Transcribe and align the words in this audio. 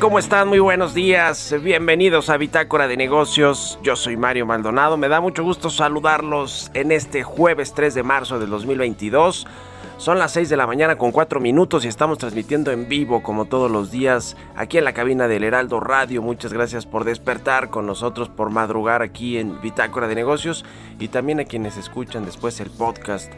¿Cómo 0.00 0.18
están? 0.18 0.48
Muy 0.48 0.60
buenos 0.60 0.94
días. 0.94 1.54
Bienvenidos 1.62 2.30
a 2.30 2.38
Bitácora 2.38 2.88
de 2.88 2.96
Negocios. 2.96 3.78
Yo 3.82 3.96
soy 3.96 4.16
Mario 4.16 4.46
Maldonado. 4.46 4.96
Me 4.96 5.08
da 5.08 5.20
mucho 5.20 5.44
gusto 5.44 5.68
saludarlos 5.68 6.70
en 6.72 6.90
este 6.90 7.22
jueves 7.22 7.74
3 7.74 7.96
de 7.96 8.02
marzo 8.02 8.38
del 8.38 8.48
2022. 8.48 9.46
Son 9.98 10.18
las 10.18 10.32
6 10.32 10.48
de 10.48 10.56
la 10.56 10.66
mañana 10.66 10.96
con 10.96 11.12
4 11.12 11.38
minutos 11.38 11.84
y 11.84 11.88
estamos 11.88 12.16
transmitiendo 12.16 12.70
en 12.70 12.88
vivo 12.88 13.22
como 13.22 13.44
todos 13.44 13.70
los 13.70 13.90
días 13.90 14.38
aquí 14.56 14.78
en 14.78 14.84
la 14.84 14.94
cabina 14.94 15.28
del 15.28 15.44
Heraldo 15.44 15.80
Radio. 15.80 16.22
Muchas 16.22 16.54
gracias 16.54 16.86
por 16.86 17.04
despertar 17.04 17.68
con 17.68 17.86
nosotros, 17.86 18.30
por 18.30 18.48
madrugar 18.48 19.02
aquí 19.02 19.36
en 19.36 19.60
Bitácora 19.60 20.08
de 20.08 20.14
Negocios 20.14 20.64
y 20.98 21.08
también 21.08 21.40
a 21.40 21.44
quienes 21.44 21.76
escuchan 21.76 22.24
después 22.24 22.58
el 22.60 22.70
podcast 22.70 23.30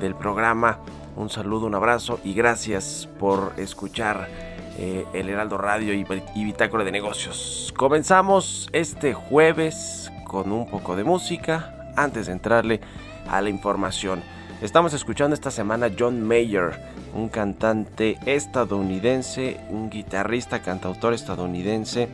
del 0.00 0.14
programa. 0.14 0.78
Un 1.14 1.28
saludo, 1.28 1.66
un 1.66 1.74
abrazo 1.74 2.20
y 2.24 2.32
gracias 2.32 3.06
por 3.18 3.52
escuchar 3.58 4.55
eh, 4.78 5.04
el 5.12 5.28
Heraldo 5.28 5.58
Radio 5.58 5.94
y, 5.94 6.06
y 6.34 6.44
Bitácora 6.44 6.84
de 6.84 6.92
Negocios. 6.92 7.72
Comenzamos 7.76 8.68
este 8.72 9.14
jueves 9.14 10.10
con 10.24 10.52
un 10.52 10.68
poco 10.68 10.96
de 10.96 11.04
música 11.04 11.92
antes 11.96 12.26
de 12.26 12.32
entrarle 12.32 12.80
a 13.28 13.40
la 13.40 13.48
información. 13.48 14.22
Estamos 14.62 14.94
escuchando 14.94 15.34
esta 15.34 15.50
semana 15.50 15.90
John 15.98 16.26
Mayer, 16.26 16.80
un 17.14 17.28
cantante 17.28 18.18
estadounidense, 18.24 19.60
un 19.68 19.90
guitarrista, 19.90 20.62
cantautor 20.62 21.12
estadounidense 21.12 22.08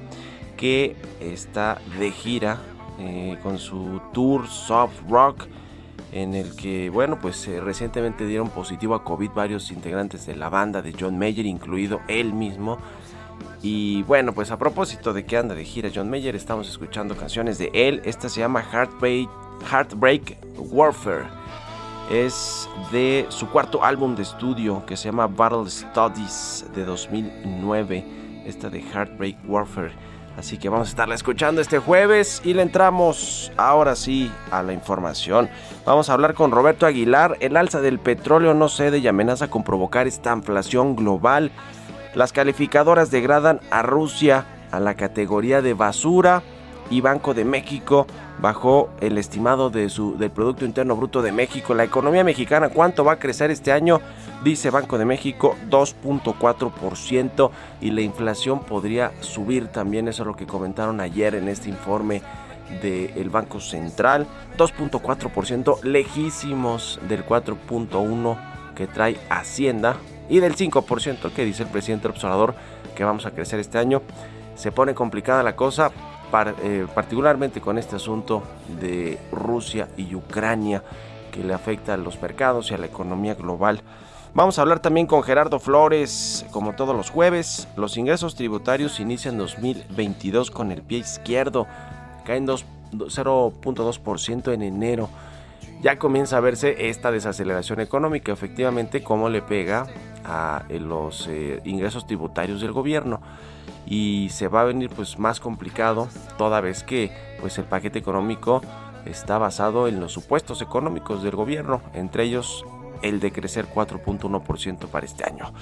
que 0.57 0.97
está 1.21 1.79
de 1.99 2.11
gira 2.11 2.59
eh, 2.99 3.39
con 3.43 3.59
su 3.59 4.01
tour 4.13 4.49
soft 4.49 4.95
rock 5.09 5.47
en 6.13 6.35
el 6.35 6.55
que, 6.55 6.91
bueno, 6.91 7.19
pues 7.19 7.49
eh, 7.49 7.61
recientemente 7.61 8.27
dieron 8.27 8.51
positivo 8.51 8.95
a 8.95 9.03
COVID 9.03 9.31
varios 9.31 9.71
integrantes 9.73 10.27
de 10.27 10.37
la 10.37 10.51
banda 10.51 10.83
de 10.83 10.95
John 10.99 11.19
Mayer, 11.19 11.47
incluido 11.47 12.01
él 12.07 12.35
mismo. 12.35 12.79
Y 13.63 14.03
bueno, 14.03 14.33
pues 14.33 14.51
a 14.51 14.59
propósito 14.59 15.13
de 15.13 15.25
que 15.25 15.37
anda 15.37 15.55
de 15.55 15.65
gira 15.65 15.91
John 15.95 16.11
Mayer, 16.11 16.37
estamos 16.37 16.69
escuchando 16.69 17.17
canciones 17.17 17.59
de 17.59 17.71
él. 17.73 18.03
Esta 18.05 18.29
se 18.29 18.41
llama 18.41 18.63
Heartbreak, 18.63 19.29
Heartbreak 19.71 20.37
Warfare. 20.57 21.25
Es 22.11 22.69
de 22.91 23.25
su 23.31 23.49
cuarto 23.49 23.83
álbum 23.83 24.15
de 24.15 24.23
estudio 24.23 24.85
que 24.85 24.97
se 24.97 25.05
llama 25.09 25.29
Battle 25.29 25.71
Studies 25.71 26.67
de 26.75 26.85
2009. 26.85 28.05
Esta 28.45 28.69
de 28.69 28.81
Heartbreak 28.81 29.39
Warfare. 29.49 29.93
Así 30.37 30.59
que 30.59 30.69
vamos 30.69 30.89
a 30.89 30.91
estarla 30.91 31.15
escuchando 31.15 31.61
este 31.61 31.79
jueves 31.79 32.41
y 32.45 32.55
le 32.55 32.63
entramos 32.63 33.53
ahora 33.57 33.95
sí 33.95 34.33
a 34.51 34.63
la 34.63 34.73
información. 34.73 35.51
Vamos 35.85 36.09
a 36.09 36.15
hablar 36.15 36.35
con 36.35 36.51
Roberto 36.51 36.87
Aguilar. 36.87 37.37
El 37.41 37.57
alza 37.57 37.81
del 37.81 37.99
petróleo 37.99 38.55
no 38.55 38.69
cede 38.69 38.99
y 38.99 39.09
amenaza 39.09 39.49
con 39.49 39.63
provocar 39.63 40.07
esta 40.07 40.33
inflación 40.33 40.97
global. 40.97 41.53
Las 42.15 42.33
calificadoras 42.33 43.11
degradan 43.11 43.61
a 43.71 43.83
Rusia 43.83 44.47
a 44.71 44.81
la 44.81 44.95
categoría 44.95 45.61
de 45.61 45.75
basura 45.75 46.43
y 46.91 47.01
Banco 47.01 47.35
de 47.35 47.45
México 47.45 48.07
bajó 48.41 48.91
el 49.01 49.19
estimado 49.19 49.71
de 49.71 49.89
su, 49.89 50.17
del 50.19 50.31
Producto 50.31 50.65
Interno 50.65 50.97
Bruto 50.97 51.23
de 51.23 51.33
México. 51.33 51.75
La 51.75 51.85
economía 51.85 52.25
mexicana, 52.25 52.69
¿cuánto 52.69 53.05
va 53.05 53.13
a 53.13 53.19
crecer 53.19 53.51
este 53.51 53.73
año? 53.73 54.01
Dice 54.45 54.71
Banco 54.71 54.99
de 54.99 55.05
México 55.05 55.57
2.4% 55.71 57.51
y 57.81 57.91
la 57.91 58.01
inflación 58.01 58.61
podría 58.61 59.13
subir 59.21 59.69
también. 59.69 60.09
Eso 60.09 60.23
es 60.23 60.27
lo 60.27 60.37
que 60.37 60.47
comentaron 60.47 61.01
ayer 61.01 61.35
en 61.35 61.49
este 61.49 61.69
informe 61.69 62.23
del 62.81 63.31
Banco 63.31 63.61
Central. 63.61 64.27
2.4% 64.59 65.83
lejísimos 65.83 67.01
del 67.09 67.25
4.1% 67.25 68.37
que 68.75 68.87
trae 68.87 69.19
Hacienda 69.29 69.97
y 70.29 70.41
del 70.41 70.57
5% 70.57 71.33
que 71.33 71.45
dice 71.45 71.63
el 71.63 71.69
presidente 71.69 72.09
observador 72.09 72.55
que 72.97 73.05
vamos 73.05 73.27
a 73.27 73.33
crecer 73.33 73.61
este 73.61 73.79
año. 73.79 74.03
Se 74.55 74.73
pone 74.73 74.95
complicada 74.95 75.43
la 75.43 75.57
cosa, 75.57 75.91
eh, 76.63 76.87
particularmente 76.95 77.61
con 77.61 77.79
este 77.79 77.97
asunto 77.97 78.43
de 78.81 79.19
Rusia 79.33 79.89
y 79.97 80.15
Ucrania 80.15 80.83
que 81.31 81.45
le 81.45 81.55
afecta 81.55 81.95
a 81.95 81.97
los 81.97 82.21
mercados 82.21 82.71
y 82.71 82.75
a 82.75 82.79
la 82.79 82.87
economía 82.87 83.35
global. 83.35 83.83
Vamos 84.35 84.59
a 84.59 84.63
hablar 84.63 84.81
también 84.81 85.07
con 85.07 85.23
Gerardo 85.23 85.59
Flores, 85.59 86.47
como 86.53 86.75
todos 86.75 86.97
los 86.97 87.11
jueves. 87.11 87.69
Los 87.77 87.99
ingresos 87.99 88.35
tributarios 88.35 88.99
inician 88.99 89.37
2022 89.37 90.51
con 90.51 90.73
el 90.73 90.81
pie 90.81 90.99
izquierdo, 90.99 91.67
caen 92.25 92.47
0.2% 92.47 94.55
en 94.55 94.63
enero. 94.63 95.11
Ya 95.83 95.99
comienza 95.99 96.39
a 96.39 96.41
verse 96.41 96.89
esta 96.89 97.11
desaceleración 97.11 97.81
económica, 97.81 98.33
efectivamente, 98.33 99.03
cómo 99.03 99.29
le 99.29 99.43
pega 99.43 99.87
a 100.25 100.63
los 100.71 101.29
eh, 101.29 101.61
ingresos 101.65 102.07
tributarios 102.07 102.63
del 102.63 102.73
gobierno 102.73 103.21
y 103.87 104.29
se 104.31 104.49
va 104.49 104.63
a 104.63 104.65
venir 104.65 104.91
pues 104.91 105.19
más 105.19 105.41
complicado 105.41 106.09
toda 106.39 106.61
vez 106.61 106.83
que 106.83 107.11
pues 107.41 107.59
el 107.59 107.65
paquete 107.65 107.99
económico 107.99 108.63
está 109.05 109.39
basado 109.39 109.89
en 109.89 110.01
los 110.01 110.13
supuestos 110.13 110.63
económicos 110.63 111.23
del 111.23 111.35
gobierno, 111.35 111.81
entre 111.93 112.25
ellos 112.25 112.65
el 113.03 113.19
de 113.19 113.33
crecer 113.33 113.67
4.1% 113.67 114.87
para 114.87 115.07
este 115.07 115.25
año. 115.25 115.53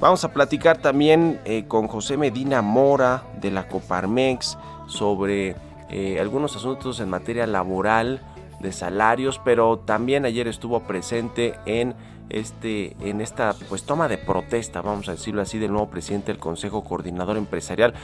Vamos 0.00 0.24
a 0.24 0.32
platicar 0.32 0.78
también 0.78 1.40
eh, 1.44 1.66
con 1.68 1.88
José 1.88 2.16
Medina 2.16 2.62
Mora 2.62 3.22
de 3.40 3.50
la 3.50 3.68
Coparmex 3.68 4.56
sobre 4.86 5.56
eh, 5.90 6.18
algunos 6.20 6.56
asuntos 6.56 7.00
en 7.00 7.10
materia 7.10 7.46
laboral, 7.46 8.22
de 8.60 8.72
salarios, 8.72 9.40
pero 9.44 9.78
también 9.80 10.24
ayer 10.24 10.48
estuvo 10.48 10.80
presente 10.80 11.54
en 11.66 11.94
este, 12.30 12.96
en 13.00 13.20
esta 13.20 13.54
pues 13.68 13.84
toma 13.84 14.08
de 14.08 14.18
protesta, 14.18 14.82
vamos 14.82 15.08
a 15.08 15.12
decirlo 15.12 15.42
así, 15.42 15.58
del 15.58 15.72
nuevo 15.72 15.88
presidente 15.88 16.32
del 16.32 16.40
Consejo 16.40 16.84
Coordinador 16.84 17.36
Empresarial. 17.36 17.94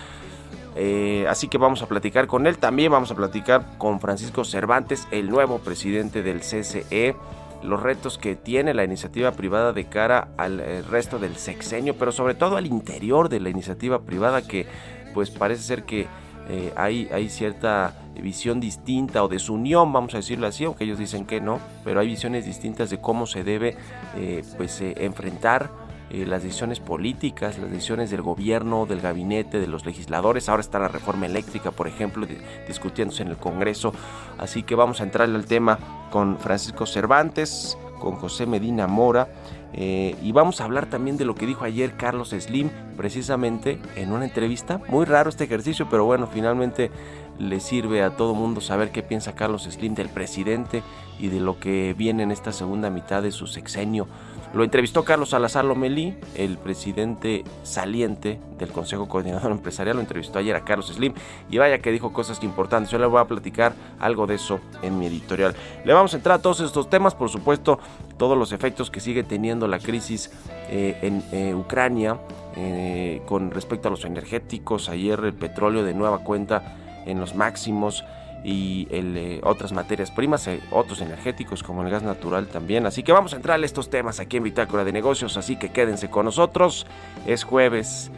Eh, 0.74 1.26
así 1.28 1.48
que 1.48 1.58
vamos 1.58 1.82
a 1.82 1.86
platicar 1.86 2.26
con 2.26 2.46
él. 2.46 2.58
También 2.58 2.92
vamos 2.92 3.10
a 3.10 3.14
platicar 3.14 3.76
con 3.78 4.00
Francisco 4.00 4.44
Cervantes, 4.44 5.06
el 5.10 5.28
nuevo 5.28 5.58
presidente 5.58 6.22
del 6.22 6.40
CCE 6.40 7.14
los 7.62 7.80
retos 7.80 8.18
que 8.18 8.34
tiene 8.34 8.74
la 8.74 8.84
iniciativa 8.84 9.32
privada 9.32 9.72
de 9.72 9.84
cara 9.84 10.28
al 10.36 10.60
eh, 10.60 10.82
resto 10.82 11.18
del 11.18 11.36
sexenio, 11.36 11.96
pero 11.96 12.12
sobre 12.12 12.34
todo 12.34 12.56
al 12.56 12.66
interior 12.66 13.28
de 13.28 13.40
la 13.40 13.50
iniciativa 13.50 14.02
privada 14.02 14.42
que 14.42 14.66
pues 15.14 15.30
parece 15.30 15.62
ser 15.62 15.84
que 15.84 16.06
eh, 16.48 16.72
hay, 16.76 17.08
hay 17.12 17.28
cierta 17.28 17.94
visión 18.22 18.60
distinta 18.60 19.22
o 19.22 19.28
desunión, 19.28 19.92
vamos 19.92 20.14
a 20.14 20.18
decirlo 20.18 20.46
así, 20.46 20.64
aunque 20.64 20.84
ellos 20.84 20.98
dicen 20.98 21.26
que 21.26 21.40
no, 21.40 21.58
pero 21.84 22.00
hay 22.00 22.06
visiones 22.06 22.46
distintas 22.46 22.90
de 22.90 23.00
cómo 23.00 23.26
se 23.26 23.44
debe 23.44 23.76
eh, 24.16 24.42
pues, 24.56 24.80
eh, 24.80 24.94
enfrentar 24.98 25.70
las 26.12 26.42
decisiones 26.42 26.78
políticas, 26.78 27.58
las 27.58 27.70
decisiones 27.70 28.10
del 28.10 28.20
gobierno, 28.20 28.84
del 28.84 29.00
gabinete, 29.00 29.58
de 29.58 29.66
los 29.66 29.86
legisladores. 29.86 30.50
Ahora 30.50 30.60
está 30.60 30.78
la 30.78 30.88
reforma 30.88 31.24
eléctrica, 31.24 31.70
por 31.70 31.88
ejemplo, 31.88 32.26
discutiéndose 32.68 33.22
en 33.22 33.28
el 33.28 33.38
Congreso. 33.38 33.94
Así 34.36 34.62
que 34.62 34.74
vamos 34.74 35.00
a 35.00 35.04
entrarle 35.04 35.36
al 35.36 35.46
tema 35.46 35.78
con 36.10 36.36
Francisco 36.38 36.84
Cervantes, 36.84 37.78
con 37.98 38.16
José 38.16 38.46
Medina 38.46 38.86
Mora. 38.86 39.28
Eh, 39.74 40.16
y 40.22 40.32
vamos 40.32 40.60
a 40.60 40.64
hablar 40.64 40.86
también 40.86 41.16
de 41.16 41.24
lo 41.24 41.34
que 41.34 41.46
dijo 41.46 41.64
ayer 41.64 41.96
Carlos 41.96 42.30
Slim, 42.30 42.68
precisamente 42.96 43.80
en 43.96 44.12
una 44.12 44.24
entrevista. 44.24 44.80
Muy 44.88 45.06
raro 45.06 45.30
este 45.30 45.44
ejercicio, 45.44 45.86
pero 45.88 46.04
bueno, 46.04 46.26
finalmente 46.26 46.90
le 47.38 47.60
sirve 47.60 48.02
a 48.02 48.16
todo 48.16 48.34
mundo 48.34 48.60
saber 48.60 48.90
qué 48.90 49.02
piensa 49.02 49.34
Carlos 49.34 49.64
Slim 49.64 49.94
del 49.94 50.08
presidente 50.08 50.82
y 51.18 51.28
de 51.28 51.40
lo 51.40 51.58
que 51.58 51.94
viene 51.96 52.22
en 52.22 52.30
esta 52.30 52.52
segunda 52.52 52.90
mitad 52.90 53.22
de 53.22 53.32
su 53.32 53.46
sexenio. 53.46 54.06
Lo 54.54 54.64
entrevistó 54.64 55.02
Carlos 55.02 55.30
Salazar 55.30 55.64
Lomelí, 55.64 56.14
el 56.34 56.58
presidente 56.58 57.42
saliente 57.62 58.38
del 58.58 58.68
Consejo 58.70 59.08
Coordinador 59.08 59.50
Empresarial. 59.52 59.96
Lo 59.96 60.02
entrevistó 60.02 60.38
ayer 60.38 60.54
a 60.54 60.64
Carlos 60.64 60.88
Slim 60.88 61.14
y 61.50 61.56
vaya 61.56 61.78
que 61.78 61.90
dijo 61.90 62.12
cosas 62.12 62.42
importantes. 62.44 62.90
Yo 62.90 62.98
le 62.98 63.06
voy 63.06 63.20
a 63.20 63.24
platicar 63.24 63.72
algo 63.98 64.26
de 64.26 64.34
eso 64.34 64.60
en 64.82 64.98
mi 64.98 65.06
editorial. 65.06 65.54
Le 65.86 65.94
vamos 65.94 66.12
a 66.12 66.18
entrar 66.18 66.38
a 66.38 66.42
todos 66.42 66.60
estos 66.60 66.90
temas, 66.90 67.14
por 67.14 67.30
supuesto, 67.30 67.78
todos 68.18 68.36
los 68.36 68.52
efectos 68.52 68.90
que 68.90 69.00
sigue 69.00 69.22
teniendo 69.22 69.66
la 69.68 69.78
crisis 69.78 70.30
eh, 70.68 70.98
en 71.00 71.24
eh, 71.32 71.54
Ucrania 71.54 72.18
eh, 72.54 73.22
con 73.24 73.52
respecto 73.52 73.88
a 73.88 73.90
los 73.90 74.04
energéticos. 74.04 74.90
Ayer 74.90 75.18
el 75.20 75.32
petróleo 75.32 75.82
de 75.82 75.94
nueva 75.94 76.18
cuenta 76.18 76.76
en 77.06 77.20
los 77.20 77.34
máximos 77.34 78.04
y 78.44 78.88
eh, 78.90 79.40
otras 79.44 79.72
materias 79.72 80.10
primas, 80.10 80.46
eh, 80.48 80.60
otros 80.70 81.00
energéticos 81.00 81.62
como 81.62 81.82
el 81.82 81.90
gas 81.90 82.02
natural 82.02 82.48
también. 82.48 82.86
Así 82.86 83.02
que 83.02 83.12
vamos 83.12 83.32
a 83.32 83.36
entrar 83.36 83.60
a 83.60 83.64
estos 83.64 83.90
temas 83.90 84.20
aquí 84.20 84.38
en 84.38 84.44
Bitácora 84.44 84.84
de 84.84 84.92
Negocios, 84.92 85.36
así 85.36 85.56
que 85.56 85.70
quédense 85.70 86.10
con 86.10 86.24
nosotros. 86.24 86.86
Es 87.26 87.44
jueves, 87.44 88.10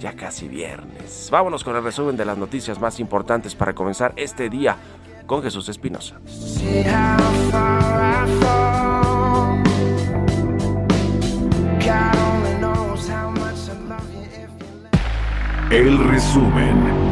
ya 0.00 0.14
casi 0.14 0.48
viernes. 0.48 1.28
Vámonos 1.30 1.62
con 1.62 1.76
el 1.76 1.82
resumen 1.82 2.16
de 2.16 2.24
las 2.24 2.38
noticias 2.38 2.80
más 2.80 3.00
importantes 3.00 3.54
para 3.54 3.74
comenzar 3.74 4.12
este 4.16 4.48
día 4.48 4.76
con 5.26 5.42
Jesús 5.42 5.68
Espinosa. 5.68 6.16
El 15.70 15.98
resumen. 15.98 17.05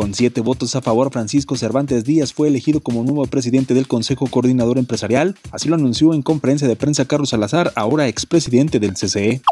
Con 0.00 0.14
siete 0.14 0.40
votos 0.40 0.76
a 0.76 0.80
favor, 0.80 1.12
Francisco 1.12 1.58
Cervantes 1.58 2.04
Díaz 2.04 2.32
fue 2.32 2.48
elegido 2.48 2.80
como 2.80 3.02
nuevo 3.02 3.26
presidente 3.26 3.74
del 3.74 3.86
Consejo 3.86 4.28
Coordinador 4.28 4.78
Empresarial. 4.78 5.36
Así 5.52 5.68
lo 5.68 5.74
anunció 5.74 6.14
en 6.14 6.22
conferencia 6.22 6.66
de 6.66 6.74
prensa 6.74 7.04
Carlos 7.04 7.28
Salazar, 7.28 7.70
ahora 7.76 8.08
expresidente 8.08 8.80
del 8.80 8.94
CCE. 8.94 9.42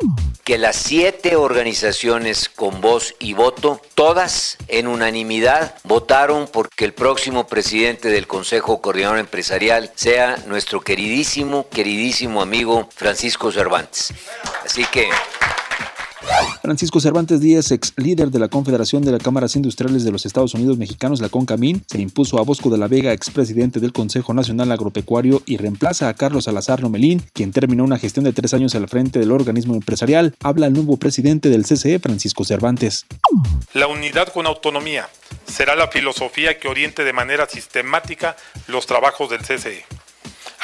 Que 0.45 0.57
las 0.57 0.77
siete 0.77 1.37
organizaciones 1.37 2.49
con 2.49 2.81
voz 2.81 3.15
y 3.21 3.35
voto, 3.35 3.83
todas 3.95 4.57
en 4.69 4.87
unanimidad, 4.87 5.75
votaron 5.85 6.49
porque 6.51 6.87
el 6.87 6.95
próximo 6.95 7.47
presidente 7.47 8.09
del 8.09 8.27
Consejo 8.27 8.81
Coordinador 8.81 9.19
Empresarial 9.19 9.93
sea 9.97 10.43
nuestro 10.47 10.81
queridísimo, 10.81 11.67
queridísimo 11.69 12.41
amigo 12.41 12.89
Francisco 12.95 13.53
Cervantes. 13.53 14.15
Así 14.65 14.87
que 14.91 15.11
Francisco 16.63 17.01
Cervantes 17.01 17.41
Díaz, 17.41 17.71
ex 17.71 17.95
líder 17.97 18.31
de 18.31 18.39
la 18.39 18.49
Confederación 18.49 19.03
de 19.03 19.13
las 19.13 19.23
Cámaras 19.23 19.57
Industriales 19.57 20.05
de 20.05 20.11
los 20.11 20.27
Estados 20.27 20.55
Unidos 20.55 20.77
Mexicanos, 20.77 21.21
la 21.21 21.29
CONCAMIN, 21.29 21.83
se 21.87 22.01
impuso 22.01 22.39
a 22.39 22.43
Bosco 22.43 22.69
de 22.71 22.79
la 22.79 22.89
Vega, 22.89 23.13
expresidente 23.13 23.81
del 23.81 23.93
Consejo 23.93 24.35
Nacional 24.35 24.73
Agropecuario, 24.73 25.43
y 25.47 25.57
reemplaza 25.57 26.09
a 26.09 26.15
Carlos 26.15 26.45
Salazar 26.45 26.83
Nomelín, 26.83 27.23
quien 27.33 27.53
terminó 27.53 27.85
una 27.85 27.99
gestión 27.99 28.25
de 28.25 28.33
tres 28.33 28.53
años 28.55 28.75
al 28.75 28.89
frente 28.89 29.19
del 29.19 29.33
organismo 29.33 29.75
empresarial. 29.75 30.35
Habla 30.43 30.67
el 30.67 30.73
nuevo 30.73 30.97
presidente 30.97 31.49
del 31.49 31.65
CCE, 31.65 32.01
Francisco 32.01 32.45
Cervantes. 32.45 33.07
La 33.73 33.87
unidad 33.87 34.29
con 34.29 34.47
autonomía 34.47 35.09
será 35.47 35.77
la 35.77 35.89
filosofía 35.89 36.59
que 36.59 36.69
oriente 36.69 37.05
de 37.05 37.13
manera 37.13 37.47
sistemática 37.49 38.37
los 38.67 38.87
trabajos 38.87 39.31
del 39.31 39.41
CCE. 39.41 39.85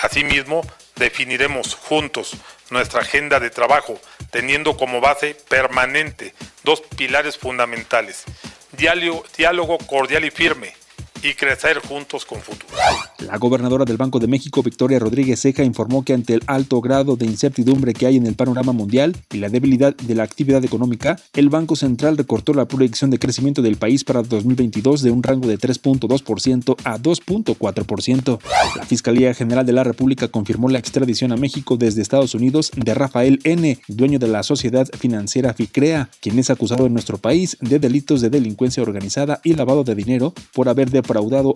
Asimismo, 0.03 0.62
definiremos 0.97 1.75
juntos 1.75 2.37
nuestra 2.70 3.00
agenda 3.00 3.40
de 3.40 3.50
trabajo, 3.50 4.00
teniendo 4.31 4.76
como 4.76 5.00
base 5.00 5.37
permanente 5.49 6.34
dos 6.62 6.81
pilares 6.81 7.37
fundamentales, 7.38 8.25
diálogo, 8.72 9.78
cordial 9.78 10.25
y 10.25 10.31
firme 10.31 10.75
y 11.22 11.34
crecer 11.34 11.78
juntos 11.78 12.25
con 12.25 12.40
futuro. 12.43 12.75
La 13.20 13.38
gobernadora 13.38 13.84
del 13.84 13.96
Banco 13.96 14.19
de 14.19 14.26
México, 14.26 14.62
Victoria 14.62 14.99
Rodríguez 14.99 15.40
Ceja, 15.40 15.62
informó 15.64 16.05
que 16.05 16.14
ante 16.14 16.34
el 16.34 16.43
alto 16.46 16.81
grado 16.81 17.16
de 17.16 17.26
incertidumbre 17.26 17.94
que 17.94 18.06
hay 18.06 18.16
en 18.16 18.26
el 18.26 18.34
panorama 18.34 18.72
mundial 18.72 19.16
y 19.32 19.38
la 19.38 19.49
debilidad 19.49 19.94
de 19.96 20.14
la 20.14 20.25
actividad 20.25 20.64
económica, 20.64 21.16
el 21.34 21.49
Banco 21.49 21.76
Central 21.76 22.16
recortó 22.16 22.55
la 22.55 22.66
proyección 22.66 23.11
de 23.11 23.19
crecimiento 23.19 23.62
del 23.62 23.76
país 23.76 24.05
para 24.05 24.22
2022 24.22 25.02
de 25.02 25.11
un 25.11 25.22
rango 25.22 25.49
de 25.49 25.58
3.2% 25.58 26.76
a 26.84 26.99
2.4%. 26.99 28.38
La 28.76 28.84
Fiscalía 28.84 29.32
General 29.34 29.64
de 29.64 29.72
la 29.72 29.84
República 29.84 30.28
confirmó 30.28 30.69
la 30.69 30.78
extradición 30.78 31.32
a 31.32 31.37
México 31.37 31.76
desde 31.76 32.02
Estados 32.02 32.34
Unidos 32.34 32.72
de 32.76 32.94
Rafael 32.94 33.38
N., 33.44 33.78
dueño 33.88 34.19
de 34.19 34.28
la 34.28 34.43
sociedad 34.43 34.88
financiera 34.99 35.55
FICREA, 35.55 36.11
quien 36.20 36.38
es 36.38 36.50
acusado 36.50 36.87
en 36.87 36.93
nuestro 36.93 37.19
país 37.19 37.56
de 37.61 37.78
delitos 37.78 38.20
de 38.20 38.31
delincuencia 38.31 38.82
organizada 38.82 39.40
y 39.44 39.55
lavado 39.55 39.84
de 39.84 39.94
dinero 39.94 40.34
por 40.52 40.69
haber 40.69 40.90
de 40.90 41.02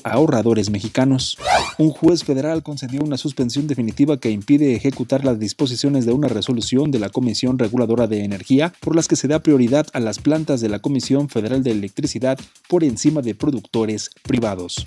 a 0.05 0.10
ahorradores 0.10 0.70
mexicanos. 0.70 1.37
Un 1.79 1.91
juez 1.91 2.25
federal 2.25 2.62
concedió 2.62 3.03
una 3.03 3.17
suspensión 3.17 3.67
definitiva 3.67 4.19
que 4.19 4.31
impide 4.31 4.75
ejecutar 4.75 5.25
las 5.25 5.39
disposiciones 5.39 6.06
de 6.06 6.12
una 6.12 6.29
resolución 6.29 6.91
de 6.91 6.99
la 6.99 7.11
Comisión 7.11 7.59
Reguladora 7.59 8.06
de 8.06 8.25
Energía 8.25 8.73
por 8.81 8.97
las 8.97 9.09
que 9.09 9.17
se 9.17 9.29
da 9.29 9.41
prioridad 9.41 9.87
a 9.93 10.00
las 10.00 10.19
plantas 10.19 10.61
de 10.61 10.69
la 10.69 10.81
Comisión 10.81 11.29
Federal 11.29 11.63
de 11.63 11.70
Electricidad 11.70 12.39
por 12.69 12.84
encima 12.84 13.22
de 13.22 13.34
productores 13.34 14.11
privados. 14.22 14.87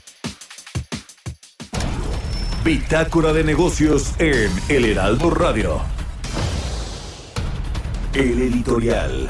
Bitácora 2.64 3.34
de 3.34 3.44
negocios 3.44 4.14
en 4.20 4.52
El 4.70 4.86
Heraldo 4.86 5.32
Radio. 5.32 5.82
El 8.14 8.42
editorial. 8.42 9.30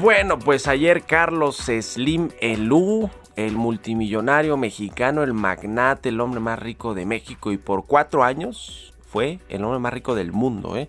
Bueno, 0.00 0.38
pues 0.38 0.66
ayer 0.66 1.02
Carlos 1.02 1.58
Slim 1.58 2.30
Elú, 2.40 3.10
el 3.36 3.52
multimillonario 3.52 4.56
mexicano, 4.56 5.22
el 5.22 5.34
magnate, 5.34 6.08
el 6.08 6.22
hombre 6.22 6.40
más 6.40 6.58
rico 6.58 6.94
de 6.94 7.04
México 7.04 7.52
y 7.52 7.58
por 7.58 7.84
cuatro 7.84 8.24
años 8.24 8.94
fue 9.06 9.40
el 9.50 9.62
hombre 9.62 9.78
más 9.78 9.92
rico 9.92 10.14
del 10.14 10.32
mundo, 10.32 10.78
¿eh? 10.78 10.88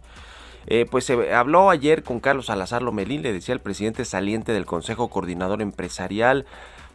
Eh, 0.67 0.85
pues 0.89 1.03
se 1.03 1.33
habló 1.33 1.69
ayer 1.69 2.03
con 2.03 2.21
Carlos 2.21 2.45
Salazar 2.45 2.83
Lomelín, 2.83 3.21
le 3.21 3.33
decía 3.33 3.53
el 3.53 3.59
presidente 3.59 4.05
saliente 4.05 4.53
del 4.53 4.65
Consejo 4.65 5.09
Coordinador 5.09 5.61
Empresarial, 5.61 6.45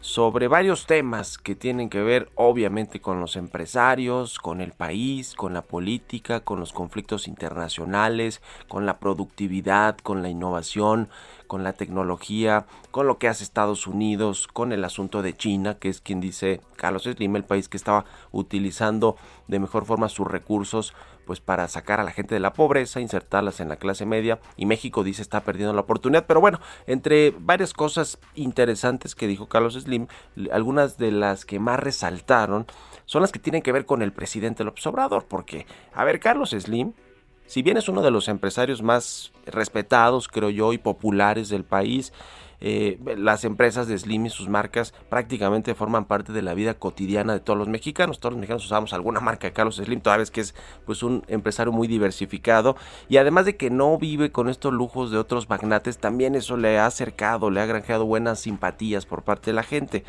sobre 0.07 0.47
varios 0.47 0.85
temas 0.85 1.37
que 1.37 1.53
tienen 1.53 1.89
que 1.89 2.01
ver 2.01 2.31
obviamente 2.35 3.01
con 3.01 3.19
los 3.19 3.35
empresarios, 3.35 4.39
con 4.39 4.61
el 4.61 4.71
país, 4.71 5.33
con 5.35 5.53
la 5.53 5.61
política, 5.61 6.39
con 6.39 6.61
los 6.61 6.71
conflictos 6.71 7.27
internacionales, 7.27 8.41
con 8.69 8.85
la 8.85 8.99
productividad, 8.99 9.97
con 9.97 10.21
la 10.21 10.29
innovación, 10.29 11.09
con 11.47 11.65
la 11.65 11.73
tecnología, 11.73 12.67
con 12.89 13.05
lo 13.05 13.17
que 13.17 13.27
hace 13.27 13.43
Estados 13.43 13.85
Unidos, 13.85 14.47
con 14.47 14.71
el 14.71 14.85
asunto 14.85 15.21
de 15.21 15.35
China, 15.35 15.75
que 15.77 15.89
es 15.89 15.99
quien 15.99 16.21
dice 16.21 16.61
Carlos 16.77 17.03
Slim, 17.03 17.35
el 17.35 17.43
país 17.43 17.67
que 17.67 17.75
estaba 17.75 18.05
utilizando 18.31 19.17
de 19.49 19.59
mejor 19.59 19.83
forma 19.83 20.07
sus 20.07 20.25
recursos 20.25 20.93
pues 21.27 21.41
para 21.41 21.67
sacar 21.67 21.99
a 21.99 22.03
la 22.03 22.11
gente 22.11 22.33
de 22.33 22.39
la 22.39 22.53
pobreza, 22.53 22.99
insertarlas 22.99 23.59
en 23.59 23.69
la 23.69 23.75
clase 23.75 24.07
media 24.07 24.39
y 24.55 24.65
México 24.65 25.03
dice 25.03 25.21
está 25.21 25.41
perdiendo 25.41 25.73
la 25.73 25.81
oportunidad, 25.81 26.25
pero 26.25 26.41
bueno, 26.41 26.59
entre 26.87 27.35
varias 27.37 27.73
cosas 27.73 28.17
interesantes 28.33 29.13
que 29.13 29.27
dijo 29.27 29.47
Carlos 29.47 29.75
Slim 29.75 30.07
algunas 30.51 30.97
de 30.97 31.11
las 31.11 31.45
que 31.45 31.59
más 31.59 31.79
resaltaron 31.79 32.65
son 33.05 33.21
las 33.21 33.31
que 33.31 33.39
tienen 33.39 33.61
que 33.61 33.71
ver 33.71 33.85
con 33.85 34.01
el 34.01 34.11
presidente 34.11 34.63
López 34.63 34.87
Obrador, 34.87 35.25
porque, 35.27 35.65
a 35.93 36.03
ver, 36.03 36.19
Carlos 36.19 36.51
Slim, 36.51 36.93
si 37.45 37.61
bien 37.61 37.77
es 37.77 37.87
uno 37.87 38.01
de 38.01 38.11
los 38.11 38.27
empresarios 38.27 38.81
más 38.81 39.31
respetados, 39.45 40.27
creo 40.27 40.49
yo, 40.49 40.73
y 40.73 40.77
populares 40.77 41.49
del 41.49 41.63
país, 41.63 42.11
eh, 42.59 42.99
las 43.17 43.43
empresas 43.45 43.87
de 43.87 43.97
Slim 43.97 44.25
y 44.25 44.29
sus 44.29 44.49
marcas 44.49 44.93
prácticamente 45.09 45.75
forman 45.75 46.05
parte 46.05 46.33
de 46.33 46.41
la 46.41 46.55
vida 46.55 46.73
cotidiana 46.73 47.33
de 47.33 47.39
todos 47.39 47.57
los 47.57 47.67
mexicanos. 47.67 48.19
Todos 48.19 48.33
los 48.33 48.39
mexicanos 48.39 48.65
usamos 48.65 48.93
alguna 48.93 49.19
marca 49.19 49.47
de 49.47 49.53
Carlos 49.53 49.75
Slim, 49.75 50.01
toda 50.01 50.17
vez 50.17 50.31
que 50.31 50.41
es 50.41 50.55
pues 50.85 51.03
un 51.03 51.23
empresario 51.27 51.71
muy 51.71 51.87
diversificado 51.87 52.75
y 53.09 53.17
además 53.17 53.45
de 53.45 53.57
que 53.57 53.69
no 53.69 53.97
vive 53.97 54.31
con 54.31 54.49
estos 54.49 54.73
lujos 54.73 55.11
de 55.11 55.17
otros 55.17 55.49
magnates, 55.49 55.99
también 55.99 56.33
eso 56.35 56.57
le 56.57 56.79
ha 56.79 56.87
acercado, 56.87 57.51
le 57.51 57.61
ha 57.61 57.65
granjeado 57.65 58.05
buenas 58.05 58.39
simpatías 58.39 59.05
por 59.05 59.23
parte 59.23 59.51
de 59.51 59.55
la 59.55 59.63
gente. 59.63 60.03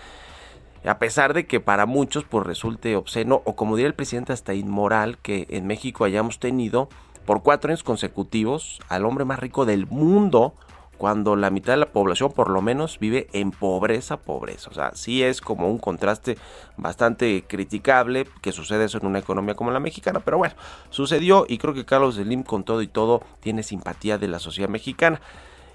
A 0.84 0.98
pesar 0.98 1.34
de 1.34 1.46
que 1.46 1.60
para 1.60 1.86
muchos 1.86 2.24
pues 2.24 2.46
resulte 2.46 2.96
obsceno 2.96 3.42
o 3.44 3.56
como 3.56 3.76
diría 3.76 3.88
el 3.88 3.94
presidente 3.94 4.32
hasta 4.32 4.54
inmoral 4.54 5.18
que 5.18 5.46
en 5.50 5.66
México 5.66 6.04
hayamos 6.04 6.38
tenido 6.38 6.88
por 7.26 7.42
cuatro 7.42 7.70
años 7.70 7.82
consecutivos 7.82 8.80
al 8.88 9.04
hombre 9.04 9.26
más 9.26 9.38
rico 9.38 9.66
del 9.66 9.86
mundo 9.86 10.54
cuando 10.98 11.36
la 11.36 11.50
mitad 11.50 11.72
de 11.72 11.78
la 11.78 11.92
población 11.92 12.32
por 12.32 12.50
lo 12.50 12.60
menos 12.60 12.98
vive 12.98 13.28
en 13.32 13.52
pobreza, 13.52 14.18
pobreza. 14.18 14.68
O 14.70 14.74
sea, 14.74 14.90
sí 14.94 15.22
es 15.22 15.40
como 15.40 15.70
un 15.70 15.78
contraste 15.78 16.36
bastante 16.76 17.44
criticable 17.46 18.26
que 18.42 18.52
sucede 18.52 18.84
eso 18.84 18.98
en 18.98 19.06
una 19.06 19.20
economía 19.20 19.54
como 19.54 19.70
la 19.70 19.80
mexicana, 19.80 20.20
pero 20.20 20.38
bueno, 20.38 20.54
sucedió 20.90 21.46
y 21.48 21.58
creo 21.58 21.72
que 21.72 21.84
Carlos 21.84 22.16
Slim 22.16 22.42
con 22.42 22.64
todo 22.64 22.82
y 22.82 22.88
todo 22.88 23.22
tiene 23.40 23.62
simpatía 23.62 24.18
de 24.18 24.28
la 24.28 24.40
sociedad 24.40 24.68
mexicana. 24.68 25.20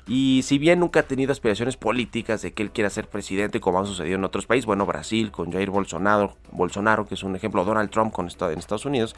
Y 0.06 0.42
si 0.44 0.58
bien 0.58 0.82
nunca 0.82 1.02
ha 1.02 1.04
tenido 1.04 1.32
aspiraciones 1.32 1.78
políticas 1.78 2.42
de 2.42 2.52
que 2.52 2.62
él 2.62 2.72
quiera 2.72 2.90
ser 2.90 3.08
presidente, 3.08 3.62
como 3.62 3.80
ha 3.80 3.86
sucedido 3.86 4.18
en 4.18 4.26
otros 4.26 4.46
países, 4.46 4.66
bueno, 4.66 4.86
Brasil 4.86 5.32
con 5.32 5.52
Jair 5.52 5.70
Bolsonaro, 5.70 6.36
Bolsonaro 6.52 7.06
que 7.06 7.14
es 7.14 7.24
un 7.24 7.38
ejemplo, 7.38 7.64
Donald 7.64 7.90
Trump 7.90 8.12
con 8.12 8.28
en 8.28 8.60
Estados 8.60 8.86
Unidos, 8.86 9.16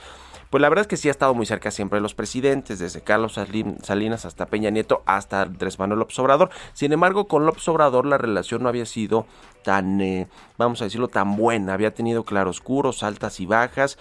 pues 0.51 0.61
la 0.61 0.69
verdad 0.69 0.83
es 0.83 0.87
que 0.87 0.97
sí 0.97 1.07
ha 1.07 1.11
estado 1.11 1.33
muy 1.33 1.47
cerca 1.47 1.71
siempre 1.71 1.97
de 1.97 2.01
los 2.01 2.13
presidentes, 2.13 2.77
desde 2.77 3.01
Carlos 3.01 3.33
Salinas 3.33 4.25
hasta 4.25 4.45
Peña 4.45 4.69
Nieto, 4.69 5.01
hasta 5.07 5.41
Andrés 5.41 5.79
Manuel 5.79 5.99
López 5.99 6.19
Obrador. 6.19 6.51
Sin 6.73 6.93
embargo, 6.93 7.27
con 7.27 7.47
López 7.47 7.67
Obrador 7.67 8.05
la 8.05 8.19
relación 8.19 8.61
no 8.61 8.69
había 8.69 8.85
sido 8.85 9.25
tan, 9.63 9.99
eh, 10.01 10.27
vamos 10.57 10.81
a 10.81 10.85
decirlo, 10.85 11.07
tan 11.07 11.35
buena. 11.35 11.73
Había 11.73 11.95
tenido 11.95 12.23
claroscuros, 12.23 13.01
altas 13.01 13.39
y 13.39 13.47
bajas, 13.47 13.97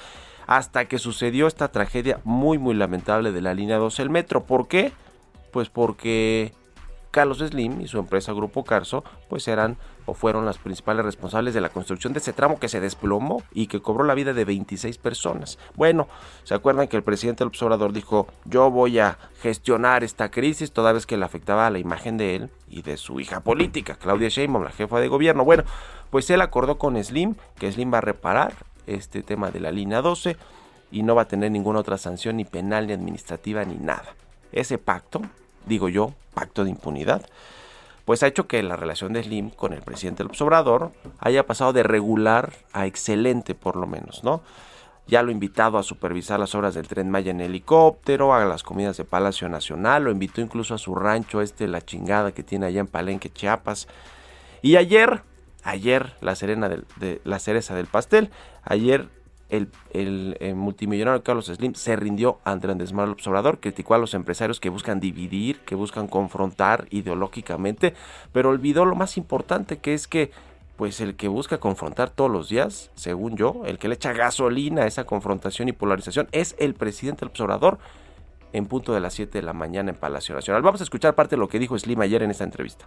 hasta 0.46 0.84
que 0.84 0.98
sucedió 0.98 1.46
esta 1.46 1.68
tragedia 1.68 2.20
muy, 2.24 2.58
muy 2.58 2.74
lamentable 2.74 3.32
de 3.32 3.40
la 3.40 3.54
línea 3.54 3.78
12 3.78 4.02
del 4.02 4.10
metro. 4.10 4.44
¿Por 4.44 4.68
qué? 4.68 4.92
Pues 5.50 5.70
porque 5.70 6.52
Carlos 7.14 7.38
Slim 7.38 7.80
y 7.80 7.86
su 7.86 8.00
empresa 8.00 8.32
Grupo 8.32 8.64
Carso 8.64 9.04
pues 9.28 9.46
eran 9.46 9.76
o 10.04 10.14
fueron 10.14 10.44
las 10.44 10.58
principales 10.58 11.04
responsables 11.04 11.54
de 11.54 11.60
la 11.60 11.68
construcción 11.68 12.12
de 12.12 12.18
ese 12.18 12.32
tramo 12.32 12.58
que 12.58 12.68
se 12.68 12.80
desplomó 12.80 13.44
y 13.52 13.68
que 13.68 13.80
cobró 13.80 14.02
la 14.02 14.14
vida 14.14 14.34
de 14.34 14.44
26 14.44 14.98
personas. 14.98 15.56
Bueno, 15.76 16.08
¿se 16.42 16.54
acuerdan 16.54 16.88
que 16.88 16.96
el 16.96 17.04
presidente 17.04 17.44
López 17.44 17.62
Obrador 17.62 17.92
dijo 17.92 18.26
yo 18.46 18.68
voy 18.68 18.98
a 18.98 19.16
gestionar 19.40 20.02
esta 20.02 20.32
crisis 20.32 20.72
toda 20.72 20.92
vez 20.92 21.06
que 21.06 21.16
le 21.16 21.24
afectaba 21.24 21.68
a 21.68 21.70
la 21.70 21.78
imagen 21.78 22.18
de 22.18 22.34
él 22.34 22.50
y 22.68 22.82
de 22.82 22.96
su 22.96 23.20
hija 23.20 23.38
política, 23.38 23.94
Claudia 23.94 24.28
Sheinbaum, 24.28 24.64
la 24.64 24.72
jefa 24.72 24.98
de 24.98 25.06
gobierno? 25.06 25.44
Bueno, 25.44 25.62
pues 26.10 26.28
él 26.30 26.40
acordó 26.40 26.78
con 26.78 27.02
Slim 27.02 27.36
que 27.60 27.70
Slim 27.70 27.94
va 27.94 27.98
a 27.98 28.00
reparar 28.00 28.54
este 28.88 29.22
tema 29.22 29.52
de 29.52 29.60
la 29.60 29.70
línea 29.70 30.02
12 30.02 30.36
y 30.90 31.04
no 31.04 31.14
va 31.14 31.22
a 31.22 31.28
tener 31.28 31.52
ninguna 31.52 31.78
otra 31.78 31.96
sanción 31.96 32.38
ni 32.38 32.44
penal 32.44 32.88
ni 32.88 32.92
administrativa 32.92 33.64
ni 33.64 33.76
nada. 33.76 34.16
Ese 34.50 34.78
pacto 34.78 35.22
digo 35.66 35.88
yo, 35.88 36.12
pacto 36.34 36.64
de 36.64 36.70
impunidad, 36.70 37.26
pues 38.04 38.22
ha 38.22 38.26
hecho 38.26 38.46
que 38.46 38.62
la 38.62 38.76
relación 38.76 39.12
de 39.12 39.22
Slim 39.22 39.50
con 39.50 39.72
el 39.72 39.82
presidente 39.82 40.24
López 40.24 40.40
Obrador 40.42 40.92
haya 41.20 41.46
pasado 41.46 41.72
de 41.72 41.82
regular 41.82 42.52
a 42.72 42.86
excelente 42.86 43.54
por 43.54 43.76
lo 43.76 43.86
menos, 43.86 44.24
¿no? 44.24 44.42
Ya 45.06 45.22
lo 45.22 45.28
ha 45.28 45.32
invitado 45.32 45.76
a 45.76 45.82
supervisar 45.82 46.40
las 46.40 46.54
obras 46.54 46.74
del 46.74 46.88
tren 46.88 47.10
Maya 47.10 47.30
en 47.30 47.40
helicóptero, 47.42 48.34
a 48.34 48.44
las 48.46 48.62
comidas 48.62 48.96
de 48.96 49.04
Palacio 49.04 49.48
Nacional, 49.48 50.04
lo 50.04 50.10
invitó 50.10 50.40
incluso 50.40 50.74
a 50.74 50.78
su 50.78 50.94
rancho 50.94 51.42
este, 51.42 51.68
la 51.68 51.82
chingada 51.82 52.32
que 52.32 52.42
tiene 52.42 52.66
allá 52.66 52.80
en 52.80 52.86
Palenque, 52.86 53.30
Chiapas. 53.30 53.86
Y 54.62 54.76
ayer, 54.76 55.22
ayer, 55.62 56.14
la, 56.22 56.34
serena 56.34 56.70
de, 56.70 57.20
la 57.24 57.38
cereza 57.38 57.74
del 57.74 57.86
pastel, 57.86 58.30
ayer 58.62 59.08
el, 59.56 60.54
multimillonario 60.54 61.22
Carlos 61.22 61.46
Slim 61.46 61.74
se 61.74 61.96
rindió 61.96 62.38
ante 62.44 62.70
Andrés 62.70 62.92
Manuel 62.92 63.16
Obrador, 63.24 63.60
criticó 63.60 63.94
a 63.94 63.98
los 63.98 64.14
empresarios 64.14 64.60
que 64.60 64.68
buscan 64.68 65.00
dividir, 65.00 65.60
que 65.60 65.74
buscan 65.74 66.08
confrontar 66.08 66.86
ideológicamente, 66.90 67.94
pero 68.32 68.50
olvidó 68.50 68.84
lo 68.84 68.96
más 68.96 69.16
importante 69.16 69.78
que 69.78 69.94
es 69.94 70.08
que 70.08 70.30
pues 70.76 71.00
el 71.00 71.14
que 71.14 71.28
busca 71.28 71.58
confrontar 71.58 72.10
todos 72.10 72.30
los 72.30 72.48
días, 72.48 72.90
según 72.94 73.36
yo, 73.36 73.62
el 73.64 73.78
que 73.78 73.86
le 73.86 73.94
echa 73.94 74.12
gasolina 74.12 74.82
a 74.82 74.86
esa 74.86 75.04
confrontación 75.04 75.68
y 75.68 75.72
polarización 75.72 76.26
es 76.32 76.56
el 76.58 76.74
presidente 76.74 77.24
López 77.24 77.40
Obrador 77.42 77.78
en 78.52 78.66
punto 78.66 78.92
de 78.92 79.00
las 79.00 79.14
7 79.14 79.38
de 79.38 79.42
la 79.42 79.52
mañana 79.52 79.90
en 79.90 79.96
Palacio 79.96 80.34
Nacional. 80.34 80.62
Vamos 80.62 80.80
a 80.80 80.84
escuchar 80.84 81.14
parte 81.14 81.36
de 81.36 81.40
lo 81.40 81.48
que 81.48 81.58
dijo 81.58 81.78
Slim 81.78 82.00
ayer 82.00 82.22
en 82.22 82.30
esta 82.30 82.44
entrevista. 82.44 82.86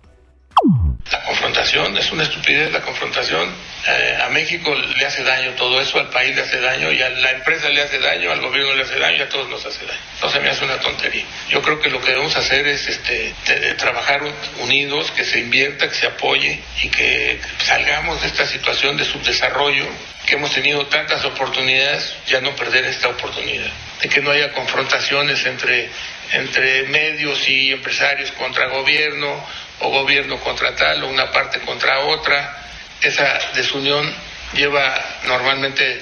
La 1.11 1.56
confrontación 1.67 1.97
es 1.97 2.11
una 2.11 2.23
estupidez, 2.23 2.71
la 2.71 2.81
confrontación 2.81 3.53
eh, 3.87 4.17
a 4.21 4.29
México 4.29 4.73
le 4.73 5.05
hace 5.05 5.23
daño 5.23 5.51
todo 5.51 5.81
eso, 5.81 5.99
al 5.99 6.09
país 6.09 6.33
le 6.33 6.41
hace 6.41 6.61
daño 6.61 6.91
y 6.91 7.01
a 7.01 7.09
la 7.09 7.31
empresa 7.31 7.67
le 7.69 7.81
hace 7.81 7.99
daño, 7.99 8.31
al 8.31 8.39
gobierno 8.39 8.73
le 8.73 8.83
hace 8.83 8.97
daño 8.97 9.17
y 9.17 9.21
a 9.21 9.29
todos 9.29 9.49
nos 9.49 9.65
hace 9.65 9.85
daño. 9.85 9.99
Entonces 10.15 10.41
me 10.41 10.49
hace 10.49 10.63
una 10.63 10.79
tontería. 10.79 11.25
Yo 11.49 11.61
creo 11.61 11.79
que 11.79 11.89
lo 11.89 11.99
que 11.99 12.11
debemos 12.11 12.35
hacer 12.37 12.67
es 12.67 12.87
este, 12.87 13.33
trabajar 13.77 14.21
unidos, 14.59 15.11
que 15.11 15.25
se 15.25 15.39
invierta, 15.39 15.89
que 15.89 15.95
se 15.95 16.07
apoye 16.07 16.61
y 16.81 16.89
que 16.89 17.39
salgamos 17.59 18.21
de 18.21 18.27
esta 18.27 18.45
situación 18.45 18.95
de 18.95 19.03
subdesarrollo 19.03 19.85
que 20.25 20.35
hemos 20.35 20.51
tenido 20.51 20.85
tantas 20.87 21.23
oportunidades, 21.23 22.13
ya 22.27 22.41
no 22.41 22.53
perder 22.53 22.83
esta 22.85 23.07
oportunidad, 23.07 23.71
de 24.01 24.09
que 24.09 24.19
no 24.19 24.31
haya 24.31 24.51
confrontaciones 24.51 25.45
entre, 25.45 25.89
entre 26.33 26.83
medios 26.83 27.47
y 27.47 27.71
empresarios 27.71 28.33
contra 28.33 28.67
gobierno 28.67 29.41
o 29.81 29.89
gobierno 29.89 30.37
contra 30.39 30.75
tal 30.75 31.03
o 31.03 31.09
una 31.09 31.31
parte 31.31 31.59
contra 31.61 31.99
otra. 32.05 32.63
Esa 33.01 33.39
desunión 33.55 34.05
lleva 34.53 34.95
normalmente 35.27 36.01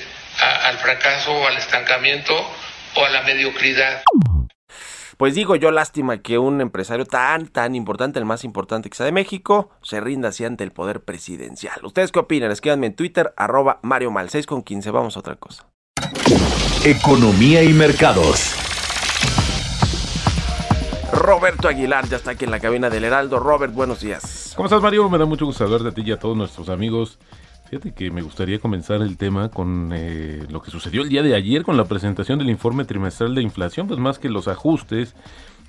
al 0.64 0.78
fracaso 0.78 1.32
o 1.32 1.48
al 1.48 1.58
estancamiento 1.58 2.34
o 2.96 3.06
a 3.06 3.10
la 3.10 3.22
mediocridad. 3.24 4.04
Pues 5.18 5.34
digo 5.34 5.56
yo, 5.56 5.72
lástima 5.72 6.22
que 6.22 6.38
un 6.38 6.60
empresario 6.60 7.06
tan, 7.06 7.48
tan 7.48 7.74
importante, 7.74 8.20
el 8.20 8.26
más 8.26 8.44
importante 8.44 8.90
que 8.90 8.98
sea 8.98 9.06
de 9.06 9.14
México, 9.14 9.70
se 9.82 10.02
rinda 10.02 10.30
así 10.30 10.44
ante 10.44 10.66
el 10.66 10.72
poder 10.72 11.06
presidencial. 11.06 11.80
¿Ustedes 11.84 12.12
qué 12.12 12.20
opinan? 12.20 12.52
Escríbanme 12.52 12.88
en 12.88 12.96
Twitter, 12.96 13.34
arroba 13.38 13.80
Mario 13.82 14.12
Mal, 14.12 14.30
6 14.30 14.46
con 14.46 14.62
15. 14.62 14.92
Vamos 14.92 15.16
a 15.16 15.20
otra 15.20 15.36
cosa. 15.36 15.68
Economía 16.84 17.64
y 17.64 17.70
mercados. 17.70 18.75
Roberto 21.14 21.68
Aguilar 21.68 22.08
ya 22.08 22.18
está 22.18 22.32
aquí 22.32 22.46
en 22.46 22.52
la 22.52 22.60
cabina 22.60 22.90
del 22.90 23.04
Heraldo. 23.04 23.40
Robert, 23.40 23.74
buenos 23.74 24.02
días. 24.02 24.54
¿Cómo 24.56 24.68
estás, 24.68 24.82
Mario? 24.82 25.10
Me 25.10 25.18
da 25.18 25.26
mucho 25.26 25.46
gusto 25.46 25.64
hablar 25.64 25.82
de 25.84 25.92
ti 25.92 26.02
y 26.06 26.12
a 26.12 26.20
todos 26.20 26.36
nuestros 26.36 26.70
amigos. 26.70 27.20
Fíjate 27.70 27.94
que 27.94 28.12
me 28.12 28.22
gustaría 28.22 28.60
comenzar 28.60 29.02
el 29.02 29.18
tema 29.18 29.50
con 29.50 29.92
eh, 29.94 30.46
lo 30.50 30.62
que 30.62 30.70
sucedió 30.70 31.02
el 31.02 31.10
día 31.10 31.24
de 31.24 31.36
ayer 31.36 31.64
con 31.64 31.78
la 31.78 31.86
presentación 31.86 32.38
del 32.38 32.50
informe 32.50 32.86
trimestral 32.86 33.34
de 33.34 33.42
inflación, 33.42 33.88
pues 33.88 34.00
más 34.00 34.20
que 34.20 34.30
los 34.30 34.48
ajustes, 34.48 35.16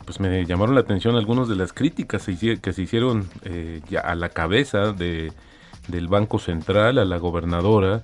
pues 0.04 0.20
me 0.20 0.44
llamaron 0.44 0.74
la 0.74 0.82
atención 0.82 1.16
algunas 1.16 1.48
de 1.48 1.56
las 1.56 1.72
críticas 1.72 2.26
que 2.26 2.72
se 2.72 2.82
hicieron 2.82 3.28
eh, 3.44 3.80
ya 3.88 4.00
a 4.00 4.14
la 4.14 4.28
cabeza 4.28 4.92
de, 4.92 5.32
del 5.88 6.08
Banco 6.08 6.38
Central, 6.38 6.98
a 6.98 7.04
la 7.04 7.16
gobernadora. 7.16 8.02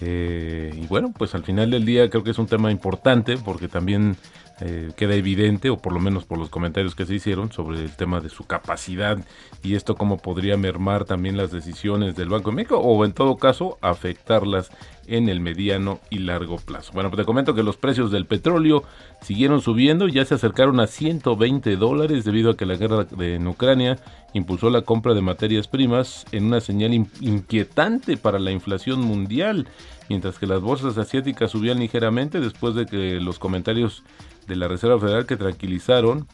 Eh, 0.00 0.72
y 0.74 0.86
bueno, 0.86 1.12
pues 1.16 1.34
al 1.34 1.44
final 1.44 1.70
del 1.70 1.84
día 1.84 2.08
creo 2.10 2.24
que 2.24 2.30
es 2.30 2.38
un 2.38 2.46
tema 2.46 2.70
importante 2.70 3.36
porque 3.36 3.68
también 3.68 4.16
eh, 4.64 4.92
queda 4.96 5.14
evidente, 5.16 5.70
o 5.70 5.76
por 5.76 5.92
lo 5.92 5.98
menos 5.98 6.24
por 6.24 6.38
los 6.38 6.48
comentarios 6.48 6.94
que 6.94 7.04
se 7.04 7.16
hicieron, 7.16 7.50
sobre 7.50 7.80
el 7.80 7.96
tema 7.96 8.20
de 8.20 8.28
su 8.28 8.44
capacidad 8.44 9.18
y 9.64 9.74
esto 9.74 9.96
cómo 9.96 10.18
podría 10.18 10.56
mermar 10.56 11.04
también 11.04 11.36
las 11.36 11.50
decisiones 11.50 12.14
del 12.14 12.28
Banco 12.28 12.50
de 12.50 12.56
México 12.56 12.78
o 12.78 13.04
en 13.04 13.12
todo 13.12 13.36
caso 13.36 13.76
afectarlas 13.80 14.70
en 15.08 15.28
el 15.28 15.40
mediano 15.40 15.98
y 16.10 16.18
largo 16.18 16.58
plazo. 16.58 16.92
Bueno, 16.92 17.10
pues 17.10 17.20
te 17.20 17.26
comento 17.26 17.54
que 17.54 17.64
los 17.64 17.76
precios 17.76 18.12
del 18.12 18.26
petróleo 18.26 18.84
siguieron 19.20 19.60
subiendo, 19.60 20.06
ya 20.06 20.24
se 20.24 20.34
acercaron 20.34 20.78
a 20.78 20.86
120 20.86 21.74
dólares 21.76 22.24
debido 22.24 22.50
a 22.52 22.56
que 22.56 22.66
la 22.66 22.76
guerra 22.76 23.06
en 23.18 23.46
Ucrania 23.48 23.98
impulsó 24.32 24.70
la 24.70 24.82
compra 24.82 25.14
de 25.14 25.22
materias 25.22 25.66
primas 25.66 26.24
en 26.30 26.44
una 26.44 26.60
señal 26.60 26.94
inquietante 26.94 28.16
para 28.16 28.38
la 28.38 28.52
inflación 28.52 29.00
mundial, 29.00 29.66
mientras 30.08 30.38
que 30.38 30.46
las 30.46 30.60
bolsas 30.60 30.96
asiáticas 30.98 31.50
subían 31.50 31.80
ligeramente 31.80 32.40
después 32.40 32.74
de 32.74 32.86
que 32.86 33.20
los 33.20 33.38
comentarios 33.38 34.04
de 34.46 34.56
la 34.56 34.68
Reserva 34.68 34.98
Federal 34.98 35.26
que 35.26 35.36
tranquilizaron 35.36 36.26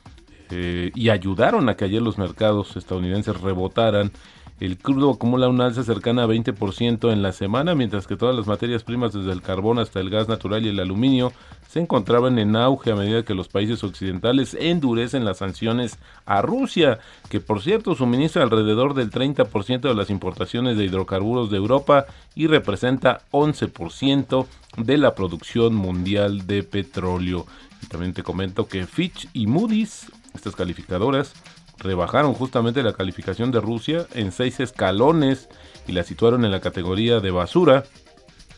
eh, 0.50 0.90
y 0.94 1.10
ayudaron 1.10 1.68
a 1.68 1.76
que 1.76 1.84
ayer 1.84 2.00
los 2.00 2.18
mercados 2.18 2.76
estadounidenses 2.76 3.38
rebotaran 3.40 4.12
El 4.60 4.76
crudo 4.76 5.12
acumula 5.12 5.48
un 5.48 5.60
alza 5.60 5.84
cercana 5.84 6.24
a 6.24 6.26
20% 6.26 7.12
en 7.12 7.22
la 7.22 7.32
semana, 7.32 7.76
mientras 7.76 8.08
que 8.08 8.16
todas 8.16 8.34
las 8.34 8.48
materias 8.48 8.82
primas, 8.82 9.12
desde 9.12 9.30
el 9.30 9.40
carbón 9.40 9.78
hasta 9.78 10.00
el 10.00 10.10
gas 10.10 10.26
natural 10.26 10.66
y 10.66 10.70
el 10.70 10.80
aluminio, 10.80 11.32
se 11.68 11.78
encontraban 11.78 12.38
en 12.40 12.56
auge 12.56 12.90
a 12.90 12.96
medida 12.96 13.24
que 13.24 13.34
los 13.34 13.48
países 13.48 13.84
occidentales 13.84 14.56
endurecen 14.58 15.24
las 15.24 15.38
sanciones 15.38 15.98
a 16.26 16.42
Rusia, 16.42 16.98
que 17.28 17.38
por 17.38 17.62
cierto 17.62 17.94
suministra 17.94 18.42
alrededor 18.42 18.94
del 18.94 19.10
30% 19.10 19.80
de 19.80 19.94
las 19.94 20.10
importaciones 20.10 20.76
de 20.76 20.86
hidrocarburos 20.86 21.50
de 21.50 21.58
Europa 21.58 22.06
y 22.34 22.48
representa 22.48 23.20
11% 23.30 24.46
de 24.78 24.98
la 24.98 25.14
producción 25.14 25.74
mundial 25.74 26.46
de 26.46 26.62
petróleo. 26.64 27.46
También 27.88 28.12
te 28.12 28.22
comento 28.22 28.68
que 28.68 28.86
Fitch 28.86 29.28
y 29.32 29.46
Moody's, 29.46 30.12
estas 30.34 30.54
calificadoras, 30.54 31.32
rebajaron 31.78 32.34
justamente 32.34 32.82
la 32.82 32.92
calificación 32.92 33.50
de 33.50 33.60
Rusia 33.60 34.06
en 34.14 34.32
seis 34.32 34.60
escalones 34.60 35.48
y 35.86 35.92
la 35.92 36.02
situaron 36.02 36.44
en 36.44 36.50
la 36.50 36.60
categoría 36.60 37.20
de 37.20 37.30
basura, 37.30 37.84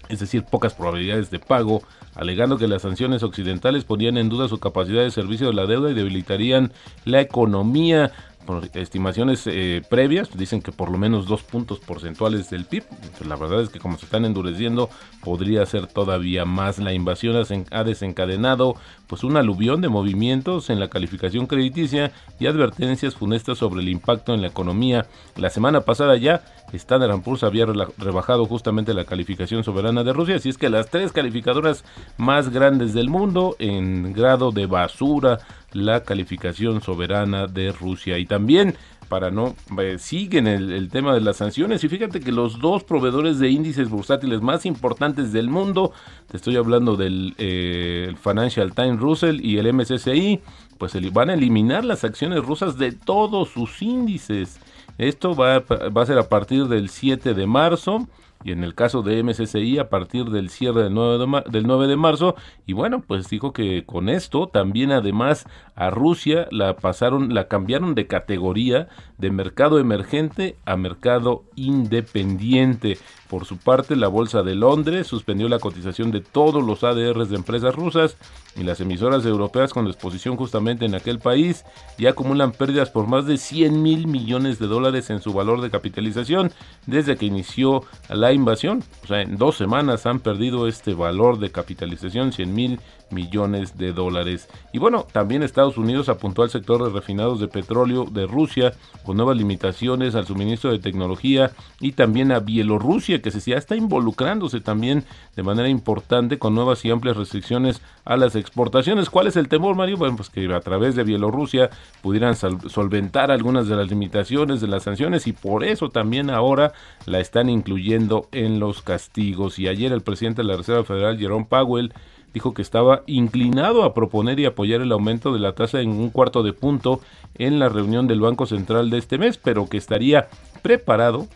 es 0.09 0.21
decir, 0.21 0.45
pocas 0.45 0.75
probabilidades 0.75 1.31
de 1.31 1.39
pago, 1.39 1.83
alegando 2.15 2.59
que 2.59 2.67
las 2.67 2.83
sanciones 2.83 3.23
occidentales 3.23 3.85
ponían 3.85 4.17
en 4.17 4.29
duda 4.29 4.49
su 4.49 4.59
capacidad 4.59 5.03
de 5.03 5.11
servicio 5.11 5.47
de 5.49 5.55
la 5.55 5.67
deuda 5.67 5.91
y 5.91 5.95
debilitarían 5.95 6.73
la 7.05 7.21
economía 7.21 8.11
por 8.47 8.69
estimaciones 8.75 9.47
eh, 9.47 9.83
previas, 9.89 10.37
dicen 10.37 10.63
que 10.63 10.73
por 10.73 10.91
lo 10.91 10.99
menos 10.99 11.27
dos 11.27 11.43
puntos 11.43 11.79
porcentuales 11.79 12.51
del 12.51 12.65
PIB. 12.65 12.85
la 13.27 13.37
verdad 13.37 13.63
es 13.63 13.69
que 13.69 13.79
como 13.79 13.99
se 13.99 14.07
están 14.07 14.25
endureciendo, 14.25 14.91
podría 15.23 15.65
ser 15.67 15.87
todavía 15.87 16.45
más. 16.45 16.79
La 16.79 16.93
invasión 16.93 17.37
ha 17.71 17.85
desencadenado 17.85 18.75
pues 19.07 19.25
un 19.25 19.37
aluvión 19.37 19.81
de 19.81 19.89
movimientos 19.89 20.71
en 20.71 20.81
la 20.81 20.89
calificación 20.89 21.47
crediticia 21.47 22.13
y 22.39 22.47
advertencias 22.47 23.15
funestas 23.15 23.59
sobre 23.59 23.83
el 23.83 23.89
impacto 23.89 24.35
en 24.35 24.43
la 24.43 24.49
economía. 24.49 25.07
La 25.37 25.51
semana 25.51 25.83
pasada 25.83 26.17
ya 26.17 26.43
Standard 26.77 27.21
Poor's 27.23 27.43
había 27.43 27.67
rebajado 27.67 28.47
justamente 28.47 28.95
la 28.95 29.05
calificación 29.05 29.65
soberana 29.65 30.05
de 30.05 30.13
Rusia, 30.13 30.37
así 30.37 30.49
es 30.49 30.59
que 30.59 30.71
las 30.71 30.91
tres 30.91 31.13
calificadoras 31.13 31.85
más 32.17 32.51
grandes 32.51 32.95
del 32.95 33.09
mundo 33.09 33.57
en 33.59 34.13
grado 34.13 34.53
de 34.53 34.67
basura 34.67 35.39
la 35.73 36.03
calificación 36.03 36.81
soberana 36.81 37.47
de 37.47 37.73
Rusia. 37.73 38.19
Y 38.19 38.27
también 38.27 38.77
para 39.11 39.33
no 39.33 39.57
eh, 39.79 39.97
siguen 39.99 40.47
el, 40.47 40.89
tema 40.89 41.13
de 41.13 41.21
las 41.21 41.39
sanciones 41.39 41.83
y 41.83 41.89
fíjate 41.89 42.21
que 42.21 42.31
los 42.31 42.61
dos 42.61 42.85
proveedores 42.85 43.41
de 43.41 43.51
índices 43.51 43.91
bursátiles 43.91 44.41
más 44.41 44.65
importantes 44.65 45.33
del 45.33 45.49
mundo 45.49 45.93
te 46.29 46.37
estoy 46.37 46.55
hablando 46.55 46.97
del 46.97 47.35
eh, 47.37 48.15
Financial 48.23 48.73
Times 48.73 49.01
Russell 49.01 49.45
y 49.45 49.59
el 49.59 49.73
MSCI 49.73 50.41
pues 50.79 51.13
van 51.13 51.29
a 51.29 51.35
eliminar 51.35 51.85
las 51.85 52.05
acciones 52.05 52.45
rusas 52.45 52.79
de 52.79 52.93
todos 52.93 53.49
sus 53.49 53.83
índices 53.83 54.61
esto 55.09 55.35
va, 55.35 55.57
a 55.57 56.07
ser 56.07 56.19
a 56.19 56.29
partir 56.29 56.67
del 56.67 56.91
7 56.91 57.33
de 57.33 57.47
marzo 57.47 58.07
y 58.45 58.53
en 58.53 58.65
el 58.65 58.75
caso 58.75 59.03
de 59.03 59.23
MSCI 59.23 59.79
a 59.79 59.89
partir 59.89 60.27
del 60.27 60.51
cierre 60.51 60.83
del 60.85 60.95
9 60.95 61.19
de, 61.19 61.51
del 61.51 61.67
9 61.67 61.87
de 61.87 61.97
marzo. 61.97 62.37
Y 62.67 62.75
bueno 62.75 63.01
pues 63.01 63.31
dijo 63.31 63.55
que 63.55 63.85
con 63.87 64.11
esto 64.11 64.49
también 64.49 64.93
además 64.93 65.47
a 65.75 65.89
Rusia 65.89 66.49
la 66.51 66.77
pasaron 66.77 67.33
la 67.33 67.49
cambiaron 67.49 67.95
de 67.95 68.07
categoría 68.07 68.89
de 69.17 69.31
mercado 69.31 69.79
emergente 69.79 70.57
a 70.67 70.77
mercado 70.77 71.45
independiente 71.57 72.99
por 73.31 73.47
su 73.47 73.59
parte 73.59 73.95
la 73.95 74.09
bolsa 74.09 74.43
de 74.43 74.57
Londres 74.57 75.07
suspendió 75.07 75.49
la 75.49 75.61
cotización 75.61 76.11
de 76.11 76.21
todos 76.21 76.65
los 76.65 76.83
ADRs 76.83 77.31
de 77.31 77.37
empresas 77.37 77.75
rusas 77.77 78.17
y 78.57 78.65
las 78.65 78.81
emisoras 78.81 79.25
europeas 79.25 79.73
con 79.73 79.87
exposición 79.87 80.37
justamente 80.37 80.85
en 80.85 80.97
aquel 80.97 81.21
país 81.21 81.65
ya 81.97 82.11
acumulan 82.11 82.51
pérdidas 82.51 82.91
por 82.91 83.07
más 83.07 83.27
de 83.27 83.39
100 83.39 83.83
mil 83.83 84.09
millones 84.09 84.59
de 84.59 84.67
dólares 84.67 85.11
en 85.11 85.21
su 85.21 85.33
valor 85.33 85.61
de 85.61 85.71
capitalización 85.71 86.51
desde 86.87 87.17
que 87.17 87.27
inició 87.27 87.85
la 88.09 88.33
invasión. 88.33 88.83
O 89.05 89.07
sea, 89.07 89.23
en 89.23 89.37
dos 89.37 89.57
semanas 89.57 90.07
han 90.07 90.19
perdido 90.19 90.67
este 90.67 90.95
valor 90.95 91.39
de 91.39 91.53
capitalización, 91.53 92.33
100 92.33 92.53
mil 92.53 92.81
millones 93.11 93.77
de 93.77 93.93
dólares. 93.93 94.49
Y 94.73 94.79
bueno, 94.79 95.07
también 95.13 95.43
Estados 95.43 95.77
Unidos 95.77 96.09
apuntó 96.09 96.43
al 96.43 96.51
sector 96.51 96.85
de 96.85 96.91
refinados 96.91 97.41
de 97.41 97.49
petróleo 97.49 98.05
de 98.05 98.27
Rusia 98.27 98.73
con 99.05 99.17
nuevas 99.17 99.37
limitaciones 99.37 100.15
al 100.15 100.27
suministro 100.27 100.71
de 100.71 100.79
tecnología 100.79 101.51
y 101.81 101.93
también 101.93 102.33
a 102.33 102.41
Bielorrusia 102.41 103.20
que 103.21 103.31
se 103.31 103.41
ya 103.51 103.57
está 103.57 103.77
involucrándose 103.77 104.61
también 104.61 105.05
de 105.35 105.43
manera 105.43 105.69
importante 105.69 106.39
con 106.39 106.55
nuevas 106.55 106.85
y 106.85 106.91
amplias 106.91 107.17
restricciones 107.17 107.81
a 108.05 108.17
las 108.17 108.37
exportaciones. 108.37 109.11
¿Cuál 109.11 109.27
es 109.27 109.37
el 109.37 109.49
temor, 109.49 109.75
Mario? 109.75 109.97
Bueno, 109.97 110.17
pues 110.17 110.31
que 110.31 110.53
a 110.53 110.61
través 110.61 110.95
de 110.95 111.05
Bielorrusia 111.05 111.71
pudieran 112.03 112.37
solventar 112.37 113.31
algunas 113.31 113.69
de 113.69 113.77
las 113.77 113.89
limitaciones 113.89 114.61
de 114.61 114.69
las 114.69 114.85
sanciones 114.85 115.27
y 115.27 115.33
por 115.33 115.65
eso 115.65 115.91
también 115.91 116.31
ahora 116.31 116.73
la 117.07 117.21
están 117.21 117.49
incluyendo 117.49 118.29
en 118.33 118.61
los 118.61 118.83
castigos. 118.83 119.59
Y 119.59 119.69
ayer 119.69 119.93
el 119.93 120.03
presidente 120.03 120.43
de 120.43 120.49
la 120.49 120.57
Reserva 120.57 120.85
Federal, 120.85 121.19
Jerome 121.19 121.47
Powell, 121.49 121.93
dijo 122.33 122.55
que 122.55 122.63
estaba 122.63 123.03
inclinado 123.07 123.83
a 123.83 123.95
proponer 123.95 124.39
y 124.39 124.47
apoyar 124.47 124.81
el 124.81 124.93
aumento 124.93 125.33
de 125.33 125.41
la 125.41 125.55
tasa 125.55 125.81
en 125.81 125.91
un 125.91 126.11
cuarto 126.11 126.43
de 126.43 126.53
punto 126.53 127.01
en 127.39 127.59
la 127.59 127.69
reunión 127.69 128.07
del 128.07 128.21
Banco 128.21 128.47
Central 128.47 128.91
de 128.91 128.99
este 128.99 129.19
mes, 129.19 129.39
pero 129.39 129.69
que 129.69 129.77
estaría 129.77 130.29
preparado 130.63 131.27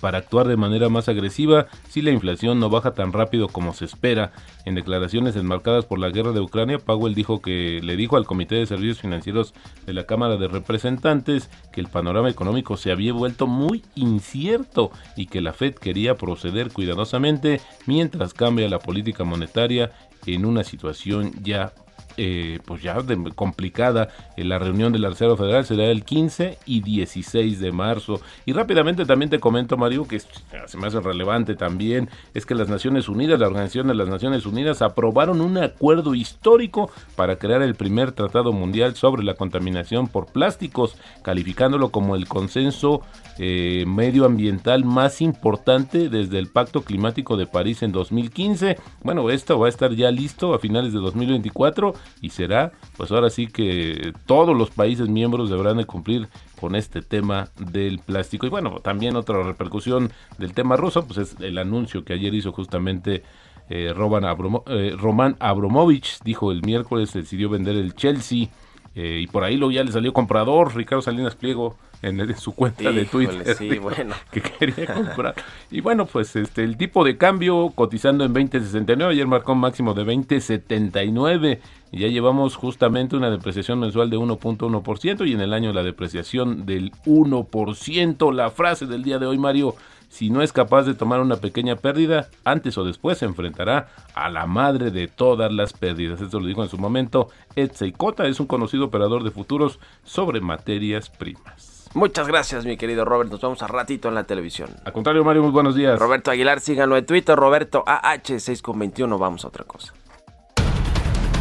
para 0.00 0.18
actuar 0.18 0.48
de 0.48 0.56
manera 0.56 0.88
más 0.88 1.08
agresiva 1.08 1.66
si 1.88 2.02
la 2.02 2.10
inflación 2.10 2.60
no 2.60 2.70
baja 2.70 2.92
tan 2.92 3.12
rápido 3.12 3.48
como 3.48 3.74
se 3.74 3.84
espera. 3.84 4.32
En 4.64 4.74
declaraciones 4.74 5.36
enmarcadas 5.36 5.84
por 5.84 5.98
la 5.98 6.10
guerra 6.10 6.32
de 6.32 6.40
Ucrania, 6.40 6.78
Powell 6.78 7.14
dijo 7.14 7.40
que 7.40 7.80
le 7.82 7.96
dijo 7.96 8.16
al 8.16 8.26
Comité 8.26 8.56
de 8.56 8.66
Servicios 8.66 9.00
Financieros 9.00 9.54
de 9.86 9.92
la 9.92 10.04
Cámara 10.04 10.36
de 10.36 10.48
Representantes 10.48 11.50
que 11.72 11.80
el 11.80 11.88
panorama 11.88 12.30
económico 12.30 12.76
se 12.76 12.92
había 12.92 13.12
vuelto 13.12 13.46
muy 13.46 13.82
incierto 13.94 14.90
y 15.16 15.26
que 15.26 15.40
la 15.40 15.52
Fed 15.52 15.74
quería 15.74 16.16
proceder 16.16 16.72
cuidadosamente 16.72 17.60
mientras 17.86 18.34
cambia 18.34 18.68
la 18.68 18.78
política 18.78 19.24
monetaria 19.24 19.92
en 20.26 20.44
una 20.44 20.64
situación 20.64 21.32
ya 21.42 21.72
eh, 22.20 22.58
pues 22.64 22.82
ya 22.82 22.96
complicada. 23.36 24.08
En 24.36 24.48
la 24.48 24.58
reunión 24.58 24.92
de 24.92 24.98
la 24.98 25.14
Federal 25.14 25.64
será 25.64 25.84
el 25.84 26.04
15 26.04 26.58
y 26.66 26.80
16 26.80 27.60
de 27.60 27.70
marzo. 27.70 28.20
Y 28.44 28.52
rápidamente 28.52 29.04
también 29.04 29.30
te 29.30 29.38
comento, 29.38 29.76
Mario, 29.76 30.06
que 30.06 30.18
se 30.18 30.76
me 30.76 30.88
hace 30.88 31.00
relevante 31.00 31.54
también, 31.54 32.10
es 32.34 32.44
que 32.44 32.56
las 32.56 32.68
Naciones 32.68 33.08
Unidas, 33.08 33.38
la 33.38 33.46
Organización 33.46 33.86
de 33.86 33.94
las 33.94 34.08
Naciones 34.08 34.46
Unidas, 34.46 34.82
aprobaron 34.82 35.40
un 35.40 35.58
acuerdo 35.58 36.16
histórico 36.16 36.90
para 37.14 37.36
crear 37.36 37.62
el 37.62 37.76
primer 37.76 38.10
tratado 38.10 38.52
mundial 38.52 38.96
sobre 38.96 39.22
la 39.22 39.34
contaminación 39.34 40.08
por 40.08 40.26
plásticos, 40.26 40.96
calificándolo 41.22 41.90
como 41.90 42.16
el 42.16 42.26
consenso 42.26 43.02
eh, 43.38 43.84
medioambiental 43.86 44.84
más 44.84 45.20
importante 45.20 46.08
desde 46.08 46.40
el 46.40 46.48
Pacto 46.48 46.82
Climático 46.82 47.36
de 47.36 47.46
París 47.46 47.84
en 47.84 47.92
2015. 47.92 48.76
Bueno, 49.04 49.30
esto 49.30 49.58
va 49.58 49.66
a 49.66 49.68
estar 49.68 49.92
ya 49.92 50.10
listo 50.10 50.54
a 50.54 50.58
finales 50.58 50.92
de 50.92 50.98
2024 50.98 51.94
y 52.20 52.30
será, 52.30 52.72
pues 52.96 53.10
ahora 53.10 53.30
sí 53.30 53.46
que 53.46 54.12
todos 54.26 54.56
los 54.56 54.70
países 54.70 55.08
miembros 55.08 55.50
deberán 55.50 55.76
de 55.76 55.84
cumplir 55.84 56.28
con 56.60 56.74
este 56.74 57.02
tema 57.02 57.48
del 57.58 57.98
plástico. 57.98 58.46
Y 58.46 58.50
bueno, 58.50 58.80
también 58.80 59.16
otra 59.16 59.42
repercusión 59.42 60.10
del 60.38 60.52
tema 60.52 60.76
ruso, 60.76 61.06
pues 61.06 61.18
es 61.18 61.36
el 61.40 61.58
anuncio 61.58 62.04
que 62.04 62.14
ayer 62.14 62.34
hizo 62.34 62.52
justamente 62.52 63.22
eh, 63.70 63.88
eh, 63.88 63.92
Roman 63.94 65.36
Abramovich, 65.38 66.18
dijo 66.24 66.52
el 66.52 66.62
miércoles, 66.62 67.12
decidió 67.12 67.48
vender 67.48 67.76
el 67.76 67.94
Chelsea. 67.94 68.48
Eh, 68.94 69.20
y 69.22 69.26
por 69.26 69.44
ahí 69.44 69.56
lo 69.56 69.70
ya 69.70 69.84
le 69.84 69.92
salió 69.92 70.12
comprador, 70.12 70.74
Ricardo 70.74 71.02
Salinas 71.02 71.36
Pliego, 71.36 71.76
en, 72.02 72.36
su 72.36 72.52
cuenta 72.54 72.90
de 72.90 73.04
Twitter 73.04 73.44
que 74.32 74.40
quería 74.40 74.94
comprar. 74.94 75.34
Y 75.70 75.80
bueno, 75.80 76.06
pues 76.06 76.34
este 76.36 76.64
el 76.64 76.76
tipo 76.76 77.04
de 77.04 77.16
cambio 77.16 77.72
cotizando 77.74 78.24
en 78.24 78.34
20.69, 78.34 79.10
ayer 79.10 79.26
marcó 79.26 79.52
un 79.52 79.60
máximo 79.60 79.94
de 79.94 80.04
20.79 80.04 81.58
y 81.90 82.00
ya 82.00 82.08
llevamos 82.08 82.56
justamente 82.56 83.16
una 83.16 83.30
depreciación 83.30 83.80
mensual 83.80 84.10
de 84.10 84.18
1.1% 84.18 85.28
y 85.28 85.32
en 85.32 85.40
el 85.40 85.52
año 85.52 85.72
la 85.72 85.82
depreciación 85.82 86.66
del 86.66 86.92
1%. 87.06 88.32
La 88.32 88.50
frase 88.50 88.86
del 88.86 89.02
día 89.02 89.18
de 89.18 89.26
hoy, 89.26 89.38
Mario, 89.38 89.74
si 90.08 90.30
no 90.30 90.42
es 90.42 90.52
capaz 90.52 90.82
de 90.82 90.94
tomar 90.94 91.20
una 91.20 91.36
pequeña 91.36 91.76
pérdida, 91.76 92.28
antes 92.44 92.76
o 92.78 92.84
después 92.84 93.18
se 93.18 93.26
enfrentará 93.26 93.88
a 94.14 94.28
la 94.30 94.46
madre 94.46 94.90
de 94.90 95.06
todas 95.08 95.52
las 95.52 95.72
pérdidas. 95.72 96.20
Esto 96.20 96.40
lo 96.40 96.46
dijo 96.46 96.62
en 96.62 96.68
su 96.68 96.78
momento 96.78 97.28
Ed 97.56 97.72
Seikota, 97.72 98.26
es 98.26 98.40
un 98.40 98.46
conocido 98.46 98.86
operador 98.86 99.24
de 99.24 99.30
futuros 99.30 99.78
sobre 100.04 100.40
materias 100.40 101.10
primas. 101.10 101.78
Muchas 101.94 102.28
gracias, 102.28 102.64
mi 102.66 102.76
querido 102.76 103.04
Robert. 103.04 103.30
Nos 103.30 103.40
vemos 103.40 103.62
a 103.62 103.66
ratito 103.66 104.08
en 104.08 104.14
la 104.14 104.24
televisión. 104.24 104.70
Al 104.84 104.92
contrario, 104.92 105.24
Mario, 105.24 105.42
muy 105.42 105.50
buenos 105.50 105.74
días. 105.74 105.98
Roberto 105.98 106.30
Aguilar, 106.30 106.60
síganlo 106.60 106.96
en 106.96 107.06
Twitter. 107.06 107.36
Roberto 107.36 107.84
AH6 107.86 108.60
con 108.60 108.78
21. 108.78 109.18
Vamos 109.18 109.44
a 109.44 109.48
otra 109.48 109.64
cosa. 109.64 109.94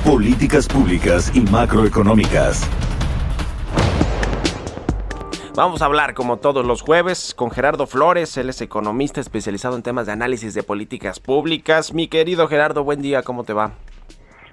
Políticas 0.05 0.67
públicas 0.67 1.35
y 1.35 1.41
macroeconómicas. 1.41 2.67
Vamos 5.57 5.81
a 5.81 5.85
hablar, 5.85 6.13
como 6.13 6.37
todos 6.37 6.63
los 6.63 6.83
jueves, 6.83 7.33
con 7.33 7.49
Gerardo 7.49 7.87
Flores. 7.87 8.37
Él 8.37 8.49
es 8.49 8.61
economista 8.61 9.19
especializado 9.19 9.75
en 9.75 9.81
temas 9.81 10.05
de 10.05 10.11
análisis 10.11 10.53
de 10.53 10.61
políticas 10.61 11.19
públicas. 11.19 11.95
Mi 11.95 12.07
querido 12.07 12.47
Gerardo, 12.47 12.83
buen 12.83 13.01
día, 13.01 13.23
¿cómo 13.23 13.43
te 13.43 13.53
va? 13.53 13.71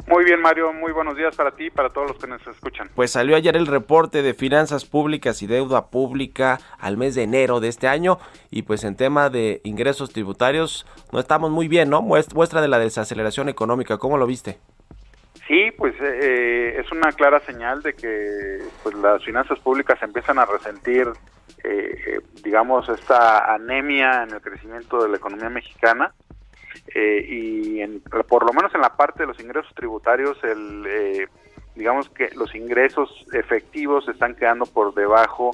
Muy 0.07 0.25
bien, 0.25 0.41
Mario. 0.41 0.73
Muy 0.73 0.93
buenos 0.93 1.15
días 1.15 1.37
para 1.37 1.51
ti 1.51 1.67
y 1.67 1.71
para 1.71 1.91
todos 1.91 2.09
los 2.09 2.17
que 2.17 2.27
nos 2.27 2.47
escuchan. 2.47 2.89
Pues 2.95 3.11
salió 3.11 3.37
ayer 3.37 3.55
el 3.55 3.67
reporte 3.67 4.23
de 4.23 4.33
finanzas 4.33 4.87
públicas 4.87 5.43
y 5.43 5.47
deuda 5.47 5.89
pública 5.89 6.59
al 6.79 6.97
mes 6.97 7.15
de 7.15 7.25
enero 7.25 7.61
de 7.61 7.69
este 7.69 7.87
año 7.87 8.19
y 8.51 8.63
pues 8.63 8.83
en 8.85 8.97
tema 8.97 9.29
de 9.29 9.61
ingresos 9.63 10.11
tributarios 10.11 10.87
no 11.13 11.21
estamos 11.21 11.51
muy 11.51 11.69
bien, 11.69 11.91
¿no? 11.91 12.01
Muestra 12.01 12.63
de 12.63 12.69
la 12.69 12.79
desaceleración 12.79 13.51
económica. 13.51 13.99
¿Cómo 13.99 14.17
lo 14.17 14.27
viste? 14.27 14.59
Sí, 15.47 15.71
pues 15.77 15.95
eh, 16.01 16.81
es 16.81 16.91
una 16.91 17.13
clara 17.13 17.39
señal 17.41 17.83
de 17.83 17.93
que 17.93 18.61
pues, 18.83 18.95
las 18.95 19.23
finanzas 19.23 19.59
públicas 19.59 20.03
empiezan 20.03 20.39
a 20.39 20.47
resentir, 20.47 21.09
eh, 21.63 21.99
eh, 22.07 22.21
digamos, 22.43 22.89
esta 22.89 23.53
anemia 23.53 24.23
en 24.23 24.31
el 24.31 24.41
crecimiento 24.41 25.03
de 25.03 25.11
la 25.11 25.17
economía 25.17 25.51
mexicana. 25.51 26.15
y 26.95 27.81
en, 27.81 28.01
por 28.29 28.47
lo 28.47 28.53
menos 28.53 28.75
en 28.75 28.81
la 28.81 28.97
parte 28.97 29.23
de 29.23 29.27
los 29.27 29.41
ingresos 29.41 29.73
tributarios, 29.75 30.39
el, 30.45 31.29
digamos 31.75 32.09
que 32.09 32.31
los 32.37 32.55
ingresos 32.55 33.11
efectivos 33.33 34.09
están 34.09 34.35
quedando 34.35 34.65
por 34.67 34.95
debajo 34.95 35.51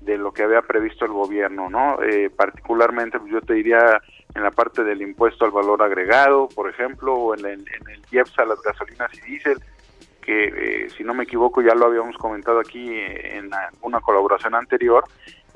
de 0.00 0.16
lo 0.18 0.32
que 0.32 0.42
había 0.42 0.62
previsto 0.62 1.04
el 1.04 1.12
gobierno, 1.12 1.70
¿no? 1.70 1.98
particularmente, 2.36 3.18
pues, 3.18 3.32
yo 3.32 3.40
te 3.40 3.54
diría 3.54 4.00
en 4.34 4.42
la 4.42 4.50
parte 4.50 4.84
del 4.84 5.02
impuesto 5.02 5.44
al 5.44 5.50
valor 5.50 5.82
agregado, 5.82 6.48
por 6.48 6.68
ejemplo, 6.68 7.14
o 7.14 7.34
en 7.34 7.44
el, 7.44 7.60
en 7.60 8.02
IEPS 8.10 8.38
a 8.38 8.44
las 8.44 8.62
gasolinas 8.62 9.12
y 9.14 9.20
diésel, 9.22 9.58
que 10.20 10.84
eh, 10.84 10.90
si 10.90 11.02
no 11.02 11.14
me 11.14 11.24
equivoco 11.24 11.62
ya 11.62 11.74
lo 11.74 11.86
habíamos 11.86 12.16
comentado 12.16 12.60
aquí 12.60 12.90
en 12.92 13.50
una 13.80 14.00
colaboración 14.00 14.54
anterior. 14.54 15.04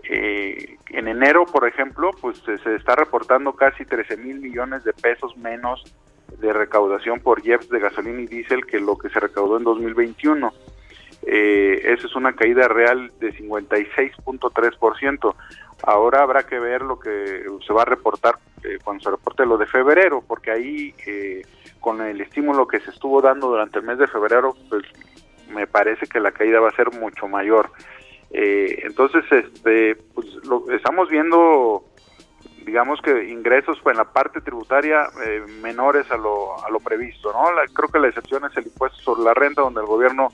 Eh, 0.08 0.76
en 0.90 1.08
enero, 1.08 1.46
por 1.46 1.66
ejemplo, 1.66 2.10
pues 2.20 2.38
se 2.38 2.74
está 2.74 2.94
reportando 2.94 3.54
casi 3.54 3.84
13 3.84 4.16
mil 4.18 4.40
millones 4.40 4.84
de 4.84 4.92
pesos 4.92 5.36
menos 5.36 5.82
de 6.38 6.52
recaudación 6.52 7.20
por 7.20 7.46
IEPS 7.46 7.68
de 7.68 7.78
gasolina 7.78 8.20
y 8.20 8.26
diésel 8.26 8.66
que 8.66 8.80
lo 8.80 8.98
que 8.98 9.08
se 9.08 9.20
recaudó 9.20 9.56
en 9.56 9.64
2021. 9.64 10.52
Eh, 11.26 11.80
esa 11.84 12.06
es 12.06 12.14
una 12.16 12.34
caída 12.34 12.68
real 12.68 13.10
de 13.18 13.32
56.3%. 13.32 15.34
Ahora 15.86 16.22
habrá 16.22 16.44
que 16.44 16.58
ver 16.58 16.82
lo 16.82 16.98
que 16.98 17.44
se 17.66 17.72
va 17.72 17.82
a 17.82 17.86
reportar 17.86 18.38
eh, 18.62 18.78
cuando 18.82 19.02
se 19.02 19.10
reporte 19.10 19.44
lo 19.44 19.58
de 19.58 19.66
febrero, 19.66 20.22
porque 20.26 20.50
ahí 20.50 20.94
eh, 21.06 21.42
con 21.80 22.00
el 22.00 22.20
estímulo 22.20 22.66
que 22.66 22.80
se 22.80 22.90
estuvo 22.90 23.20
dando 23.20 23.48
durante 23.48 23.78
el 23.78 23.84
mes 23.84 23.98
de 23.98 24.06
febrero, 24.06 24.56
pues 24.70 24.84
me 25.50 25.66
parece 25.66 26.06
que 26.06 26.20
la 26.20 26.32
caída 26.32 26.60
va 26.60 26.70
a 26.70 26.76
ser 26.76 26.90
mucho 26.92 27.28
mayor. 27.28 27.70
Eh, 28.30 28.80
entonces, 28.84 29.24
este, 29.30 29.96
pues 30.14 30.26
lo, 30.46 30.70
estamos 30.70 31.10
viendo, 31.10 31.84
digamos 32.64 33.02
que 33.02 33.28
ingresos 33.28 33.78
en 33.84 33.98
la 33.98 34.10
parte 34.10 34.40
tributaria 34.40 35.06
menores 35.60 36.10
a 36.10 36.16
lo, 36.16 36.64
a 36.64 36.70
lo 36.70 36.80
previsto, 36.80 37.30
¿no? 37.32 37.44
creo 37.74 37.90
que 37.90 37.98
la 37.98 38.08
excepción 38.08 38.44
es 38.46 38.56
el 38.56 38.66
impuesto 38.66 38.98
sobre 39.00 39.22
la 39.22 39.34
renta, 39.34 39.60
donde 39.60 39.80
el 39.80 39.86
gobierno 39.86 40.28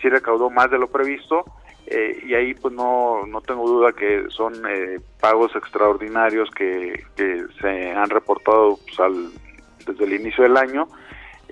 sí 0.00 0.08
recaudó 0.08 0.48
más 0.48 0.70
de 0.70 0.78
lo 0.78 0.88
previsto, 0.88 1.44
eh, 1.86 2.22
y 2.26 2.34
ahí 2.34 2.54
pues 2.54 2.72
no, 2.72 3.26
no 3.26 3.40
tengo 3.40 3.68
duda 3.68 3.92
que 3.92 4.24
son 4.30 4.54
eh, 4.68 5.00
pagos 5.20 5.54
extraordinarios 5.54 6.50
que, 6.50 7.04
que, 7.16 7.44
se 7.60 7.92
han 7.92 8.08
reportado 8.08 8.78
pues, 8.86 9.00
al, 9.00 9.30
desde 9.86 10.04
el 10.04 10.14
inicio 10.14 10.44
del 10.44 10.56
año 10.56 10.88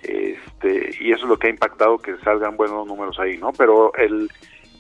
este, 0.03 0.97
y 1.01 1.13
eso 1.13 1.25
es 1.25 1.29
lo 1.29 1.39
que 1.39 1.49
ha 1.49 1.51
impactado 1.51 1.99
que 1.99 2.17
salgan 2.19 2.57
buenos 2.57 2.87
números 2.87 3.19
ahí, 3.21 3.37
¿no? 3.37 3.53
Pero 3.53 3.93
el, 3.95 4.31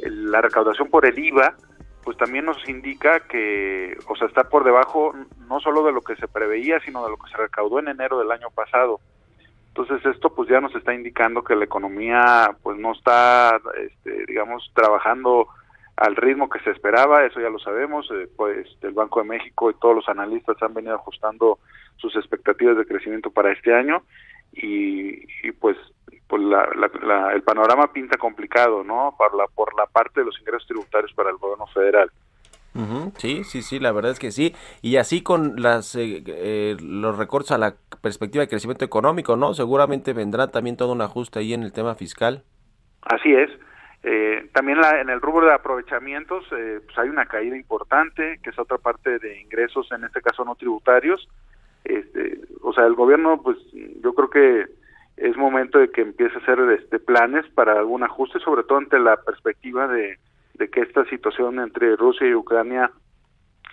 la 0.01 0.41
recaudación 0.41 0.89
por 0.89 1.07
el 1.07 1.19
IVA 1.19 1.55
pues 2.03 2.17
también 2.17 2.45
nos 2.45 2.69
indica 2.69 3.21
que, 3.21 3.97
o 4.09 4.17
sea, 4.17 4.27
está 4.27 4.45
por 4.45 4.65
debajo 4.65 5.15
no 5.47 5.61
solo 5.61 5.85
de 5.85 5.93
lo 5.93 6.01
que 6.01 6.17
se 6.17 6.27
preveía, 6.27 6.81
sino 6.81 7.05
de 7.05 7.11
lo 7.11 7.17
que 7.17 7.31
se 7.31 7.37
recaudó 7.37 7.79
en 7.79 7.89
enero 7.89 8.19
del 8.19 8.33
año 8.33 8.51
pasado. 8.51 9.01
Entonces 9.75 10.05
esto 10.05 10.35
pues 10.35 10.51
ya 10.51 10.61
nos 10.61 10.75
está 10.75 10.93
indicando 10.93 11.43
que 11.43 11.57
la 11.57 11.65
economía 11.65 12.55
pues 12.63 12.79
no 12.79 12.93
está, 12.93 13.59
este, 13.83 14.27
digamos, 14.27 14.71
trabajando 14.75 15.49
al 15.97 16.15
ritmo 16.15 16.51
que 16.51 16.61
se 16.61 16.71
esperaba, 16.71 17.25
eso 17.25 17.41
ya 17.41 17.49
lo 17.49 17.59
sabemos, 17.59 18.07
eh, 18.11 18.29
pues 18.37 18.69
el 18.83 18.93
Banco 18.93 19.21
de 19.21 19.29
México 19.29 19.71
y 19.71 19.75
todos 19.75 19.97
los 19.97 20.09
analistas 20.11 20.63
han 20.63 20.75
venido 20.75 20.95
ajustando 20.95 21.59
sus 21.97 22.15
expectativas 22.17 22.77
de 22.77 22.85
crecimiento 22.85 23.31
para 23.31 23.51
este 23.51 23.75
año 23.75 24.03
y, 24.53 25.25
pues, 25.53 25.79
pues 26.27 26.43
el 27.35 27.43
panorama 27.43 27.91
pinta 27.93 28.19
complicado, 28.19 28.85
¿no? 28.85 29.17
La, 29.39 29.47
por 29.47 29.75
la 29.75 29.87
parte 29.87 30.21
de 30.21 30.27
los 30.27 30.39
ingresos 30.39 30.67
tributarios 30.67 31.13
para 31.15 31.31
el 31.31 31.37
gobierno 31.37 31.67
federal. 31.69 32.11
Sí, 33.19 33.45
sí, 33.45 33.63
sí, 33.63 33.79
la 33.79 33.93
verdad 33.93 34.13
es 34.13 34.19
que 34.19 34.31
sí. 34.31 34.55
Y 34.81 34.97
así 34.97 35.23
con 35.23 35.61
las 35.61 35.95
eh, 35.95 36.23
eh, 36.27 36.77
los 36.81 37.19
recortes 37.19 37.53
a 37.53 37.59
la 37.59 37.75
perspectiva 38.01 38.43
de 38.43 38.49
crecimiento 38.49 38.85
económico, 38.85 39.37
¿no? 39.37 39.55
Seguramente 39.55 40.13
vendrá 40.13 40.49
también 40.49 40.77
todo 40.77 40.93
un 40.93 41.03
ajuste 41.03 41.39
ahí 41.39 41.53
en 41.53 41.63
el 41.63 41.73
tema 41.73 41.95
fiscal. 41.95 42.45
Así 43.03 43.35
es. 43.35 43.51
Eh, 44.05 44.49
también 44.53 44.81
la, 44.81 45.01
en 45.01 45.11
el 45.11 45.21
rubro 45.21 45.47
de 45.47 45.55
aprovechamientos, 45.55 46.45
pues 46.49 46.99
hay 46.99 47.09
una 47.09 47.27
caída 47.27 47.57
importante, 47.57 48.41
que 48.43 48.51
es 48.51 48.59
otra 48.59 48.79
parte 48.79 49.19
de 49.19 49.41
ingresos, 49.41 49.91
en 49.93 50.05
este 50.05 50.21
caso 50.21 50.45
no 50.45 50.55
tributarios. 50.55 51.29
Este, 51.85 52.41
o 52.63 52.73
sea, 52.73 52.87
el 52.87 52.95
gobierno, 52.95 53.41
pues 53.43 53.59
yo 54.03 54.15
creo 54.15 54.31
que 54.31 54.67
es 55.17 55.37
momento 55.37 55.79
de 55.79 55.91
que 55.91 56.01
empiece 56.01 56.35
a 56.35 56.39
hacer 56.39 56.59
este, 56.81 56.99
planes 56.99 57.47
para 57.55 57.79
algún 57.79 58.03
ajuste, 58.03 58.41
sobre 58.41 58.65
todo 58.65 58.79
ante 58.79 58.99
la 58.99 59.17
perspectiva 59.19 59.87
de 59.87 60.19
de 60.55 60.69
que 60.69 60.81
esta 60.81 61.05
situación 61.07 61.59
entre 61.59 61.97
Rusia 61.97 62.29
y 62.29 62.35
Ucrania 62.35 62.91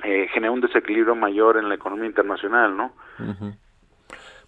eh, 0.04 0.28
genera 0.34 0.52
un 0.52 0.62
desequilibrio 0.62 1.16
mayor 1.16 1.58
en 1.58 1.70
la 1.70 1.76
economía 1.76 2.08
internacional, 2.08 2.76
¿no? 2.76 2.94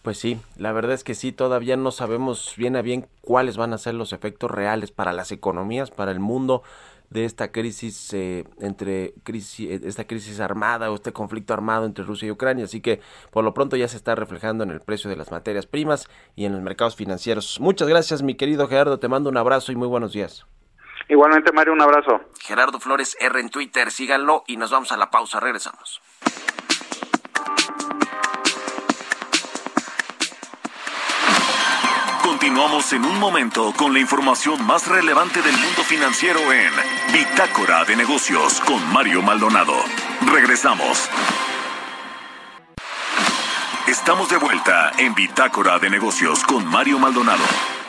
Pues 0.02 0.18
sí, 0.18 0.38
la 0.58 0.72
verdad 0.72 0.94
es 0.94 1.04
que 1.04 1.14
sí, 1.14 1.32
todavía 1.32 1.78
no 1.78 1.92
sabemos 1.92 2.56
bien 2.58 2.76
a 2.76 2.82
bien 2.82 3.06
cuáles 3.22 3.58
van 3.58 3.74
a 3.74 3.78
ser 3.78 3.94
los 3.94 4.14
efectos 4.14 4.50
reales 4.50 4.92
para 4.92 5.14
las 5.14 5.32
economías, 5.32 5.92
para 5.92 6.12
el 6.12 6.20
mundo 6.20 6.64
de 7.12 7.26
esta 7.26 7.52
crisis 7.52 8.14
eh, 8.14 8.46
entre 8.62 9.14
crisis, 9.24 9.70
eh, 9.70 9.82
esta 9.84 10.08
crisis 10.08 10.40
armada 10.40 10.90
o 10.90 10.96
este 10.96 11.12
conflicto 11.12 11.54
armado 11.54 11.86
entre 11.86 12.06
Rusia 12.06 12.30
y 12.30 12.32
Ucrania. 12.32 12.64
Así 12.64 12.82
que 12.82 13.02
por 13.30 13.44
lo 13.44 13.54
pronto 13.54 13.76
ya 13.76 13.88
se 13.90 13.98
está 13.98 14.16
reflejando 14.16 14.64
en 14.64 14.72
el 14.72 14.80
precio 14.80 15.10
de 15.10 15.18
las 15.18 15.30
materias 15.30 15.68
primas 15.68 16.10
y 16.36 16.46
en 16.46 16.54
los 16.54 16.62
mercados 16.62 16.96
financieros. 16.96 17.60
Muchas 17.60 17.90
gracias, 17.90 18.24
mi 18.24 18.36
querido 18.36 18.68
Gerardo. 18.68 18.98
Te 18.98 19.10
mando 19.10 19.30
un 19.30 19.38
abrazo 19.38 19.72
y 19.72 19.76
muy 19.76 19.90
buenos 19.90 20.14
días. 20.14 20.48
Igualmente, 21.12 21.52
Mario, 21.52 21.74
un 21.74 21.82
abrazo. 21.82 22.22
Gerardo 22.40 22.80
Flores 22.80 23.18
R 23.20 23.38
en 23.42 23.50
Twitter, 23.50 23.92
síganlo 23.92 24.46
y 24.48 24.56
nos 24.56 24.72
vamos 24.72 24.94
a 24.94 24.98
la 24.98 25.10
pausa, 25.10 25.42
regresamos. 25.42 26.02
Continuamos 32.24 32.94
en 32.94 33.04
un 33.04 33.20
momento 33.20 33.74
con 33.76 33.92
la 33.92 34.00
información 34.00 34.66
más 34.66 34.88
relevante 34.88 35.42
del 35.42 35.58
mundo 35.58 35.84
financiero 35.84 36.40
en 36.54 36.72
Bitácora 37.12 37.84
de 37.84 37.98
Negocios 37.98 38.62
con 38.62 38.82
Mario 38.94 39.22
Maldonado. 39.22 39.76
Regresamos. 40.32 41.10
Estamos 43.86 44.30
de 44.30 44.38
vuelta 44.38 44.94
en 44.98 45.14
Bitácora 45.14 45.78
de 45.78 45.90
Negocios 45.90 46.42
con 46.46 46.66
Mario 46.66 47.00
Maldonado. 47.00 47.81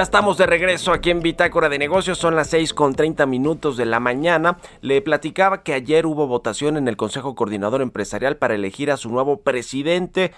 Ya 0.00 0.04
estamos 0.04 0.38
de 0.38 0.46
regreso 0.46 0.94
aquí 0.94 1.10
en 1.10 1.20
Bitácora 1.20 1.68
de 1.68 1.78
Negocios, 1.78 2.16
son 2.16 2.34
las 2.34 2.48
6 2.48 2.72
con 2.72 2.94
30 2.94 3.26
minutos 3.26 3.76
de 3.76 3.84
la 3.84 4.00
mañana. 4.00 4.56
Le 4.80 5.02
platicaba 5.02 5.62
que 5.62 5.74
ayer 5.74 6.06
hubo 6.06 6.26
votación 6.26 6.78
en 6.78 6.88
el 6.88 6.96
Consejo 6.96 7.34
Coordinador 7.34 7.82
Empresarial 7.82 8.38
para 8.38 8.54
elegir 8.54 8.90
a 8.90 8.96
su 8.96 9.10
nuevo 9.10 9.42
presidente. 9.42 10.32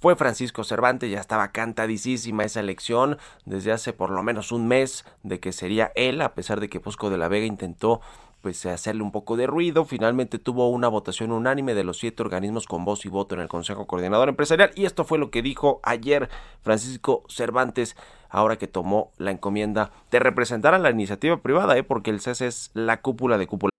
Fue 0.00 0.16
Francisco 0.16 0.64
Cervantes, 0.64 1.12
ya 1.12 1.20
estaba 1.20 1.52
cantadísima 1.52 2.42
esa 2.42 2.58
elección 2.58 3.18
desde 3.44 3.70
hace 3.70 3.92
por 3.92 4.10
lo 4.10 4.20
menos 4.24 4.50
un 4.50 4.66
mes 4.66 5.04
de 5.22 5.38
que 5.38 5.52
sería 5.52 5.92
él, 5.94 6.20
a 6.20 6.34
pesar 6.34 6.58
de 6.58 6.68
que 6.68 6.80
Bosco 6.80 7.08
de 7.08 7.16
la 7.16 7.28
Vega 7.28 7.46
intentó 7.46 8.00
pues 8.44 8.66
hacerle 8.66 9.02
un 9.02 9.10
poco 9.10 9.38
de 9.38 9.46
ruido. 9.46 9.86
Finalmente 9.86 10.38
tuvo 10.38 10.68
una 10.68 10.86
votación 10.88 11.32
unánime 11.32 11.72
de 11.72 11.82
los 11.82 11.96
siete 11.96 12.22
organismos 12.22 12.66
con 12.66 12.84
voz 12.84 13.06
y 13.06 13.08
voto 13.08 13.34
en 13.34 13.40
el 13.40 13.48
Consejo 13.48 13.86
Coordinador 13.86 14.28
Empresarial. 14.28 14.70
Y 14.74 14.84
esto 14.84 15.06
fue 15.06 15.18
lo 15.18 15.30
que 15.30 15.40
dijo 15.40 15.80
ayer 15.82 16.28
Francisco 16.60 17.24
Cervantes, 17.30 17.96
ahora 18.28 18.58
que 18.58 18.66
tomó 18.66 19.12
la 19.16 19.30
encomienda 19.30 19.92
de 20.10 20.18
representar 20.18 20.74
a 20.74 20.78
la 20.78 20.90
iniciativa 20.90 21.40
privada, 21.40 21.74
¿eh? 21.78 21.84
porque 21.84 22.10
el 22.10 22.20
CES 22.20 22.42
es 22.42 22.70
la 22.74 23.00
cúpula 23.00 23.38
de 23.38 23.46
cúpula. 23.46 23.70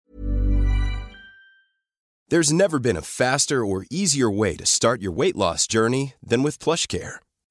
There's 2.28 2.52
never 2.52 2.80
been 2.80 2.98
a 2.98 3.04
faster 3.04 3.64
or 3.64 3.86
easier 3.92 4.32
way 4.32 4.58
to 4.58 4.66
start 4.66 5.00
your 5.00 5.14
weight 5.14 5.36
loss 5.36 5.68
journey 5.68 6.16
than 6.28 6.42
with 6.42 6.58
plush 6.60 6.88
care. 6.88 7.20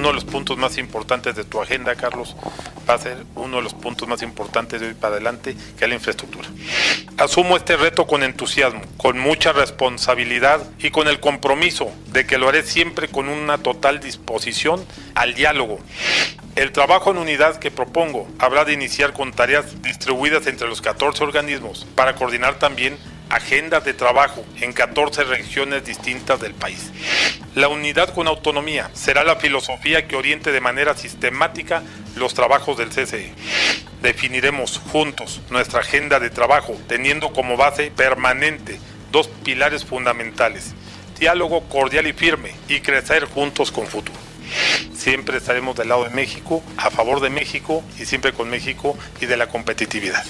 Uno 0.00 0.08
de 0.08 0.14
los 0.14 0.24
puntos 0.24 0.56
más 0.56 0.78
importantes 0.78 1.36
de 1.36 1.44
tu 1.44 1.60
agenda, 1.60 1.94
Carlos, 1.94 2.34
va 2.88 2.94
a 2.94 2.98
ser 2.98 3.18
uno 3.34 3.58
de 3.58 3.62
los 3.62 3.74
puntos 3.74 4.08
más 4.08 4.22
importantes 4.22 4.80
de 4.80 4.86
hoy 4.86 4.94
para 4.94 5.16
adelante, 5.16 5.54
que 5.76 5.84
es 5.84 5.88
la 5.90 5.94
infraestructura. 5.94 6.48
Asumo 7.18 7.54
este 7.54 7.76
reto 7.76 8.06
con 8.06 8.22
entusiasmo, 8.22 8.80
con 8.96 9.18
mucha 9.18 9.52
responsabilidad 9.52 10.62
y 10.78 10.90
con 10.90 11.06
el 11.06 11.20
compromiso 11.20 11.92
de 12.06 12.26
que 12.26 12.38
lo 12.38 12.48
haré 12.48 12.62
siempre 12.62 13.08
con 13.08 13.28
una 13.28 13.58
total 13.58 14.00
disposición 14.00 14.82
al 15.14 15.34
diálogo. 15.34 15.78
El 16.56 16.72
trabajo 16.72 17.10
en 17.10 17.18
unidad 17.18 17.58
que 17.58 17.70
propongo 17.70 18.26
habrá 18.38 18.64
de 18.64 18.72
iniciar 18.72 19.12
con 19.12 19.32
tareas 19.32 19.82
distribuidas 19.82 20.46
entre 20.46 20.66
los 20.66 20.80
14 20.80 21.22
organismos 21.22 21.86
para 21.94 22.14
coordinar 22.14 22.58
también 22.58 22.96
agendas 23.30 23.84
de 23.84 23.94
trabajo 23.94 24.44
en 24.60 24.72
14 24.72 25.24
regiones 25.24 25.84
distintas 25.84 26.40
del 26.40 26.52
país. 26.52 26.90
La 27.54 27.68
unidad 27.68 28.12
con 28.12 28.26
autonomía 28.26 28.90
será 28.92 29.24
la 29.24 29.36
filosofía 29.36 30.06
que 30.06 30.16
oriente 30.16 30.52
de 30.52 30.60
manera 30.60 30.96
sistemática 30.96 31.82
los 32.16 32.34
trabajos 32.34 32.76
del 32.76 32.90
CCE. 32.90 33.32
Definiremos 34.02 34.80
juntos 34.92 35.40
nuestra 35.50 35.80
agenda 35.80 36.20
de 36.20 36.30
trabajo 36.30 36.76
teniendo 36.88 37.32
como 37.32 37.56
base 37.56 37.90
permanente 37.90 38.78
dos 39.12 39.28
pilares 39.44 39.84
fundamentales, 39.84 40.74
diálogo 41.18 41.68
cordial 41.68 42.06
y 42.06 42.12
firme 42.12 42.52
y 42.68 42.80
crecer 42.80 43.24
juntos 43.24 43.70
con 43.70 43.86
futuro. 43.86 44.18
Siempre 44.94 45.38
estaremos 45.38 45.76
del 45.76 45.88
lado 45.88 46.04
de 46.04 46.10
México, 46.10 46.62
a 46.76 46.90
favor 46.90 47.20
de 47.20 47.30
México 47.30 47.82
y 47.98 48.04
siempre 48.04 48.32
con 48.32 48.50
México 48.50 48.96
y 49.20 49.26
de 49.26 49.36
la 49.36 49.48
competitividad. 49.48 50.24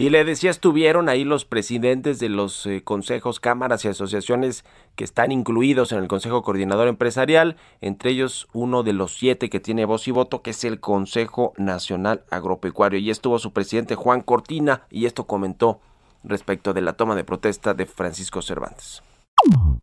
Y 0.00 0.08
le 0.08 0.24
decía, 0.24 0.50
estuvieron 0.50 1.10
ahí 1.10 1.24
los 1.24 1.44
presidentes 1.44 2.18
de 2.20 2.30
los 2.30 2.64
eh, 2.64 2.82
consejos, 2.82 3.38
cámaras 3.38 3.84
y 3.84 3.88
asociaciones 3.88 4.64
que 4.96 5.04
están 5.04 5.30
incluidos 5.30 5.92
en 5.92 5.98
el 5.98 6.08
Consejo 6.08 6.42
Coordinador 6.42 6.88
Empresarial, 6.88 7.58
entre 7.82 8.12
ellos 8.12 8.48
uno 8.54 8.82
de 8.82 8.94
los 8.94 9.18
siete 9.18 9.50
que 9.50 9.60
tiene 9.60 9.84
voz 9.84 10.08
y 10.08 10.10
voto, 10.10 10.40
que 10.40 10.52
es 10.52 10.64
el 10.64 10.80
Consejo 10.80 11.52
Nacional 11.58 12.24
Agropecuario. 12.30 12.98
Y 12.98 13.10
estuvo 13.10 13.38
su 13.38 13.52
presidente 13.52 13.94
Juan 13.94 14.22
Cortina 14.22 14.86
y 14.88 15.04
esto 15.04 15.26
comentó 15.26 15.82
respecto 16.24 16.72
de 16.72 16.80
la 16.80 16.94
toma 16.94 17.14
de 17.14 17.24
protesta 17.24 17.74
de 17.74 17.84
Francisco 17.84 18.40
Cervantes. 18.40 19.02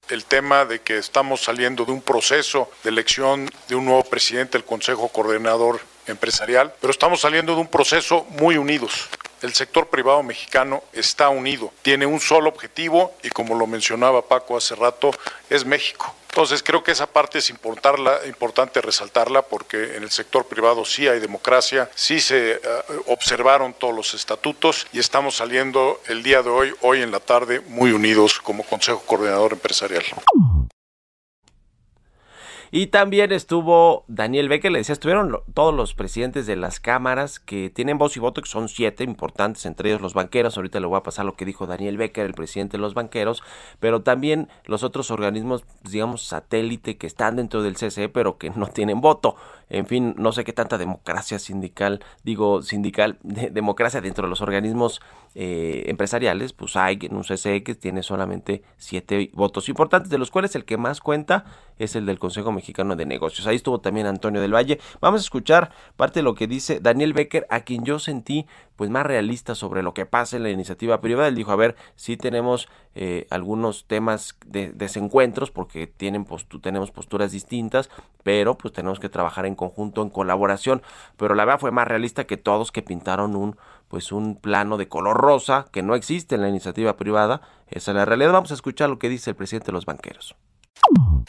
El 0.10 0.26
tema 0.26 0.66
de 0.66 0.80
que 0.80 0.98
estamos 0.98 1.42
saliendo 1.44 1.86
de 1.86 1.92
un 1.92 2.02
proceso 2.02 2.72
de 2.84 2.90
elección 2.90 3.48
de 3.70 3.76
un 3.76 3.86
nuevo 3.86 4.04
presidente 4.04 4.54
del 4.54 4.66
Consejo 4.66 5.10
Coordinador 5.10 5.80
Empresarial, 6.08 6.74
pero 6.80 6.92
estamos 6.92 7.22
saliendo 7.22 7.56
de 7.56 7.62
un 7.62 7.68
proceso 7.68 8.26
muy 8.30 8.58
unidos. 8.58 9.10
El 9.42 9.54
sector 9.54 9.88
privado 9.88 10.24
mexicano 10.24 10.84
está 10.94 11.30
unido, 11.30 11.72
tiene 11.84 12.06
un 12.06 12.20
solo 12.20 12.50
objetivo 12.50 13.14
y 13.24 13.30
como 13.30 13.56
lo 13.56 13.68
mencionaba 13.68 14.28
Paco 14.28 14.58
hace 14.58 14.76
rato, 14.76 15.12
es 15.50 15.64
México. 15.66 16.16
Entonces 16.30 16.62
creo 16.62 16.84
que 16.84 16.92
esa 16.92 17.08
parte 17.08 17.40
es 17.40 17.50
importante 17.50 18.82
resaltarla 18.82 19.42
porque 19.42 19.96
en 19.96 20.04
el 20.04 20.12
sector 20.12 20.46
privado 20.46 20.86
sí 20.86 21.08
hay 21.08 21.20
democracia, 21.20 21.90
sí 21.96 22.20
se 22.20 22.62
uh, 22.64 23.12
observaron 23.12 23.74
todos 23.74 23.96
los 23.96 24.14
estatutos 24.14 24.86
y 24.94 25.00
estamos 25.00 25.36
saliendo 25.36 26.00
el 26.08 26.22
día 26.22 26.44
de 26.44 26.50
hoy, 26.50 26.74
hoy 26.82 27.02
en 27.02 27.12
la 27.12 27.20
tarde, 27.20 27.62
muy 27.62 27.92
unidos 27.92 28.40
como 28.40 28.64
Consejo 28.64 29.02
Coordinador 29.08 29.54
Empresarial. 29.54 30.04
Y 32.72 32.88
también 32.88 33.32
estuvo 33.32 34.04
Daniel 34.08 34.50
Becker, 34.50 34.72
le 34.72 34.80
decía, 34.80 34.94
estuvieron 34.94 35.38
todos 35.54 35.74
los 35.74 35.94
presidentes 35.94 36.46
de 36.46 36.56
las 36.56 36.80
cámaras 36.80 37.40
que 37.40 37.70
tienen 37.70 37.98
voz 37.98 38.18
y 38.18 38.20
voto, 38.20 38.42
que 38.42 38.50
son 38.50 38.68
siete 38.68 39.04
importantes, 39.04 39.66
entre 39.66 39.90
ellos 39.90 40.02
los 40.02 40.14
banqueros. 40.14 40.58
Ahorita 40.58 40.80
le 40.80 40.88
voy 40.88 40.98
a 40.98 41.04
pasar 41.04 41.26
lo 41.26 41.36
que 41.36 41.46
dijo 41.46 41.66
Daniel 41.66 41.98
Becker, 41.98 42.26
el 42.26 42.34
presidente 42.34 42.78
de 42.78 42.82
los 42.82 42.94
banqueros, 42.94 43.44
pero 43.80 44.02
también 44.02 44.50
los 44.66 44.84
otros 44.84 45.12
organismos, 45.12 45.64
digamos, 45.84 46.24
satélite 46.24 46.98
que 46.98 47.08
están 47.08 47.38
dentro 47.38 47.62
del 47.64 47.76
CCE, 47.76 48.10
pero 48.10 48.38
que 48.38 48.50
no 48.50 48.68
tienen 48.68 49.02
voto. 49.02 49.36
En 49.70 49.86
fin, 49.86 50.16
no 50.18 50.32
sé 50.32 50.44
qué 50.44 50.54
tanta 50.54 50.78
democracia 50.78 51.40
sindical, 51.40 52.04
digo 52.24 52.62
sindical, 52.62 53.18
de, 53.24 53.50
democracia 53.50 54.02
dentro 54.02 54.26
de 54.26 54.30
los 54.30 54.42
organismos 54.42 55.02
eh, 55.36 55.84
empresariales, 55.88 56.54
pues 56.54 56.76
hay 56.76 57.00
en 57.02 57.16
un 57.16 57.24
CCE 57.24 57.64
que 57.64 57.76
tiene 57.76 58.04
solamente 58.04 58.64
siete 58.78 59.30
votos 59.34 59.70
importantes, 59.70 60.10
de 60.10 60.18
los 60.18 60.32
cuales 60.32 60.56
el 60.56 60.66
que 60.66 60.78
más 60.78 61.02
cuenta 61.02 61.46
es 61.78 61.96
el 61.96 62.06
del 62.06 62.20
Consejo 62.20 62.52
Mexicano 62.52 62.96
de 62.96 63.06
Negocios. 63.06 63.46
Ahí 63.48 63.58
estuvo 63.58 63.80
también 63.80 64.08
Antonio 64.08 64.42
del 64.42 64.54
Valle. 64.54 64.80
Vamos 65.02 65.22
a 65.22 65.24
escuchar 65.24 65.72
parte 65.96 66.20
de 66.20 66.24
lo 66.24 66.34
que 66.34 66.48
dice 66.48 66.80
Daniel 66.80 67.14
Becker, 67.14 67.46
a 67.50 67.62
quien 67.62 67.84
yo 67.84 68.00
sentí 68.00 68.48
pues 68.78 68.90
más 68.90 69.06
realista 69.06 69.56
sobre 69.56 69.84
lo 69.84 69.94
que 69.94 70.06
pasa 70.06 70.38
en 70.38 70.44
la 70.44 70.52
iniciativa 70.52 71.02
privada. 71.02 71.28
Él 71.28 71.36
dijo, 71.36 71.52
a 71.52 71.58
ver, 71.58 71.76
sí 71.96 72.16
tenemos 72.16 72.70
eh, 72.96 73.28
algunos 73.30 73.86
temas 73.88 74.38
de 74.46 74.72
desencuentros 74.72 75.52
porque 75.52 75.88
tienen 75.88 76.24
postu 76.24 76.60
tenemos 76.60 76.92
posturas 76.92 77.32
distintas, 77.32 77.90
pero 78.24 78.58
pues 78.58 78.74
tenemos 78.74 79.00
que 79.00 79.10
trabajar 79.10 79.46
en 79.46 79.56
conjunto, 79.56 80.04
en 80.04 80.10
colaboración. 80.10 80.84
Pero 81.18 81.36
la 81.36 81.44
verdad 81.44 81.60
fue 81.60 81.72
más 81.72 81.88
realista 81.88 82.26
que 82.26 82.38
todos 82.38 82.72
que 82.72 82.82
pintaron 82.82 83.36
un 83.36 83.58
pues 83.88 84.12
un 84.12 84.36
plano 84.36 84.78
de 84.78 84.88
color 84.88 85.18
rosa 85.18 85.66
que 85.72 85.82
no 85.82 85.96
existe 85.96 86.36
en 86.36 86.42
la 86.42 86.50
iniciativa 86.50 86.98
privada. 86.98 87.42
Esa 87.70 87.92
es 87.92 87.98
la 87.98 88.06
realidad. 88.06 88.32
Vamos 88.32 88.52
a 88.52 88.56
escuchar 88.56 88.90
lo 88.90 89.00
que 89.00 89.10
dice 89.10 89.32
el 89.32 89.36
presidente 89.36 89.68
de 89.68 89.74
los 89.74 89.86
banqueros. 89.86 90.36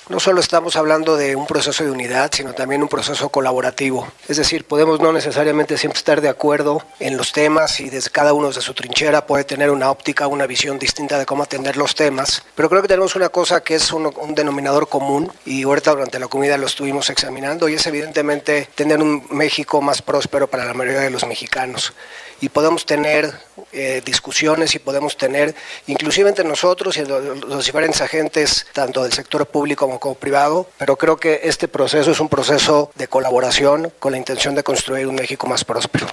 No 0.08 0.20
solo 0.20 0.40
estamos 0.40 0.76
hablando 0.76 1.16
de 1.16 1.36
un 1.36 1.46
proceso 1.46 1.84
de 1.84 1.90
unidad, 1.90 2.30
sino 2.32 2.54
también 2.54 2.82
un 2.82 2.88
proceso 2.88 3.28
colaborativo. 3.28 4.08
Es 4.26 4.36
decir, 4.36 4.64
podemos 4.64 5.00
no 5.00 5.12
necesariamente 5.12 5.76
siempre 5.76 5.98
estar 5.98 6.20
de 6.20 6.28
acuerdo 6.28 6.82
en 6.98 7.16
los 7.16 7.32
temas 7.32 7.80
y 7.80 7.90
desde 7.90 8.10
cada 8.10 8.32
uno 8.32 8.50
de 8.50 8.60
su 8.60 8.72
trinchera 8.72 9.26
puede 9.26 9.44
tener 9.44 9.70
una 9.70 9.90
óptica, 9.90 10.26
una 10.26 10.46
visión 10.46 10.78
distinta 10.78 11.18
de 11.18 11.26
cómo 11.26 11.42
atender 11.42 11.76
los 11.76 11.94
temas. 11.94 12.42
Pero 12.54 12.70
creo 12.70 12.80
que 12.80 12.88
tenemos 12.88 13.16
una 13.16 13.28
cosa 13.28 13.62
que 13.62 13.74
es 13.74 13.92
un, 13.92 14.10
un 14.16 14.34
denominador 14.34 14.88
común 14.88 15.30
y 15.44 15.64
ahorita 15.64 15.90
durante 15.90 16.18
la 16.18 16.28
comida 16.28 16.56
lo 16.56 16.66
estuvimos 16.66 17.10
examinando 17.10 17.68
y 17.68 17.74
es 17.74 17.86
evidentemente 17.86 18.68
tener 18.74 19.02
un 19.02 19.26
México 19.30 19.82
más 19.82 20.00
próspero 20.00 20.48
para 20.48 20.64
la 20.64 20.74
mayoría 20.74 21.00
de 21.00 21.10
los 21.10 21.26
mexicanos 21.26 21.92
y 22.40 22.48
podemos 22.48 22.86
tener 22.86 23.32
eh, 23.72 24.02
discusiones 24.04 24.74
y 24.74 24.78
podemos 24.78 25.16
tener, 25.16 25.54
inclusive 25.86 26.28
entre 26.28 26.44
nosotros 26.44 26.96
y 26.96 27.04
los 27.04 27.64
diferentes 27.64 28.00
agentes, 28.00 28.66
tanto 28.72 29.02
del 29.02 29.12
sector 29.12 29.46
público 29.46 29.86
como, 29.86 30.00
como 30.00 30.14
privado, 30.14 30.68
pero 30.78 30.96
creo 30.96 31.16
que 31.16 31.40
este 31.44 31.68
proceso 31.68 32.10
es 32.10 32.20
un 32.20 32.28
proceso 32.28 32.90
de 32.94 33.08
colaboración 33.08 33.92
con 33.98 34.12
la 34.12 34.18
intención 34.18 34.54
de 34.54 34.62
construir 34.62 35.06
un 35.06 35.14
México 35.14 35.46
más 35.46 35.64
próspero. 35.64 36.06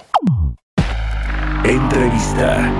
Entrevista. 1.64 2.72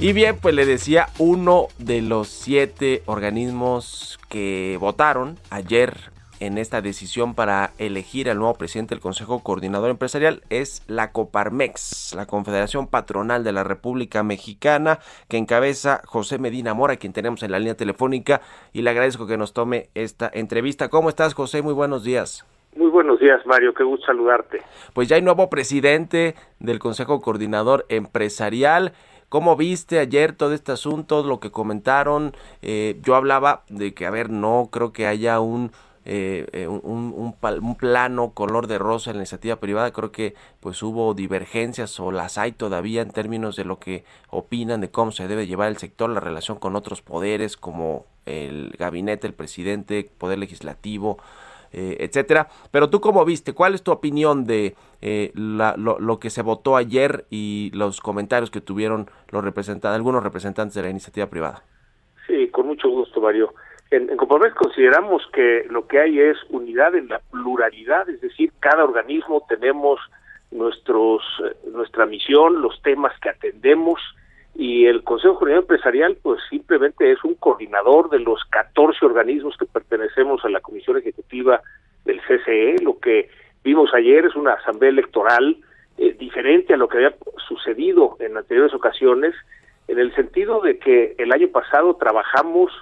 Y 0.00 0.12
bien, 0.12 0.36
pues 0.36 0.54
le 0.54 0.64
decía, 0.64 1.08
uno 1.18 1.68
de 1.78 2.02
los 2.02 2.28
siete 2.28 3.02
organismos 3.06 4.18
que 4.28 4.76
votaron 4.78 5.40
ayer 5.50 6.12
en 6.40 6.58
esta 6.58 6.80
decisión 6.80 7.34
para 7.34 7.72
elegir 7.78 8.30
al 8.30 8.38
nuevo 8.38 8.54
presidente 8.54 8.94
del 8.94 9.02
Consejo 9.02 9.42
Coordinador 9.42 9.90
Empresarial 9.90 10.42
es 10.50 10.82
la 10.86 11.12
Coparmex, 11.12 12.14
la 12.14 12.26
Confederación 12.26 12.86
Patronal 12.86 13.44
de 13.44 13.52
la 13.52 13.64
República 13.64 14.22
Mexicana, 14.22 15.00
que 15.28 15.36
encabeza 15.36 16.02
José 16.04 16.38
Medina 16.38 16.74
Mora, 16.74 16.96
quien 16.96 17.12
tenemos 17.12 17.42
en 17.42 17.50
la 17.50 17.58
línea 17.58 17.76
telefónica, 17.76 18.40
y 18.72 18.82
le 18.82 18.90
agradezco 18.90 19.26
que 19.26 19.36
nos 19.36 19.52
tome 19.52 19.88
esta 19.94 20.30
entrevista. 20.32 20.88
¿Cómo 20.88 21.08
estás, 21.08 21.34
José? 21.34 21.62
Muy 21.62 21.74
buenos 21.74 22.04
días. 22.04 22.44
Muy 22.76 22.90
buenos 22.90 23.18
días, 23.18 23.44
Mario. 23.44 23.74
Qué 23.74 23.82
gusto 23.82 24.06
saludarte. 24.06 24.62
Pues 24.92 25.08
ya 25.08 25.16
hay 25.16 25.22
nuevo 25.22 25.50
presidente 25.50 26.34
del 26.60 26.78
Consejo 26.78 27.20
Coordinador 27.20 27.86
Empresarial. 27.88 28.92
¿Cómo 29.28 29.56
viste 29.56 29.98
ayer 29.98 30.32
todo 30.32 30.54
este 30.54 30.72
asunto, 30.72 31.22
lo 31.22 31.38
que 31.38 31.50
comentaron? 31.50 32.32
Eh, 32.62 32.98
yo 33.02 33.14
hablaba 33.14 33.62
de 33.68 33.92
que, 33.92 34.06
a 34.06 34.10
ver, 34.10 34.30
no 34.30 34.68
creo 34.70 34.92
que 34.92 35.06
haya 35.06 35.40
un 35.40 35.72
eh, 36.10 36.66
un, 36.66 37.34
un, 37.44 37.74
plano 37.74 38.32
color 38.32 38.66
de 38.66 38.78
rosa 38.78 39.10
en 39.10 39.16
la 39.16 39.22
iniciativa 39.22 39.56
privada, 39.56 39.92
creo 39.92 40.10
que 40.10 40.34
pues 40.60 40.82
hubo 40.82 41.12
divergencias 41.12 42.00
o 42.00 42.10
las 42.10 42.38
hay 42.38 42.52
todavía 42.52 43.02
en 43.02 43.10
términos 43.10 43.56
de 43.56 43.64
lo 43.64 43.78
que 43.78 44.04
opinan 44.30 44.80
de 44.80 44.90
cómo 44.90 45.12
se 45.12 45.28
debe 45.28 45.46
llevar 45.46 45.68
el 45.68 45.76
sector, 45.76 46.08
la 46.08 46.20
relación 46.20 46.58
con 46.58 46.76
otros 46.76 47.02
poderes 47.02 47.58
como 47.58 48.06
el 48.24 48.74
gabinete, 48.78 49.26
el 49.26 49.34
presidente, 49.34 50.10
poder 50.16 50.38
legislativo, 50.38 51.18
eh, 51.72 51.98
etcétera. 52.00 52.48
Pero 52.70 52.88
tú 52.88 53.00
cómo 53.02 53.24
viste, 53.26 53.52
¿cuál 53.52 53.74
es 53.74 53.82
tu 53.82 53.92
opinión 53.92 54.44
de 54.44 54.74
eh, 55.02 55.30
lo, 55.34 56.18
que 56.18 56.30
se 56.30 56.40
votó 56.40 56.76
ayer 56.76 57.26
y 57.28 57.70
los 57.74 58.00
comentarios 58.00 58.50
que 58.50 58.62
tuvieron 58.62 59.10
los 59.30 59.44
representantes, 59.44 59.94
algunos 59.94 60.22
representantes 60.22 60.74
de 60.74 60.82
la 60.82 60.90
iniciativa 60.90 61.26
privada? 61.26 61.62
Sí, 62.26 62.48
con 62.48 62.66
mucho 62.66 62.88
gusto, 62.88 63.20
Mario. 63.20 63.52
En, 63.90 64.10
en 64.10 64.16
consideramos 64.54 65.22
que 65.32 65.66
lo 65.70 65.86
que 65.86 65.98
hay 65.98 66.20
es 66.20 66.36
unidad 66.50 66.94
en 66.94 67.08
la 67.08 67.20
pluralidad, 67.30 68.08
es 68.10 68.20
decir, 68.20 68.52
cada 68.60 68.84
organismo 68.84 69.44
tenemos 69.48 69.98
nuestros 70.50 71.22
eh, 71.44 71.54
nuestra 71.72 72.06
misión, 72.06 72.60
los 72.60 72.80
temas 72.82 73.18
que 73.20 73.30
atendemos 73.30 74.00
y 74.54 74.86
el 74.86 75.04
Consejo 75.04 75.36
Coordinador 75.36 75.64
Empresarial 75.64 76.18
pues 76.22 76.40
simplemente 76.50 77.12
es 77.12 77.22
un 77.24 77.34
coordinador 77.34 78.10
de 78.10 78.18
los 78.18 78.42
14 78.50 79.06
organismos 79.06 79.56
que 79.56 79.66
pertenecemos 79.66 80.44
a 80.44 80.48
la 80.48 80.60
Comisión 80.60 80.98
Ejecutiva 80.98 81.62
del 82.04 82.20
CCE. 82.20 82.76
Lo 82.82 82.98
que 82.98 83.30
vimos 83.62 83.94
ayer 83.94 84.26
es 84.26 84.34
una 84.34 84.54
asamblea 84.54 84.90
electoral 84.90 85.56
eh, 85.96 86.14
diferente 86.18 86.74
a 86.74 86.76
lo 86.76 86.88
que 86.88 86.98
había 86.98 87.14
sucedido 87.46 88.16
en 88.20 88.36
anteriores 88.36 88.74
ocasiones, 88.74 89.34
en 89.86 89.98
el 89.98 90.14
sentido 90.14 90.60
de 90.60 90.78
que 90.78 91.14
el 91.18 91.32
año 91.32 91.48
pasado 91.48 91.94
trabajamos 91.94 92.72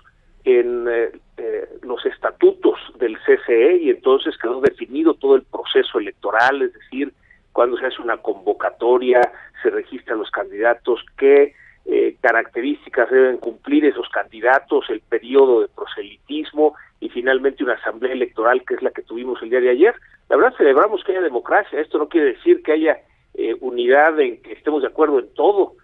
en 0.46 0.86
eh, 0.88 1.10
eh, 1.38 1.68
los 1.82 2.06
estatutos 2.06 2.78
del 2.98 3.18
CCE 3.18 3.78
y 3.78 3.90
entonces 3.90 4.38
quedó 4.38 4.60
definido 4.60 5.14
todo 5.14 5.34
el 5.34 5.42
proceso 5.42 5.98
electoral, 5.98 6.62
es 6.62 6.72
decir, 6.72 7.12
cuando 7.52 7.76
se 7.76 7.86
hace 7.86 8.00
una 8.00 8.18
convocatoria, 8.18 9.20
se 9.62 9.70
registran 9.70 10.18
los 10.18 10.30
candidatos, 10.30 11.04
qué 11.18 11.54
eh, 11.84 12.16
características 12.20 13.10
deben 13.10 13.38
cumplir 13.38 13.84
esos 13.84 14.08
candidatos, 14.08 14.88
el 14.88 15.00
periodo 15.00 15.62
de 15.62 15.68
proselitismo 15.68 16.74
y 17.00 17.08
finalmente 17.08 17.64
una 17.64 17.74
asamblea 17.74 18.12
electoral 18.12 18.62
que 18.64 18.74
es 18.74 18.82
la 18.82 18.90
que 18.90 19.02
tuvimos 19.02 19.42
el 19.42 19.50
día 19.50 19.60
de 19.60 19.70
ayer. 19.70 19.94
La 20.28 20.36
verdad 20.36 20.56
celebramos 20.56 21.02
que 21.02 21.12
haya 21.12 21.22
democracia, 21.22 21.80
esto 21.80 21.98
no 21.98 22.08
quiere 22.08 22.34
decir 22.34 22.62
que 22.62 22.72
haya 22.72 22.98
eh, 23.34 23.56
unidad 23.60 24.18
en 24.20 24.40
que 24.42 24.52
estemos 24.52 24.82
de 24.82 24.88
acuerdo 24.88 25.18
en 25.18 25.32
todo. 25.34 25.74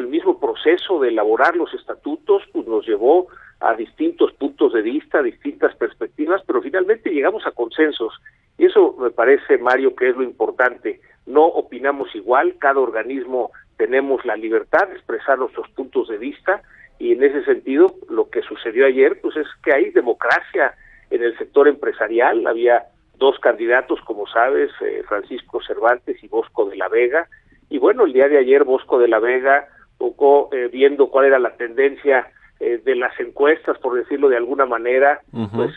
El 0.00 0.08
mismo 0.08 0.38
proceso 0.38 1.00
de 1.00 1.08
elaborar 1.08 1.56
los 1.56 1.72
estatutos 1.74 2.42
pues, 2.52 2.66
nos 2.66 2.86
llevó 2.86 3.28
a 3.60 3.74
distintos 3.74 4.32
puntos 4.34 4.72
de 4.72 4.82
vista, 4.82 5.22
distintas 5.22 5.74
perspectivas, 5.76 6.42
pero 6.46 6.60
finalmente 6.62 7.10
llegamos 7.10 7.46
a 7.46 7.52
consensos. 7.52 8.12
Y 8.58 8.66
eso 8.66 8.94
me 8.98 9.10
parece, 9.10 9.58
Mario, 9.58 9.94
que 9.94 10.10
es 10.10 10.16
lo 10.16 10.22
importante. 10.22 11.00
No 11.26 11.44
opinamos 11.44 12.14
igual, 12.14 12.56
cada 12.58 12.80
organismo 12.80 13.50
tenemos 13.76 14.24
la 14.24 14.36
libertad 14.36 14.88
de 14.88 14.94
expresar 14.94 15.38
nuestros 15.38 15.68
puntos 15.70 16.08
de 16.08 16.18
vista 16.18 16.62
y 16.98 17.12
en 17.12 17.22
ese 17.22 17.44
sentido 17.44 17.94
lo 18.08 18.30
que 18.30 18.42
sucedió 18.42 18.86
ayer 18.86 19.20
pues 19.20 19.36
es 19.36 19.46
que 19.62 19.74
hay 19.74 19.90
democracia 19.90 20.74
en 21.10 21.22
el 21.22 21.36
sector 21.36 21.68
empresarial, 21.68 22.46
había 22.46 22.84
dos 23.18 23.38
candidatos 23.38 24.00
como 24.02 24.26
sabes, 24.26 24.70
eh, 24.80 25.02
Francisco 25.06 25.60
Cervantes 25.66 26.22
y 26.22 26.28
Bosco 26.28 26.68
de 26.68 26.76
la 26.76 26.88
Vega 26.88 27.28
y 27.68 27.78
bueno, 27.78 28.04
el 28.04 28.12
día 28.12 28.28
de 28.28 28.38
ayer 28.38 28.64
Bosco 28.64 28.98
de 28.98 29.08
la 29.08 29.18
Vega 29.18 29.68
poco 29.98 30.50
eh, 30.52 30.68
viendo 30.68 31.08
cuál 31.08 31.26
era 31.26 31.38
la 31.38 31.56
tendencia 31.56 32.30
eh, 32.60 32.80
de 32.84 32.96
las 32.96 33.18
encuestas, 33.20 33.78
por 33.78 33.94
decirlo 33.94 34.28
de 34.28 34.36
alguna 34.36 34.66
manera, 34.66 35.20
pues 35.54 35.72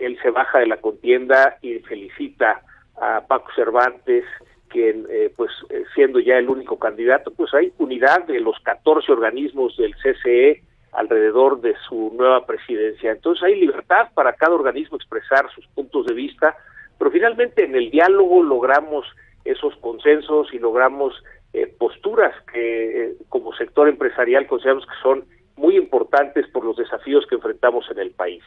él 0.00 0.18
se 0.22 0.30
baja 0.30 0.58
de 0.58 0.66
la 0.66 0.78
contienda 0.78 1.58
y 1.62 1.78
felicita 1.80 2.62
a 2.96 3.22
Paco 3.26 3.50
Cervantes 3.54 4.24
que 4.74 4.90
eh, 4.90 5.32
pues 5.36 5.52
eh, 5.70 5.84
siendo 5.94 6.18
ya 6.18 6.36
el 6.36 6.48
único 6.48 6.80
candidato, 6.80 7.32
pues 7.32 7.54
hay 7.54 7.72
unidad 7.78 8.24
de 8.26 8.40
los 8.40 8.58
14 8.64 9.12
organismos 9.12 9.76
del 9.76 9.94
CCE 9.94 10.62
alrededor 10.90 11.60
de 11.60 11.74
su 11.88 12.12
nueva 12.16 12.44
presidencia. 12.44 13.12
Entonces 13.12 13.44
hay 13.44 13.60
libertad 13.60 14.08
para 14.14 14.32
cada 14.32 14.56
organismo 14.56 14.96
expresar 14.96 15.48
sus 15.54 15.64
puntos 15.68 16.06
de 16.06 16.14
vista, 16.14 16.56
pero 16.98 17.12
finalmente 17.12 17.64
en 17.64 17.76
el 17.76 17.88
diálogo 17.92 18.42
logramos 18.42 19.06
esos 19.44 19.76
consensos 19.76 20.52
y 20.52 20.58
logramos 20.58 21.22
eh, 21.54 21.72
posturas 21.78 22.34
que 22.52 23.14
como 23.28 23.54
sector 23.54 23.88
empresarial 23.88 24.46
consideramos 24.46 24.84
que 24.86 24.94
son 25.02 25.24
muy 25.56 25.76
importantes 25.76 26.48
por 26.48 26.64
los 26.64 26.76
desafíos 26.76 27.24
que 27.28 27.36
enfrentamos 27.36 27.84
en 27.90 28.00
el 28.00 28.10
país. 28.10 28.42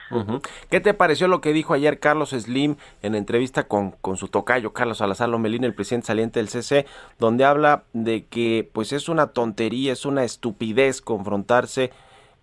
¿Qué 0.69 0.81
te 0.81 0.93
pareció 0.93 1.29
lo 1.29 1.39
que 1.39 1.53
dijo 1.53 1.73
ayer 1.73 1.99
Carlos 1.99 2.31
Slim 2.31 2.75
en 3.01 3.15
entrevista 3.15 3.63
con, 3.63 3.91
con 3.91 4.17
su 4.17 4.27
tocayo 4.27 4.73
Carlos 4.73 4.97
Salazar 4.97 5.29
Lomelín, 5.29 5.63
el 5.63 5.73
presidente 5.73 6.07
saliente 6.07 6.41
del 6.41 6.49
CC, 6.49 6.85
donde 7.17 7.45
habla 7.45 7.83
de 7.93 8.25
que 8.25 8.69
pues 8.73 8.91
es 8.91 9.07
una 9.07 9.27
tontería, 9.27 9.93
es 9.93 10.05
una 10.05 10.25
estupidez 10.25 11.01
confrontarse 11.01 11.91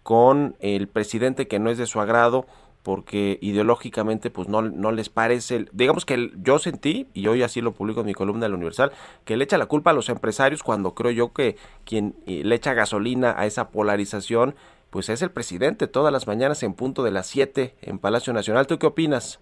con 0.02 0.56
el 0.60 0.88
presidente 0.88 1.46
que 1.46 1.58
no 1.58 1.68
es 1.68 1.76
de 1.76 1.86
su 1.86 2.00
agrado 2.00 2.46
porque 2.84 3.38
ideológicamente 3.40 4.30
pues 4.30 4.46
no, 4.46 4.60
no 4.60 4.92
les 4.92 5.08
parece, 5.08 5.64
digamos 5.72 6.04
que 6.04 6.30
yo 6.36 6.58
sentí, 6.58 7.08
y 7.14 7.26
hoy 7.26 7.42
así 7.42 7.62
lo 7.62 7.72
publico 7.72 8.00
en 8.00 8.06
mi 8.06 8.12
columna 8.12 8.44
de 8.44 8.50
la 8.50 8.56
Universal, 8.56 8.92
que 9.24 9.36
le 9.36 9.44
echa 9.44 9.56
la 9.56 9.66
culpa 9.66 9.90
a 9.90 9.94
los 9.94 10.10
empresarios 10.10 10.62
cuando 10.62 10.94
creo 10.94 11.10
yo 11.10 11.32
que 11.32 11.56
quien 11.86 12.14
eh, 12.26 12.42
le 12.44 12.54
echa 12.54 12.74
gasolina 12.74 13.34
a 13.36 13.46
esa 13.46 13.70
polarización 13.70 14.54
pues 14.90 15.08
es 15.08 15.22
el 15.22 15.30
presidente 15.30 15.88
todas 15.88 16.12
las 16.12 16.28
mañanas 16.28 16.62
en 16.62 16.74
punto 16.74 17.02
de 17.02 17.10
las 17.10 17.26
7 17.26 17.74
en 17.82 17.98
Palacio 17.98 18.32
Nacional. 18.32 18.68
¿Tú 18.68 18.78
qué 18.78 18.86
opinas? 18.86 19.40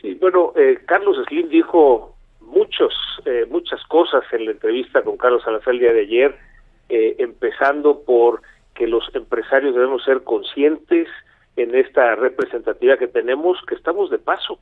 Sí, 0.00 0.14
bueno, 0.20 0.52
eh, 0.54 0.78
Carlos 0.86 1.16
Slim 1.26 1.48
dijo 1.48 2.14
muchos, 2.40 2.94
eh, 3.24 3.46
muchas 3.50 3.82
cosas 3.86 4.22
en 4.32 4.44
la 4.44 4.50
entrevista 4.52 5.02
con 5.02 5.16
Carlos 5.16 5.42
Salazar 5.42 5.74
el 5.74 5.80
día 5.80 5.92
de 5.92 6.02
ayer, 6.02 6.38
empezando 6.88 8.02
por 8.04 8.42
que 8.76 8.86
los 8.86 9.02
empresarios 9.14 9.74
debemos 9.74 10.04
ser 10.04 10.22
conscientes 10.22 11.08
en 11.56 11.74
esta 11.74 12.14
representatividad 12.14 12.98
que 12.98 13.08
tenemos, 13.08 13.58
que 13.66 13.74
estamos 13.74 14.10
de 14.10 14.18
paso. 14.18 14.58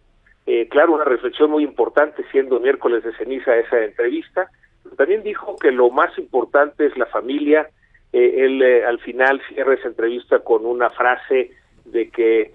Eh, 0.46 0.68
claro, 0.68 0.92
una 0.94 1.04
reflexión 1.04 1.50
muy 1.50 1.64
importante 1.64 2.24
siendo 2.30 2.60
miércoles 2.60 3.02
de 3.02 3.14
ceniza 3.16 3.56
esa 3.56 3.82
entrevista. 3.82 4.50
También 4.96 5.22
dijo 5.22 5.56
que 5.56 5.72
lo 5.72 5.90
más 5.90 6.16
importante 6.18 6.86
es 6.86 6.96
la 6.96 7.06
familia. 7.06 7.68
Eh, 8.12 8.44
él 8.44 8.62
eh, 8.62 8.84
al 8.84 9.00
final 9.00 9.40
cierra 9.48 9.74
esa 9.74 9.88
entrevista 9.88 10.40
con 10.40 10.66
una 10.66 10.90
frase 10.90 11.50
de 11.84 12.10
que 12.10 12.52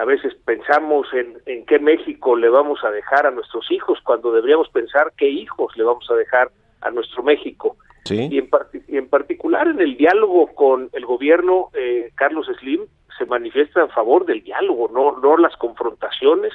a 0.00 0.06
veces 0.06 0.34
pensamos 0.46 1.06
en, 1.12 1.36
en 1.44 1.66
qué 1.66 1.78
México 1.78 2.34
le 2.34 2.48
vamos 2.48 2.82
a 2.82 2.90
dejar 2.90 3.26
a 3.26 3.30
nuestros 3.30 3.70
hijos 3.70 3.98
cuando 4.02 4.32
deberíamos 4.32 4.70
pensar 4.70 5.12
qué 5.18 5.28
hijos 5.28 5.76
le 5.76 5.84
vamos 5.84 6.10
a 6.10 6.14
dejar 6.14 6.50
a 6.80 6.90
nuestro 6.90 7.22
México. 7.22 7.76
Y, 8.08 8.38
en 8.38 8.48
y 8.88 8.96
en 8.96 9.08
particular 9.08 9.68
en 9.68 9.78
el 9.78 9.98
diálogo 9.98 10.54
con 10.54 10.88
el 10.94 11.04
gobierno, 11.04 11.68
Carlos 12.14 12.46
Slim 12.58 12.86
se 13.18 13.26
manifiesta 13.26 13.82
a 13.82 13.88
favor 13.88 14.26
del 14.26 14.42
diálogo, 14.42 14.88
no, 14.92 15.18
no 15.20 15.36
las 15.36 15.56
confrontaciones, 15.56 16.52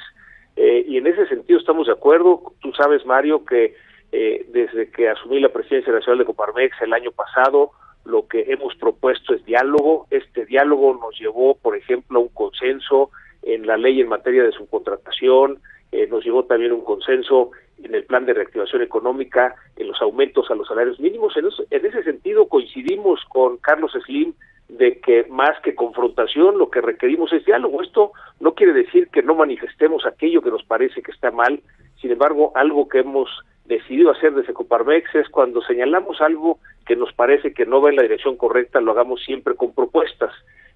eh, 0.56 0.84
y 0.86 0.98
en 0.98 1.06
ese 1.06 1.26
sentido 1.26 1.58
estamos 1.58 1.86
de 1.86 1.92
acuerdo. 1.92 2.52
Tú 2.60 2.72
sabes, 2.72 3.04
Mario, 3.06 3.44
que 3.44 3.74
eh, 4.12 4.44
desde 4.50 4.90
que 4.90 5.08
asumí 5.08 5.40
la 5.40 5.48
presidencia 5.48 5.92
nacional 5.92 6.18
de 6.18 6.24
Coparmex 6.26 6.80
el 6.82 6.92
año 6.92 7.10
pasado, 7.12 7.70
lo 8.04 8.26
que 8.26 8.44
hemos 8.48 8.74
propuesto 8.76 9.34
es 9.34 9.44
diálogo. 9.44 10.06
Este 10.10 10.44
diálogo 10.44 10.98
nos 11.00 11.18
llevó, 11.18 11.56
por 11.56 11.76
ejemplo, 11.76 12.18
a 12.18 12.22
un 12.22 12.28
consenso 12.28 13.10
en 13.42 13.66
la 13.66 13.76
ley 13.76 14.00
en 14.00 14.08
materia 14.08 14.42
de 14.42 14.52
subcontratación, 14.52 15.60
eh, 15.90 16.06
nos 16.08 16.24
llevó 16.24 16.44
también 16.44 16.72
un 16.72 16.84
consenso 16.84 17.50
en 17.82 17.94
el 17.94 18.04
plan 18.04 18.26
de 18.26 18.34
reactivación 18.34 18.82
económica, 18.82 19.54
en 19.76 19.88
los 19.88 20.00
aumentos 20.00 20.50
a 20.50 20.54
los 20.54 20.68
salarios 20.68 21.00
mínimos. 21.00 21.36
En, 21.36 21.46
en 21.70 21.86
ese 21.86 22.02
sentido 22.04 22.48
coincidimos 22.48 23.20
con 23.28 23.56
Carlos 23.58 23.92
Slim 24.04 24.34
de 24.78 24.98
que 25.00 25.26
más 25.28 25.60
que 25.62 25.74
confrontación 25.74 26.58
lo 26.58 26.70
que 26.70 26.80
requerimos 26.80 27.32
es 27.32 27.44
diálogo. 27.44 27.82
Esto 27.82 28.12
no 28.40 28.54
quiere 28.54 28.72
decir 28.72 29.08
que 29.08 29.22
no 29.22 29.34
manifestemos 29.34 30.06
aquello 30.06 30.40
que 30.40 30.50
nos 30.50 30.64
parece 30.64 31.02
que 31.02 31.10
está 31.10 31.30
mal, 31.30 31.60
sin 32.00 32.10
embargo, 32.10 32.52
algo 32.56 32.88
que 32.88 32.98
hemos 32.98 33.28
decidido 33.64 34.10
hacer 34.10 34.34
desde 34.34 34.52
Coparmex 34.52 35.14
es 35.14 35.28
cuando 35.28 35.62
señalamos 35.62 36.20
algo 36.20 36.58
que 36.84 36.96
nos 36.96 37.12
parece 37.12 37.54
que 37.54 37.64
no 37.64 37.80
va 37.80 37.90
en 37.90 37.96
la 37.96 38.02
dirección 38.02 38.36
correcta, 38.36 38.80
lo 38.80 38.90
hagamos 38.90 39.22
siempre 39.22 39.54
con 39.54 39.72
propuestas. 39.72 40.32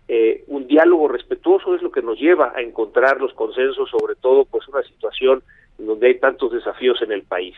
Eh, 0.08 0.44
un 0.46 0.68
diálogo 0.68 1.08
respetuoso 1.08 1.74
es 1.74 1.82
lo 1.82 1.90
que 1.90 2.00
nos 2.00 2.18
lleva 2.20 2.52
a 2.54 2.60
encontrar 2.60 3.20
los 3.20 3.32
consensos, 3.32 3.90
sobre 3.90 4.14
todo 4.14 4.44
pues 4.44 4.68
una 4.68 4.82
situación 4.84 5.42
donde 5.78 6.06
hay 6.06 6.20
tantos 6.20 6.52
desafíos 6.52 7.02
en 7.02 7.12
el 7.12 7.22
país. 7.22 7.56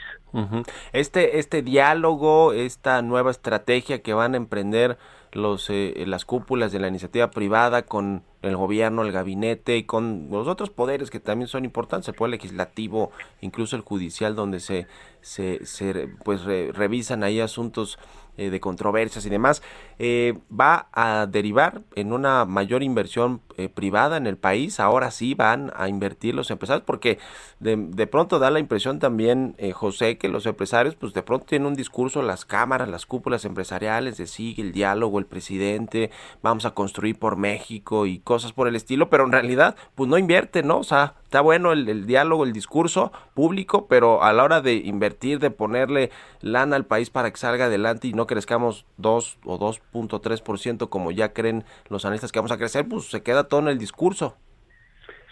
Este 0.92 1.38
este 1.38 1.62
diálogo, 1.62 2.52
esta 2.52 3.02
nueva 3.02 3.30
estrategia 3.30 4.02
que 4.02 4.14
van 4.14 4.32
a 4.34 4.38
emprender 4.38 4.96
los, 5.38 5.70
eh, 5.70 6.04
las 6.06 6.24
cúpulas 6.24 6.72
de 6.72 6.78
la 6.78 6.88
iniciativa 6.88 7.30
privada 7.30 7.82
con 7.82 8.22
el 8.42 8.56
gobierno, 8.56 9.02
el 9.02 9.12
gabinete 9.12 9.76
y 9.76 9.84
con 9.84 10.28
los 10.30 10.46
otros 10.46 10.70
poderes 10.70 11.10
que 11.10 11.20
también 11.20 11.48
son 11.48 11.64
importantes, 11.64 12.08
el 12.08 12.14
poder 12.14 12.32
legislativo, 12.32 13.10
incluso 13.40 13.76
el 13.76 13.82
judicial, 13.82 14.36
donde 14.36 14.60
se, 14.60 14.86
se, 15.20 15.64
se 15.64 16.08
pues 16.24 16.44
revisan 16.44 17.22
ahí 17.22 17.40
asuntos 17.40 17.98
eh, 18.38 18.50
de 18.50 18.60
controversias 18.60 19.26
y 19.26 19.30
demás, 19.30 19.62
eh, 19.98 20.38
va 20.48 20.88
a 20.92 21.26
derivar 21.26 21.82
en 21.94 22.12
una 22.12 22.44
mayor 22.44 22.82
inversión 22.82 23.40
eh, 23.56 23.68
privada 23.68 24.16
en 24.16 24.26
el 24.26 24.36
país. 24.36 24.80
Ahora 24.80 25.10
sí 25.10 25.34
van 25.34 25.72
a 25.76 25.88
invertir 25.88 26.34
los 26.34 26.50
empresarios, 26.50 26.84
porque 26.86 27.18
de, 27.60 27.76
de 27.76 28.06
pronto 28.06 28.38
da 28.38 28.50
la 28.50 28.60
impresión 28.60 28.98
también, 28.98 29.56
José, 29.74 30.18
que 30.18 30.28
los 30.28 30.46
empresarios, 30.46 30.94
pues 30.94 31.12
de 31.12 31.22
pronto 31.22 31.46
tienen 31.46 31.66
un 31.66 31.74
discurso, 31.74 32.22
las 32.22 32.44
cámaras, 32.44 32.88
las 32.88 33.06
cúpulas 33.06 33.44
empresariales, 33.44 34.16
de 34.16 34.26
sí, 34.26 34.54
el 34.58 34.72
diálogo, 34.72 35.18
el 35.18 35.26
presidente, 35.26 36.10
vamos 36.42 36.64
a 36.64 36.72
construir 36.72 37.18
por 37.18 37.36
México 37.36 38.06
y 38.06 38.20
cosas 38.20 38.52
por 38.52 38.68
el 38.68 38.76
estilo, 38.76 39.10
pero 39.10 39.24
en 39.24 39.32
realidad, 39.32 39.76
pues 39.94 40.08
no 40.08 40.16
invierte, 40.16 40.62
¿no? 40.62 40.78
O 40.78 40.84
sea, 40.84 41.14
está 41.28 41.42
bueno 41.42 41.72
el, 41.72 42.06
diálogo, 42.06 42.44
el 42.44 42.54
discurso 42.54 43.12
público, 43.34 43.86
pero 43.86 44.22
a 44.22 44.32
la 44.32 44.44
hora 44.44 44.62
de 44.62 44.76
invertir, 44.76 45.40
de 45.40 45.50
ponerle 45.50 46.08
lana 46.40 46.74
al 46.74 46.86
país 46.86 47.10
para 47.10 47.30
que 47.30 47.36
salga 47.36 47.66
adelante 47.66 48.08
y 48.08 48.14
no 48.14 48.26
crezcamos 48.26 48.86
2 48.96 49.40
o 49.44 49.58
2.3% 49.58 50.88
como 50.88 51.10
ya 51.10 51.34
creen 51.34 51.64
los 51.90 52.06
analistas 52.06 52.32
que 52.32 52.38
vamos 52.38 52.52
a 52.52 52.56
crecer, 52.56 52.86
pues 52.88 53.10
se 53.10 53.22
queda 53.22 53.46
todo 53.46 53.60
en 53.60 53.68
el 53.68 53.76
discurso. 53.76 54.36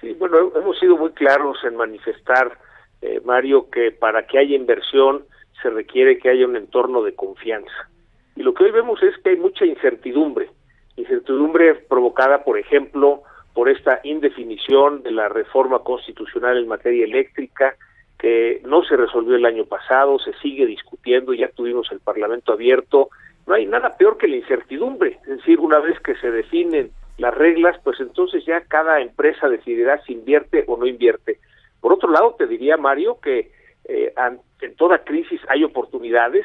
Sí, 0.02 0.12
bueno, 0.18 0.52
hemos 0.54 0.78
sido 0.78 0.98
muy 0.98 1.12
claros 1.12 1.56
en 1.64 1.76
manifestar, 1.76 2.58
eh, 3.00 3.22
Mario, 3.24 3.70
que 3.70 3.90
para 3.90 4.26
que 4.26 4.38
haya 4.38 4.54
inversión 4.54 5.24
se 5.62 5.70
requiere 5.70 6.18
que 6.18 6.28
haya 6.28 6.44
un 6.44 6.56
entorno 6.56 7.02
de 7.04 7.14
confianza. 7.14 7.88
Y 8.36 8.42
lo 8.42 8.52
que 8.52 8.64
hoy 8.64 8.70
vemos 8.70 9.02
es 9.02 9.16
que 9.22 9.30
hay 9.30 9.36
mucha 9.38 9.64
incertidumbre, 9.64 10.50
incertidumbre 10.96 11.74
provocada, 11.74 12.44
por 12.44 12.58
ejemplo, 12.58 13.22
por 13.56 13.70
esta 13.70 14.00
indefinición 14.02 15.02
de 15.02 15.12
la 15.12 15.30
reforma 15.30 15.78
constitucional 15.78 16.58
en 16.58 16.68
materia 16.68 17.06
eléctrica, 17.06 17.74
que 18.18 18.60
no 18.66 18.84
se 18.84 18.98
resolvió 18.98 19.34
el 19.34 19.46
año 19.46 19.64
pasado, 19.64 20.18
se 20.18 20.34
sigue 20.42 20.66
discutiendo, 20.66 21.32
ya 21.32 21.48
tuvimos 21.48 21.90
el 21.90 22.00
Parlamento 22.00 22.52
abierto. 22.52 23.08
No 23.46 23.54
hay 23.54 23.64
nada 23.64 23.96
peor 23.96 24.18
que 24.18 24.28
la 24.28 24.36
incertidumbre, 24.36 25.20
es 25.22 25.38
decir, 25.38 25.58
una 25.58 25.78
vez 25.78 25.98
que 26.00 26.16
se 26.16 26.30
definen 26.30 26.90
las 27.16 27.32
reglas, 27.32 27.80
pues 27.82 27.98
entonces 27.98 28.44
ya 28.44 28.60
cada 28.60 29.00
empresa 29.00 29.48
decidirá 29.48 30.02
si 30.02 30.12
invierte 30.12 30.64
o 30.66 30.76
no 30.76 30.84
invierte. 30.84 31.38
Por 31.80 31.94
otro 31.94 32.10
lado, 32.10 32.34
te 32.38 32.46
diría, 32.46 32.76
Mario, 32.76 33.20
que 33.22 33.52
eh, 33.84 34.12
en 34.60 34.74
toda 34.74 34.98
crisis 34.98 35.40
hay 35.48 35.64
oportunidades 35.64 36.44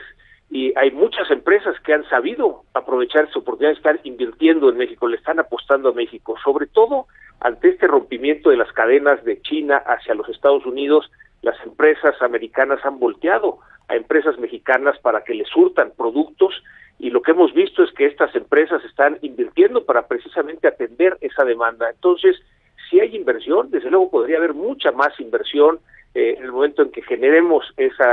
y 0.51 0.77
hay 0.77 0.91
muchas 0.91 1.31
empresas 1.31 1.79
que 1.79 1.93
han 1.93 2.03
sabido 2.09 2.65
aprovechar 2.73 3.23
esa 3.23 3.39
oportunidad 3.39 3.71
estar 3.71 4.01
invirtiendo 4.03 4.69
en 4.69 4.75
México, 4.75 5.07
le 5.07 5.15
están 5.15 5.39
apostando 5.39 5.89
a 5.89 5.93
México, 5.93 6.35
sobre 6.43 6.67
todo 6.67 7.07
ante 7.39 7.69
este 7.69 7.87
rompimiento 7.87 8.49
de 8.49 8.57
las 8.57 8.71
cadenas 8.73 9.23
de 9.23 9.41
China 9.41 9.77
hacia 9.77 10.13
los 10.13 10.27
Estados 10.27 10.65
Unidos, 10.65 11.09
las 11.41 11.55
empresas 11.65 12.21
americanas 12.21 12.85
han 12.85 12.99
volteado 12.99 13.59
a 13.87 13.95
empresas 13.95 14.37
mexicanas 14.39 14.99
para 14.99 15.23
que 15.23 15.33
les 15.33 15.47
surtan 15.47 15.93
productos 15.95 16.61
y 16.99 17.11
lo 17.11 17.21
que 17.21 17.31
hemos 17.31 17.53
visto 17.53 17.81
es 17.81 17.91
que 17.93 18.05
estas 18.05 18.35
empresas 18.35 18.83
están 18.83 19.19
invirtiendo 19.21 19.85
para 19.85 20.05
precisamente 20.05 20.67
atender 20.67 21.17
esa 21.21 21.45
demanda. 21.45 21.89
Entonces, 21.89 22.35
si 22.89 22.99
hay 22.99 23.15
inversión, 23.15 23.71
desde 23.71 23.89
luego 23.89 24.11
podría 24.11 24.37
haber 24.37 24.53
mucha 24.53 24.91
más 24.91 25.17
inversión 25.17 25.79
eh, 26.13 26.35
en 26.37 26.43
el 26.43 26.51
momento 26.51 26.81
en 26.81 26.91
que 26.91 27.01
generemos 27.03 27.65
ese 27.77 28.03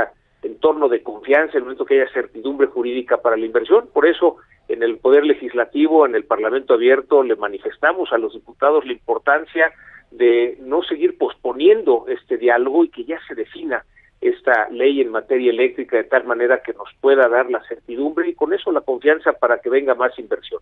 entorno 0.41 0.87
de 0.89 1.03
confianza, 1.03 1.53
en 1.53 1.57
el 1.57 1.63
momento 1.63 1.85
que 1.85 2.01
haya 2.01 2.11
certidumbre 2.13 2.67
jurídica 2.67 3.17
para 3.17 3.37
la 3.37 3.45
inversión. 3.45 3.89
Por 3.93 4.07
eso, 4.07 4.37
en 4.67 4.83
el 4.83 4.97
Poder 4.97 5.25
Legislativo, 5.25 6.05
en 6.05 6.15
el 6.15 6.23
Parlamento 6.23 6.73
Abierto, 6.73 7.23
le 7.23 7.35
manifestamos 7.35 8.11
a 8.13 8.17
los 8.17 8.33
diputados 8.33 8.85
la 8.85 8.93
importancia 8.93 9.71
de 10.11 10.57
no 10.61 10.81
seguir 10.83 11.17
posponiendo 11.17 12.05
este 12.07 12.37
diálogo 12.37 12.83
y 12.83 12.89
que 12.89 13.03
ya 13.03 13.19
se 13.27 13.35
defina 13.35 13.85
esta 14.21 14.69
ley 14.69 15.01
en 15.01 15.11
materia 15.11 15.49
eléctrica 15.49 15.97
de 15.97 16.03
tal 16.03 16.25
manera 16.25 16.61
que 16.61 16.73
nos 16.73 16.89
pueda 16.99 17.27
dar 17.29 17.49
la 17.49 17.63
certidumbre 17.63 18.27
y 18.27 18.33
con 18.33 18.53
eso 18.53 18.71
la 18.71 18.81
confianza 18.81 19.33
para 19.33 19.59
que 19.59 19.69
venga 19.69 19.95
más 19.95 20.17
inversión. 20.19 20.61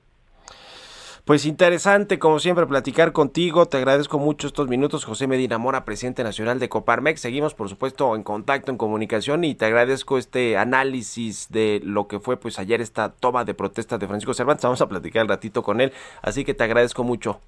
Pues 1.27 1.45
interesante, 1.45 2.19
como 2.19 2.39
siempre, 2.39 2.65
platicar 2.67 3.11
contigo. 3.11 3.65
Te 3.65 3.75
agradezco 3.75 4.17
mucho 4.17 4.47
estos 4.47 4.69
minutos, 4.69 5.03
José 5.03 5.27
Medina 5.27 5.57
Mora, 5.57 5.83
presidente 5.83 6.23
nacional 6.23 6.57
de 6.57 6.69
Coparmex. 6.69 7.19
Seguimos, 7.19 7.53
por 7.53 7.67
supuesto, 7.67 8.15
en 8.15 8.23
contacto, 8.23 8.71
en 8.71 8.77
comunicación 8.77 9.43
y 9.43 9.53
te 9.53 9.65
agradezco 9.65 10.17
este 10.17 10.55
análisis 10.55 11.51
de 11.51 11.81
lo 11.83 12.07
que 12.07 12.21
fue, 12.21 12.37
pues, 12.37 12.59
ayer 12.59 12.79
esta 12.79 13.11
toma 13.11 13.43
de 13.43 13.53
protesta 13.53 13.97
de 13.97 14.07
Francisco 14.07 14.33
Cervantes. 14.33 14.63
Vamos 14.63 14.81
a 14.81 14.87
platicar 14.87 15.21
el 15.23 15.27
ratito 15.27 15.63
con 15.63 15.81
él, 15.81 15.91
así 16.21 16.45
que 16.45 16.53
te 16.53 16.63
agradezco 16.63 17.03
mucho. 17.03 17.41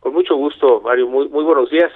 Con 0.00 0.12
mucho 0.12 0.36
gusto, 0.36 0.82
Mario. 0.82 1.08
Muy, 1.08 1.26
muy 1.30 1.44
buenos 1.44 1.70
días 1.70 1.90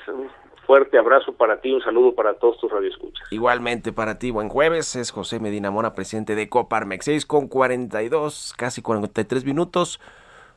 fuerte 0.66 0.99
abrazo 0.99 1.33
para 1.33 1.61
ti, 1.62 1.72
un 1.72 1.83
saludo 1.83 2.14
para 2.14 2.35
todos 2.35 2.59
tus 2.59 2.70
radioescuchas. 2.70 3.26
Igualmente 3.31 3.93
para 3.93 4.18
ti, 4.18 4.31
buen 4.31 4.49
jueves, 4.51 4.97
es 4.97 5.11
José 5.11 5.41
Medina 5.41 5.70
Mora, 5.70 5.95
presidente 5.95 6.35
de 6.35 6.49
Coparmex, 6.49 7.07
6 7.07 7.26
con 7.26 7.49
42, 7.49 8.55
casi 8.57 8.81
43 8.83 9.47
minutos. 9.47 9.99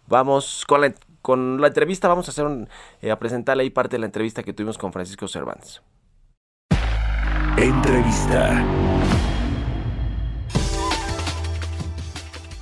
Vamos 0.07 0.65
con 0.67 0.81
la, 0.81 0.93
con 1.21 1.61
la 1.61 1.67
entrevista, 1.67 2.07
vamos 2.07 2.27
a 2.27 2.31
hacer 2.31 2.45
un, 2.45 2.67
eh, 3.01 3.11
a 3.11 3.19
presentarle 3.19 3.63
ahí 3.63 3.69
parte 3.69 3.95
de 3.95 3.99
la 3.99 4.05
entrevista 4.07 4.43
que 4.43 4.53
tuvimos 4.53 4.77
con 4.77 4.91
Francisco 4.91 5.27
Cervantes. 5.27 5.81
Entrevista. 7.57 8.65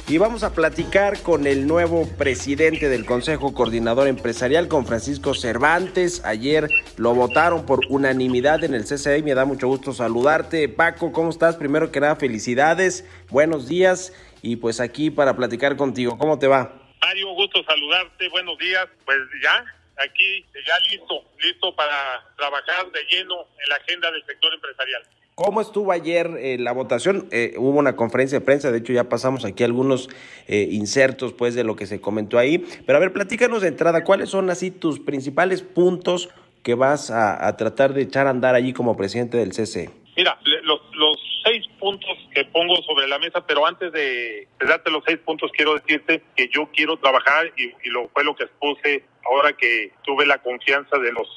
Y 0.09 0.17
vamos 0.17 0.41
a 0.41 0.53
platicar 0.53 1.21
con 1.21 1.45
el 1.45 1.67
nuevo 1.67 2.07
presidente 2.17 2.89
del 2.89 3.05
Consejo 3.05 3.53
Coordinador 3.53 4.07
Empresarial, 4.07 4.67
con 4.67 4.87
Francisco 4.87 5.35
Cervantes. 5.35 6.25
Ayer 6.25 6.67
lo 6.97 7.13
votaron 7.13 7.63
por 7.67 7.81
unanimidad 7.89 8.63
en 8.63 8.73
el 8.73 8.85
CCI. 8.85 9.21
Me 9.21 9.35
da 9.35 9.45
mucho 9.45 9.67
gusto 9.67 9.93
saludarte. 9.93 10.67
Paco, 10.67 11.11
¿cómo 11.11 11.29
estás? 11.29 11.57
Primero 11.57 11.91
que 11.91 11.99
nada, 11.99 12.15
felicidades, 12.15 13.05
buenos 13.29 13.67
días. 13.67 14.11
Y 14.41 14.55
pues 14.55 14.79
aquí 14.79 15.11
para 15.11 15.35
platicar 15.35 15.75
contigo, 15.77 16.17
¿cómo 16.17 16.39
te 16.39 16.47
va? 16.47 16.88
Mario, 17.01 17.33
gusto 17.33 17.63
saludarte. 17.63 18.29
Buenos 18.29 18.57
días. 18.57 18.87
Pues 19.05 19.17
ya, 19.41 19.65
aquí 19.97 20.45
ya 20.65 20.79
listo, 20.91 21.23
listo 21.41 21.75
para 21.75 22.23
trabajar 22.37 22.91
de 22.91 22.99
lleno 23.09 23.35
en 23.63 23.69
la 23.69 23.75
agenda 23.75 24.11
del 24.11 24.25
sector 24.25 24.53
empresarial. 24.53 25.03
¿Cómo 25.35 25.61
estuvo 25.61 25.93
ayer 25.93 26.29
eh, 26.37 26.57
la 26.59 26.73
votación? 26.73 27.29
Eh, 27.31 27.53
hubo 27.57 27.79
una 27.79 27.95
conferencia 27.95 28.39
de 28.39 28.45
prensa, 28.45 28.73
de 28.73 28.79
hecho 28.79 28.91
ya 28.91 29.05
pasamos 29.05 29.45
aquí 29.45 29.63
algunos 29.63 30.09
eh, 30.49 30.67
insertos 30.69 31.31
pues 31.31 31.55
de 31.55 31.63
lo 31.63 31.77
que 31.77 31.85
se 31.85 32.01
comentó 32.01 32.37
ahí. 32.37 32.57
Pero 32.85 32.97
a 32.97 32.99
ver, 32.99 33.13
platícanos 33.13 33.61
de 33.61 33.69
entrada, 33.69 34.03
¿cuáles 34.03 34.29
son 34.29 34.49
así 34.49 34.69
tus 34.69 34.99
principales 34.99 35.61
puntos 35.61 36.29
que 36.61 36.75
vas 36.75 37.09
a, 37.09 37.47
a 37.47 37.55
tratar 37.55 37.93
de 37.93 38.01
echar 38.01 38.27
a 38.27 38.31
andar 38.31 38.55
allí 38.55 38.73
como 38.73 38.97
presidente 38.97 39.37
del 39.37 39.53
CC? 39.53 39.89
Mira, 40.17 40.37
los, 40.63 40.81
los 40.93 41.28
seis 41.49 41.67
puntos 41.79 42.15
que 42.33 42.45
pongo 42.45 42.75
sobre 42.83 43.07
la 43.07 43.17
mesa, 43.17 43.45
pero 43.45 43.65
antes 43.65 43.91
de, 43.91 44.47
darte 44.59 44.91
los 44.91 45.03
seis 45.05 45.17
puntos, 45.19 45.51
quiero 45.51 45.75
decirte 45.75 46.21
que 46.35 46.47
yo 46.49 46.69
quiero 46.71 46.97
trabajar 46.97 47.51
y, 47.57 47.73
lo 47.89 48.07
fue 48.09 48.23
lo 48.23 48.35
que 48.35 48.43
expuse 48.43 49.03
ahora 49.25 49.53
que 49.53 49.91
tuve 50.03 50.25
la 50.25 50.37
confianza 50.37 50.97
de 50.97 51.11
los 51.11 51.27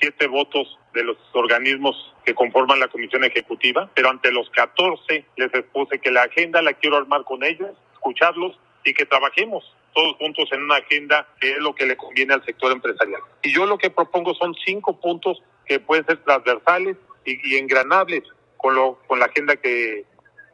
siete 0.00 0.28
votos 0.28 0.78
de 0.94 1.04
los 1.04 1.16
organismos 1.32 2.14
que 2.24 2.34
conforman 2.34 2.80
la 2.80 2.88
comisión 2.88 3.24
ejecutiva, 3.24 3.90
pero 3.94 4.08
ante 4.08 4.30
los 4.30 4.48
14 4.50 5.24
les 5.36 5.54
expuse 5.54 5.98
que 5.98 6.10
la 6.10 6.22
agenda 6.22 6.62
la 6.62 6.72
quiero 6.74 6.96
armar 6.96 7.24
con 7.24 7.42
ellos, 7.42 7.70
escucharlos 7.94 8.58
y 8.84 8.94
que 8.94 9.04
trabajemos 9.04 9.64
todos 9.94 10.16
juntos 10.16 10.48
en 10.52 10.62
una 10.62 10.76
agenda 10.76 11.26
que 11.40 11.52
es 11.52 11.58
lo 11.58 11.74
que 11.74 11.86
le 11.86 11.96
conviene 11.96 12.34
al 12.34 12.44
sector 12.44 12.70
empresarial. 12.70 13.20
Y 13.42 13.52
yo 13.52 13.66
lo 13.66 13.76
que 13.78 13.90
propongo 13.90 14.32
son 14.34 14.54
cinco 14.64 14.98
puntos 15.00 15.42
que 15.66 15.80
pueden 15.80 16.06
ser 16.06 16.18
transversales 16.18 16.96
y 17.24 17.56
engranables 17.56 18.22
con, 18.60 18.74
lo, 18.74 18.98
con 19.06 19.18
la 19.18 19.26
agenda 19.26 19.56
que, 19.56 20.04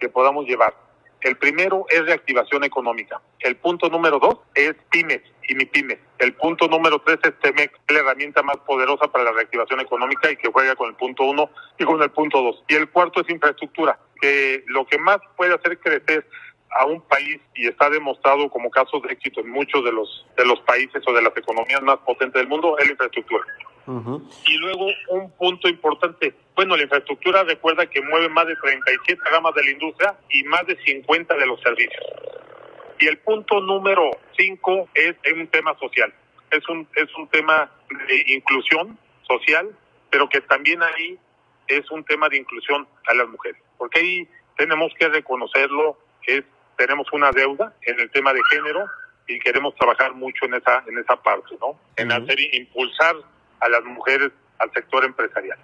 que 0.00 0.08
podamos 0.08 0.46
llevar. 0.46 0.74
El 1.22 1.36
primero 1.36 1.86
es 1.88 2.04
reactivación 2.04 2.62
económica. 2.62 3.20
El 3.40 3.56
punto 3.56 3.88
número 3.88 4.18
dos 4.18 4.38
es 4.54 4.74
pymes 4.90 5.22
y 5.48 5.54
mi 5.54 5.64
pyme. 5.64 5.98
El 6.18 6.34
punto 6.34 6.68
número 6.68 7.00
tres 7.00 7.18
es 7.24 7.38
TEMEC, 7.40 7.72
la 7.88 7.98
herramienta 8.00 8.42
más 8.42 8.58
poderosa 8.58 9.08
para 9.08 9.24
la 9.24 9.32
reactivación 9.32 9.80
económica 9.80 10.30
y 10.30 10.36
que 10.36 10.52
juega 10.52 10.76
con 10.76 10.90
el 10.90 10.94
punto 10.94 11.24
uno 11.24 11.50
y 11.78 11.84
con 11.84 12.00
el 12.02 12.10
punto 12.10 12.42
dos. 12.42 12.62
Y 12.68 12.74
el 12.74 12.88
cuarto 12.90 13.22
es 13.22 13.30
infraestructura, 13.30 13.98
que 14.20 14.62
lo 14.66 14.86
que 14.86 14.98
más 14.98 15.18
puede 15.36 15.54
hacer 15.54 15.78
crecer 15.80 16.26
a 16.70 16.84
un 16.84 17.00
país 17.00 17.40
y 17.54 17.66
está 17.66 17.88
demostrado 17.88 18.50
como 18.50 18.70
casos 18.70 19.02
de 19.02 19.12
éxito 19.12 19.40
en 19.40 19.48
muchos 19.48 19.82
de 19.84 19.92
los 19.92 20.26
de 20.36 20.44
los 20.44 20.60
países 20.60 21.02
o 21.06 21.12
de 21.12 21.22
las 21.22 21.36
economías 21.36 21.82
más 21.82 21.96
potentes 21.98 22.40
del 22.40 22.48
mundo 22.48 22.76
es 22.78 22.84
la 22.86 22.92
infraestructura. 22.92 23.44
Y 24.46 24.58
luego 24.58 24.88
un 25.08 25.30
punto 25.32 25.68
importante, 25.68 26.34
bueno, 26.56 26.76
la 26.76 26.82
infraestructura 26.82 27.44
recuerda 27.44 27.86
que 27.86 28.02
mueve 28.02 28.28
más 28.28 28.46
de 28.46 28.56
37 28.56 29.20
ramas 29.30 29.54
de 29.54 29.64
la 29.64 29.70
industria 29.70 30.14
y 30.28 30.42
más 30.44 30.66
de 30.66 30.76
50 30.76 31.34
de 31.36 31.46
los 31.46 31.60
servicios. 31.60 32.02
Y 32.98 33.06
el 33.06 33.18
punto 33.18 33.60
número 33.60 34.10
5 34.36 34.88
es, 34.94 35.14
un 35.32 35.46
tema 35.48 35.78
social, 35.78 36.12
es 36.50 36.68
un, 36.68 36.88
es 36.96 37.14
un 37.16 37.28
tema 37.28 37.70
de 38.08 38.24
inclusión 38.34 38.98
social, 39.22 39.70
pero 40.10 40.28
que 40.28 40.40
también 40.40 40.82
ahí 40.82 41.18
es 41.68 41.88
un 41.90 42.02
tema 42.04 42.28
de 42.28 42.38
inclusión 42.38 42.88
a 43.06 43.14
las 43.14 43.28
mujeres, 43.28 43.60
porque 43.76 44.00
ahí 44.00 44.28
tenemos 44.56 44.92
que 44.98 45.08
reconocerlo, 45.08 45.98
que 46.22 46.38
es, 46.38 46.44
tenemos 46.76 47.06
una 47.12 47.30
deuda 47.30 47.74
en 47.82 48.00
el 48.00 48.10
tema 48.10 48.32
de 48.32 48.40
género 48.50 48.86
y 49.28 49.38
queremos 49.38 49.74
trabajar 49.74 50.14
mucho 50.14 50.46
en 50.46 50.54
esa 50.54 50.84
en 50.86 50.98
esa 50.98 51.16
parte, 51.20 51.56
¿no? 51.60 51.78
En 51.96 52.12
hacer 52.12 52.38
impulsar 52.54 53.16
a 53.60 53.68
las 53.68 53.84
mujeres 53.84 54.32
al 54.58 54.70
sector 54.72 55.04
empresarial. 55.04 55.58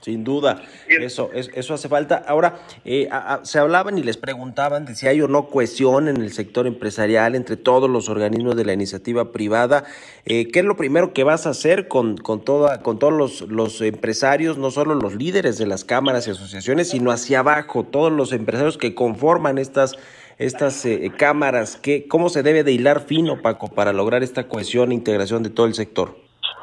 Sin 0.00 0.22
duda, 0.22 0.62
eso, 0.88 1.30
es- 1.34 1.50
eso 1.54 1.74
hace 1.74 1.88
falta. 1.88 2.22
Ahora, 2.28 2.60
eh, 2.84 3.08
a- 3.10 3.34
a- 3.34 3.44
se 3.44 3.58
hablaban 3.58 3.98
y 3.98 4.04
les 4.04 4.16
preguntaban 4.16 4.84
de 4.86 4.94
si 4.94 5.08
hay 5.08 5.20
o 5.22 5.26
no 5.26 5.48
cohesión 5.48 6.06
en 6.06 6.18
el 6.18 6.32
sector 6.32 6.68
empresarial 6.68 7.34
entre 7.34 7.56
todos 7.56 7.90
los 7.90 8.08
organismos 8.08 8.54
de 8.54 8.64
la 8.64 8.72
iniciativa 8.72 9.32
privada. 9.32 9.82
Eh, 10.24 10.46
¿Qué 10.52 10.60
es 10.60 10.64
lo 10.64 10.76
primero 10.76 11.12
que 11.12 11.24
vas 11.24 11.48
a 11.48 11.50
hacer 11.50 11.88
con, 11.88 12.16
con, 12.16 12.44
toda, 12.44 12.80
con 12.80 13.00
todos 13.00 13.12
los, 13.12 13.40
los 13.50 13.80
empresarios, 13.80 14.56
no 14.56 14.70
solo 14.70 14.94
los 14.94 15.16
líderes 15.16 15.58
de 15.58 15.66
las 15.66 15.84
cámaras 15.84 16.28
y 16.28 16.30
asociaciones, 16.30 16.90
sino 16.90 17.10
hacia 17.10 17.40
abajo, 17.40 17.82
todos 17.82 18.12
los 18.12 18.32
empresarios 18.32 18.78
que 18.78 18.94
conforman 18.94 19.58
estas, 19.58 19.96
estas 20.38 20.84
eh, 20.86 21.10
cámaras? 21.18 21.76
¿Qué, 21.76 22.06
¿Cómo 22.06 22.28
se 22.28 22.44
debe 22.44 22.62
de 22.62 22.70
hilar 22.70 23.00
fino, 23.00 23.42
Paco, 23.42 23.66
para 23.66 23.92
lograr 23.92 24.22
esta 24.22 24.46
cohesión 24.46 24.92
e 24.92 24.94
integración 24.94 25.42
de 25.42 25.50
todo 25.50 25.66
el 25.66 25.74
sector? 25.74 26.16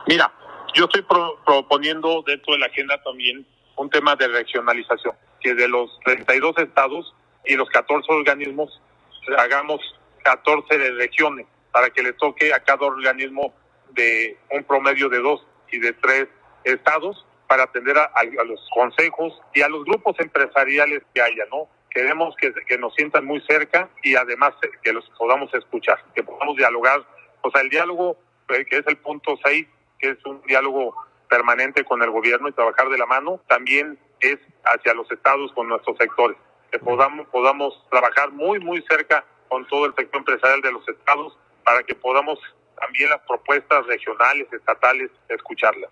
Mira, 0.07 0.31
Yo 0.75 0.85
estoy 0.85 1.03
pro- 1.03 1.39
proponiendo 1.45 2.21
dentro 2.27 2.53
de 2.53 2.59
la 2.59 2.67
agenda 2.67 3.01
también 3.03 3.45
un 3.77 3.89
tema 3.89 4.15
de 4.17 4.27
regionalización, 4.27 5.15
que 5.41 5.55
de 5.55 5.69
los 5.69 5.99
32 6.05 6.57
estados 6.59 7.15
y 7.45 7.55
los 7.55 7.69
14 7.69 8.11
organismos 8.11 8.81
hagamos 9.37 9.81
14 10.23 10.77
de 10.77 10.91
regiones 10.91 11.47
para 11.71 11.89
que 11.91 12.03
le 12.03 12.13
toque 12.13 12.53
a 12.53 12.59
cada 12.61 12.85
organismo 12.85 13.53
de 13.91 14.37
un 14.51 14.63
promedio 14.65 15.09
de 15.09 15.19
dos 15.19 15.45
y 15.71 15.79
de 15.79 15.93
tres 15.93 16.27
estados 16.65 17.25
para 17.47 17.63
atender 17.63 17.97
a, 17.97 18.11
los 18.45 18.67
consejos 18.73 19.39
y 19.53 19.61
a 19.61 19.69
los 19.69 19.85
grupos 19.85 20.19
empresariales 20.19 21.03
que 21.13 21.21
haya, 21.21 21.45
¿no? 21.51 21.69
Queremos 21.89 22.35
que, 22.37 22.53
que 22.67 22.77
nos 22.77 22.93
sientan 22.95 23.25
muy 23.25 23.41
cerca 23.47 23.89
y 24.03 24.15
además 24.15 24.53
que 24.83 24.91
los 24.93 25.09
podamos 25.17 25.53
escuchar, 25.53 26.03
que 26.13 26.23
podamos 26.23 26.57
dialogar. 26.57 27.01
O 27.41 27.51
sea, 27.51 27.61
el 27.61 27.69
diálogo, 27.69 28.17
eh, 28.49 28.65
que 28.65 28.77
es 28.79 28.87
el 28.87 28.97
punto 28.97 29.37
6, 29.43 29.65
que 29.99 30.11
es 30.11 30.25
un 30.25 30.41
diálogo 30.43 30.95
permanente 31.29 31.83
con 31.83 32.01
el 32.01 32.11
gobierno 32.11 32.47
y 32.47 32.53
trabajar 32.53 32.89
de 32.89 32.97
la 32.97 33.05
mano, 33.05 33.39
también 33.47 33.97
es 34.19 34.37
hacia 34.63 34.93
los 34.93 35.11
estados 35.11 35.51
con 35.53 35.67
nuestros 35.67 35.97
sectores, 35.97 36.37
que 36.71 36.79
podamos, 36.79 37.27
podamos 37.27 37.85
trabajar 37.89 38.31
muy, 38.31 38.59
muy 38.59 38.83
cerca 38.89 39.25
con 39.47 39.65
todo 39.67 39.85
el 39.85 39.95
sector 39.95 40.19
empresarial 40.19 40.61
de 40.61 40.71
los 40.71 40.87
estados 40.87 41.37
para 41.63 41.83
que 41.83 41.95
podamos 41.95 42.39
también 42.79 43.09
las 43.09 43.21
propuestas 43.21 43.85
regionales, 43.87 44.51
estatales, 44.51 45.09
escucharlas. 45.29 45.89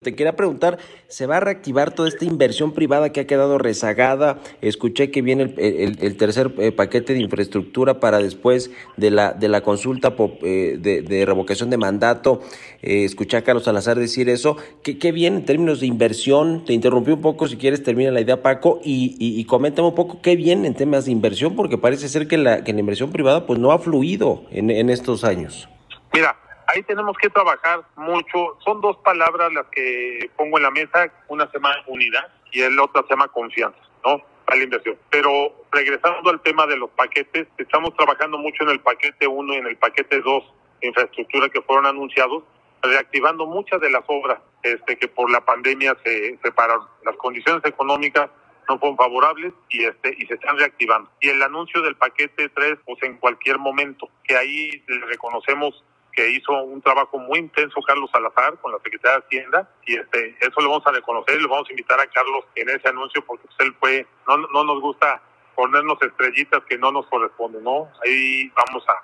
Te 0.00 0.14
quería 0.14 0.36
preguntar, 0.36 0.78
¿se 1.08 1.26
va 1.26 1.38
a 1.38 1.40
reactivar 1.40 1.94
toda 1.94 2.08
esta 2.08 2.24
inversión 2.24 2.72
privada 2.72 3.10
que 3.10 3.20
ha 3.20 3.26
quedado 3.26 3.58
rezagada? 3.58 4.38
Escuché 4.60 5.10
que 5.10 5.22
viene 5.22 5.54
el, 5.56 6.16
tercer 6.16 6.52
eh, 6.58 6.72
paquete 6.72 7.14
de 7.14 7.20
infraestructura 7.20 8.00
para 8.00 8.18
después 8.18 8.70
de 8.96 9.10
la, 9.10 9.32
de 9.32 9.48
la 9.48 9.62
consulta 9.62 10.14
eh, 10.42 10.78
de, 10.78 11.26
revocación 11.26 11.70
de 11.70 11.76
mandato. 11.76 12.40
Eh, 12.82 13.04
escuché 13.04 13.36
a 13.36 13.42
Carlos 13.42 13.64
Salazar 13.64 13.98
decir 13.98 14.28
eso. 14.28 14.56
¿Qué, 14.82 15.12
viene 15.12 15.38
en 15.38 15.44
términos 15.44 15.80
de 15.80 15.86
inversión? 15.86 16.64
Te 16.64 16.72
interrumpí 16.72 17.10
un 17.10 17.20
poco, 17.20 17.48
si 17.48 17.56
quieres 17.56 17.82
termina 17.82 18.10
la 18.10 18.20
idea, 18.20 18.42
Paco, 18.42 18.80
y, 18.84 19.16
y, 19.18 19.40
y 19.40 19.44
coméntame 19.44 19.88
un 19.88 19.94
poco 19.94 20.20
qué 20.22 20.36
viene 20.36 20.66
en 20.66 20.74
temas 20.74 21.04
de 21.06 21.12
inversión, 21.12 21.56
porque 21.56 21.78
parece 21.78 22.08
ser 22.08 22.28
que 22.28 22.38
la, 22.38 22.64
que 22.64 22.72
la 22.72 22.80
inversión 22.80 23.10
privada 23.10 23.46
pues 23.46 23.58
no 23.58 23.72
ha 23.72 23.78
fluido 23.78 24.44
en, 24.50 24.70
en 24.70 24.90
estos 24.90 25.24
años. 25.24 25.68
Mira, 26.12 26.36
ahí 26.68 26.82
tenemos 26.82 27.16
que 27.18 27.30
trabajar 27.30 27.82
mucho. 27.96 28.58
Son 28.64 28.80
dos 28.80 28.96
palabras 28.98 29.52
las 29.52 29.66
que 29.66 30.30
pongo 30.36 30.58
en 30.58 30.64
la 30.64 30.70
mesa. 30.70 31.12
Una 31.28 31.46
se 31.50 31.54
llama 31.54 31.74
unidad 31.86 32.28
y 32.52 32.60
el 32.60 32.78
otro 32.78 33.02
se 33.02 33.10
llama 33.10 33.28
confianza, 33.28 33.78
¿no? 34.04 34.22
Para 34.44 34.58
la 34.58 34.64
inversión. 34.64 34.96
Pero 35.10 35.52
regresando 35.72 36.30
al 36.30 36.40
tema 36.42 36.66
de 36.66 36.76
los 36.76 36.90
paquetes, 36.90 37.48
estamos 37.58 37.94
trabajando 37.96 38.38
mucho 38.38 38.62
en 38.64 38.70
el 38.70 38.80
paquete 38.80 39.26
1 39.26 39.54
y 39.54 39.56
en 39.56 39.66
el 39.66 39.76
paquete 39.76 40.20
2 40.20 40.54
de 40.80 40.88
infraestructura 40.88 41.48
que 41.48 41.62
fueron 41.62 41.86
anunciados, 41.86 42.44
reactivando 42.82 43.46
muchas 43.46 43.80
de 43.80 43.90
las 43.90 44.04
obras 44.06 44.38
este, 44.62 44.96
que 44.96 45.08
por 45.08 45.30
la 45.30 45.44
pandemia 45.44 45.96
se, 46.04 46.38
se 46.42 46.52
pararon. 46.52 46.86
Las 47.04 47.16
condiciones 47.16 47.64
económicas 47.64 48.30
no 48.68 48.78
fueron 48.78 48.96
favorables 48.96 49.54
y 49.70 49.84
este 49.84 50.14
y 50.18 50.26
se 50.26 50.34
están 50.34 50.58
reactivando. 50.58 51.10
Y 51.20 51.30
el 51.30 51.42
anuncio 51.42 51.80
del 51.82 51.96
paquete 51.96 52.50
3, 52.50 52.78
pues 52.84 53.02
en 53.02 53.16
cualquier 53.16 53.58
momento, 53.58 54.10
que 54.24 54.36
ahí 54.36 54.82
le 54.86 55.06
reconocemos 55.06 55.82
que 56.18 56.30
hizo 56.32 56.52
un 56.64 56.82
trabajo 56.82 57.16
muy 57.16 57.38
intenso 57.38 57.80
Carlos 57.82 58.10
Salazar 58.10 58.58
con 58.58 58.72
la 58.72 58.78
Secretaría 58.78 59.20
de 59.20 59.24
Hacienda 59.24 59.70
y 59.86 59.94
este 59.94 60.36
eso 60.40 60.60
lo 60.60 60.70
vamos 60.70 60.84
a 60.88 60.90
reconocer 60.90 61.36
y 61.38 61.42
lo 61.42 61.48
vamos 61.48 61.68
a 61.68 61.72
invitar 61.72 62.00
a 62.00 62.08
Carlos 62.08 62.44
en 62.56 62.68
ese 62.70 62.88
anuncio 62.88 63.24
porque 63.24 63.46
pues, 63.46 63.56
él 63.60 63.76
fue 63.78 64.04
no 64.26 64.36
no 64.36 64.64
nos 64.64 64.80
gusta 64.80 65.22
ponernos 65.54 65.96
estrellitas 66.02 66.64
que 66.64 66.76
no 66.76 66.90
nos 66.90 67.06
corresponden, 67.06 67.62
¿no? 67.62 67.88
Ahí 68.04 68.48
vamos 68.48 68.82
a 68.88 68.94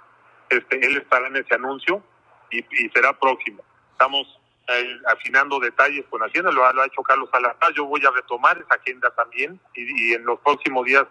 este 0.51 0.85
él 0.85 0.97
estará 0.97 1.29
en 1.29 1.37
ese 1.37 1.55
anuncio 1.55 2.03
y, 2.51 2.63
será 2.93 3.13
próximo. 3.13 3.63
Estamos 3.93 4.27
eh, 4.69 4.97
afinando 5.07 5.61
detalles 5.61 6.05
con 6.11 6.21
Hacienda, 6.21 6.51
lo, 6.51 6.65
ha- 6.67 6.73
lo 6.73 6.83
ha 6.83 6.87
hecho 6.87 7.03
Carlos 7.03 7.29
Salazar, 7.31 7.73
yo 7.75 7.85
voy 7.85 8.05
a 8.05 8.11
retomar 8.11 8.59
esa 8.59 8.75
agenda 8.75 9.09
también 9.15 9.61
y, 9.75 10.11
y 10.11 10.15
en 10.15 10.25
los 10.25 10.41
próximos 10.41 10.85
días 10.85 11.05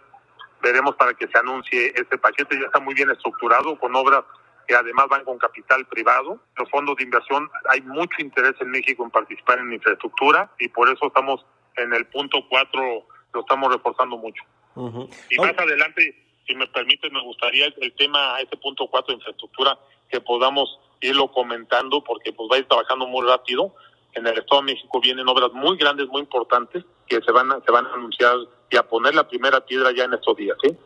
veremos 0.60 0.96
para 0.96 1.14
que 1.14 1.28
se 1.28 1.38
anuncie 1.38 1.94
este 1.96 2.18
paquete, 2.18 2.58
ya 2.60 2.66
está 2.66 2.80
muy 2.80 2.92
bien 2.94 3.10
estructurado 3.10 3.78
con 3.78 3.94
obras 3.96 4.22
que 4.66 4.74
además 4.74 5.06
van 5.08 5.24
con 5.24 5.38
capital 5.38 5.86
privado. 5.86 6.40
Los 6.56 6.70
fondos 6.70 6.96
de 6.96 7.04
inversión, 7.04 7.50
hay 7.68 7.80
mucho 7.82 8.20
interés 8.20 8.54
en 8.60 8.70
México 8.70 9.04
en 9.04 9.10
participar 9.10 9.58
en 9.58 9.72
infraestructura 9.72 10.50
y 10.58 10.68
por 10.68 10.88
eso 10.88 11.06
estamos 11.06 11.44
en 11.76 11.92
el 11.92 12.06
punto 12.06 12.38
4, 12.48 13.06
lo 13.32 13.40
estamos 13.40 13.72
reforzando 13.72 14.16
mucho. 14.16 14.42
Y 15.30 15.38
más 15.38 15.54
adelante, 15.56 16.14
si 16.46 16.54
me 16.54 16.66
permite, 16.66 17.10
me 17.10 17.22
gustaría 17.22 17.66
el 17.66 17.92
tema 17.94 18.40
ese 18.40 18.56
punto 18.56 18.86
4 18.88 19.12
de 19.12 19.14
infraestructura 19.14 19.78
que 20.10 20.20
podamos 20.20 20.78
irlo 21.00 21.30
comentando 21.30 22.02
porque 22.02 22.32
pues 22.32 22.48
va 22.50 22.56
a 22.56 22.58
ir 22.60 22.66
trabajando 22.66 23.06
muy 23.06 23.26
rápido. 23.26 23.74
En 24.14 24.26
el 24.26 24.38
Estado 24.38 24.62
de 24.62 24.74
México 24.74 25.00
vienen 25.00 25.28
obras 25.28 25.52
muy 25.52 25.76
grandes, 25.76 26.06
muy 26.08 26.20
importantes 26.20 26.84
que 27.06 27.20
se 27.20 27.32
van 27.32 27.50
a, 27.50 27.60
se 27.60 27.72
van 27.72 27.86
a 27.86 27.94
anunciar 27.94 28.36
y 28.70 28.76
a 28.76 28.82
poner 28.84 29.14
la 29.14 29.28
primera 29.28 29.64
piedra 29.64 29.90
ya 29.92 30.04
en 30.04 30.14
estos 30.14 30.36
días, 30.36 30.56
¿sí? 30.62 30.76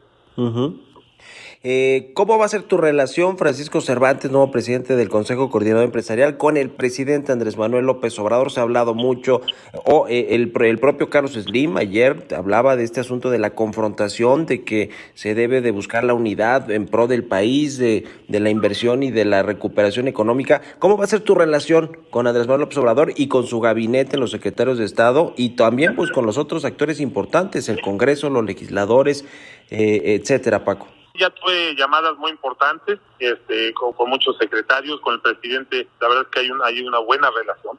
Eh, 1.65 2.13
¿Cómo 2.15 2.39
va 2.39 2.45
a 2.45 2.49
ser 2.49 2.63
tu 2.63 2.77
relación, 2.77 3.37
Francisco 3.37 3.81
Cervantes, 3.81 4.31
nuevo 4.31 4.53
presidente 4.53 4.95
del 4.95 5.09
Consejo 5.09 5.51
Coordinador 5.51 5.85
Empresarial, 5.85 6.37
con 6.37 6.57
el 6.57 6.71
presidente 6.71 7.33
Andrés 7.33 7.59
Manuel 7.59 7.85
López 7.85 8.17
Obrador? 8.21 8.53
Se 8.53 8.61
ha 8.61 8.63
hablado 8.63 8.95
mucho, 8.95 9.41
o 9.85 10.07
eh, 10.07 10.37
el, 10.37 10.53
el 10.61 10.79
propio 10.79 11.11
Carlos 11.11 11.33
Slim 11.33 11.77
ayer 11.77 12.29
hablaba 12.37 12.77
de 12.77 12.85
este 12.85 13.01
asunto 13.01 13.29
de 13.29 13.41
la 13.41 13.57
confrontación, 13.57 14.47
de 14.47 14.63
que 14.63 14.91
se 15.15 15.35
debe 15.35 15.61
de 15.61 15.73
buscar 15.73 16.05
la 16.05 16.15
unidad 16.15 16.71
en 16.71 16.87
pro 16.87 17.09
del 17.09 17.25
país, 17.25 17.77
de, 17.77 18.05
de 18.29 18.39
la 18.39 18.51
inversión 18.51 19.03
y 19.03 19.11
de 19.11 19.25
la 19.25 19.43
recuperación 19.43 20.07
económica. 20.07 20.63
¿Cómo 20.79 20.97
va 20.97 21.05
a 21.05 21.09
ser 21.09 21.23
tu 21.23 21.35
relación 21.35 21.91
con 22.11 22.29
Andrés 22.29 22.47
Manuel 22.47 22.61
López 22.61 22.79
Obrador 22.79 23.13
y 23.17 23.27
con 23.27 23.49
su 23.49 23.59
gabinete, 23.59 24.17
los 24.17 24.31
secretarios 24.31 24.79
de 24.79 24.85
Estado 24.85 25.35
y 25.37 25.57
también 25.57 25.97
pues 25.97 26.13
con 26.13 26.25
los 26.25 26.39
otros 26.39 26.65
actores 26.65 27.01
importantes, 27.01 27.69
el 27.69 27.81
Congreso, 27.81 28.31
los 28.31 28.45
legisladores, 28.45 29.25
eh, 29.71 30.21
etcétera, 30.21 30.65
Paco? 30.65 30.87
Ya 31.19 31.31
tuve 31.31 31.75
llamadas 31.77 32.17
muy 32.17 32.31
importantes 32.31 32.99
este, 33.19 33.73
con, 33.75 34.09
muchos 34.09 34.37
secretarios, 34.39 35.01
con 35.01 35.15
el 35.15 35.21
presidente. 35.21 35.89
La 36.01 36.09
verdad 36.09 36.25
es 36.25 36.31
que 36.31 36.41
hay, 36.41 36.51
un, 36.51 36.63
hay 36.63 36.81
una 36.87 36.99
buena 36.99 37.31
relación, 37.31 37.79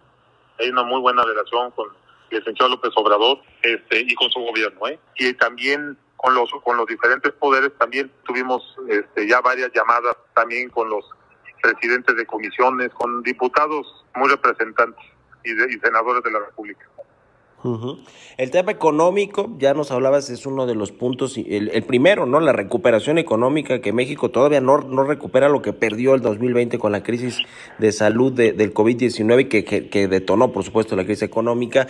hay 0.59 0.69
una 0.69 0.83
muy 0.83 1.01
buena 1.01 1.23
relación 1.23 1.71
con 1.71 1.87
el 2.29 2.37
licenciado 2.39 2.69
López 2.71 2.91
Obrador 2.95 3.39
este, 3.63 4.01
y 4.01 4.13
con 4.15 4.29
su 4.29 4.39
gobierno. 4.41 4.87
¿eh? 4.87 4.99
Y 5.15 5.33
también 5.33 5.97
con 6.17 6.33
los, 6.35 6.51
con 6.63 6.77
los 6.77 6.85
diferentes 6.85 7.31
poderes, 7.33 7.71
también 7.77 8.11
tuvimos 8.25 8.75
este, 8.89 9.27
ya 9.27 9.39
varias 9.41 9.71
llamadas 9.73 10.15
también 10.33 10.69
con 10.69 10.89
los 10.89 11.05
presidentes 11.61 12.15
de 12.15 12.25
comisiones, 12.25 12.89
con 12.93 13.23
diputados 13.23 14.05
muy 14.15 14.29
representantes 14.29 15.03
y, 15.43 15.53
de- 15.53 15.73
y 15.73 15.79
senadores 15.79 16.23
de 16.23 16.31
la 16.31 16.39
República. 16.39 16.85
El 18.38 18.51
tema 18.51 18.72
económico, 18.72 19.49
ya 19.60 19.74
nos 19.74 19.91
hablabas, 19.91 20.30
es 20.30 20.45
uno 20.45 20.66
de 20.66 20.76
los 20.76 20.91
puntos, 20.93 21.38
el, 21.38 21.70
el 21.74 21.84
primero, 21.84 22.26
¿no? 22.26 22.39
La 22.39 22.53
recuperación 22.53 23.18
económica, 23.18 23.82
que 23.82 23.91
México 23.91 24.30
todavía 24.30 24.62
no, 24.62 24.78
no 24.80 25.03
recupera 25.03 25.49
lo 25.49 25.62
que 25.62 25.74
perdió 25.74 26.16
el 26.16 26.22
2020 26.22 26.80
con 26.80 26.91
la 26.93 27.03
crisis 27.03 27.38
de 27.78 27.91
salud 27.91 28.32
de- 28.32 28.53
del 28.53 28.74
COVID-19, 28.74 29.49
que, 29.49 29.66
que, 29.66 29.89
que 29.89 30.07
detonó, 30.07 30.51
por 30.53 30.64
supuesto, 30.64 30.95
la 30.95 31.03
crisis 31.03 31.24
económica. 31.24 31.88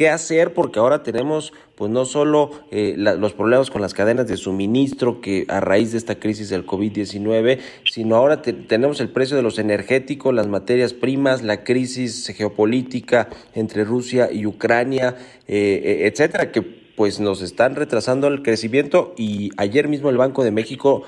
¿Qué 0.00 0.08
hacer? 0.08 0.54
Porque 0.54 0.78
ahora 0.78 1.02
tenemos, 1.02 1.52
pues 1.74 1.90
no 1.90 2.06
solo 2.06 2.52
eh, 2.70 2.94
los 2.96 3.34
problemas 3.34 3.68
con 3.68 3.82
las 3.82 3.92
cadenas 3.92 4.26
de 4.26 4.38
suministro, 4.38 5.20
que 5.20 5.44
a 5.48 5.60
raíz 5.60 5.92
de 5.92 5.98
esta 5.98 6.18
crisis 6.18 6.48
del 6.48 6.64
COVID-19, 6.64 7.58
sino 7.84 8.16
ahora 8.16 8.40
te- 8.40 8.54
tenemos 8.54 8.98
el 9.02 9.10
precio 9.10 9.36
de 9.36 9.42
los 9.42 9.58
energéticos, 9.58 10.32
las 10.34 10.46
materias 10.46 10.94
primas, 10.94 11.42
la 11.42 11.64
crisis 11.64 12.32
geopolítica 12.34 13.28
entre 13.54 13.84
Rusia 13.84 14.30
y 14.32 14.46
Ucrania, 14.46 15.16
eh, 15.46 15.82
eh, 15.84 16.06
etcétera, 16.10 16.50
que 16.50 16.62
pues 16.62 17.20
nos 17.20 17.42
están 17.42 17.76
retrasando 17.76 18.26
el 18.28 18.42
crecimiento 18.42 19.12
y 19.18 19.50
ayer 19.58 19.86
mismo 19.86 20.08
el 20.08 20.16
Banco 20.16 20.44
de 20.44 20.50
México 20.50 21.02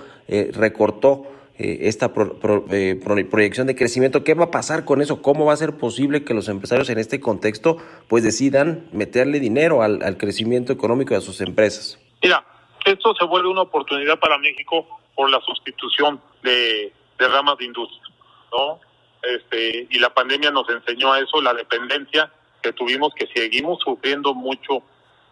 recortó 0.52 1.24
eh, 1.58 1.78
esta 1.82 2.12
pro- 2.12 2.38
pro- 2.38 2.64
eh, 2.70 3.00
pro- 3.02 3.16
proyección 3.30 3.66
de 3.66 3.74
crecimiento. 3.76 4.24
¿Qué 4.24 4.34
va 4.34 4.44
a 4.44 4.50
pasar 4.50 4.84
con 4.84 5.02
eso? 5.02 5.22
¿Cómo 5.22 5.44
va 5.44 5.52
a 5.52 5.56
ser 5.56 5.76
posible 5.76 6.24
que 6.24 6.34
los 6.34 6.48
empresarios 6.48 6.88
en 6.90 6.98
este 6.98 7.20
contexto 7.20 7.76
pues 8.08 8.22
decidan 8.24 8.86
meterle 8.92 9.38
dinero 9.40 9.82
al, 9.82 10.02
al 10.02 10.16
crecimiento 10.16 10.72
económico 10.72 11.14
de 11.14 11.20
sus 11.20 11.40
empresas? 11.40 11.98
Mira, 12.22 12.44
esto 12.84 13.14
se 13.18 13.24
vuelve 13.24 13.48
una 13.48 13.62
oportunidad 13.62 14.18
para 14.18 14.38
México 14.38 14.86
por 15.14 15.30
la 15.30 15.40
sustitución 15.40 16.20
de, 16.42 16.92
de 17.18 17.28
ramas 17.28 17.58
de 17.58 17.66
industria, 17.66 18.14
¿no? 18.52 18.80
Este, 19.22 19.86
y 19.90 19.98
la 19.98 20.12
pandemia 20.12 20.50
nos 20.50 20.68
enseñó 20.68 21.12
a 21.12 21.20
eso, 21.20 21.40
la 21.40 21.54
dependencia 21.54 22.32
que 22.62 22.72
tuvimos, 22.72 23.12
que 23.14 23.28
seguimos 23.34 23.78
sufriendo 23.84 24.34
mucho 24.34 24.82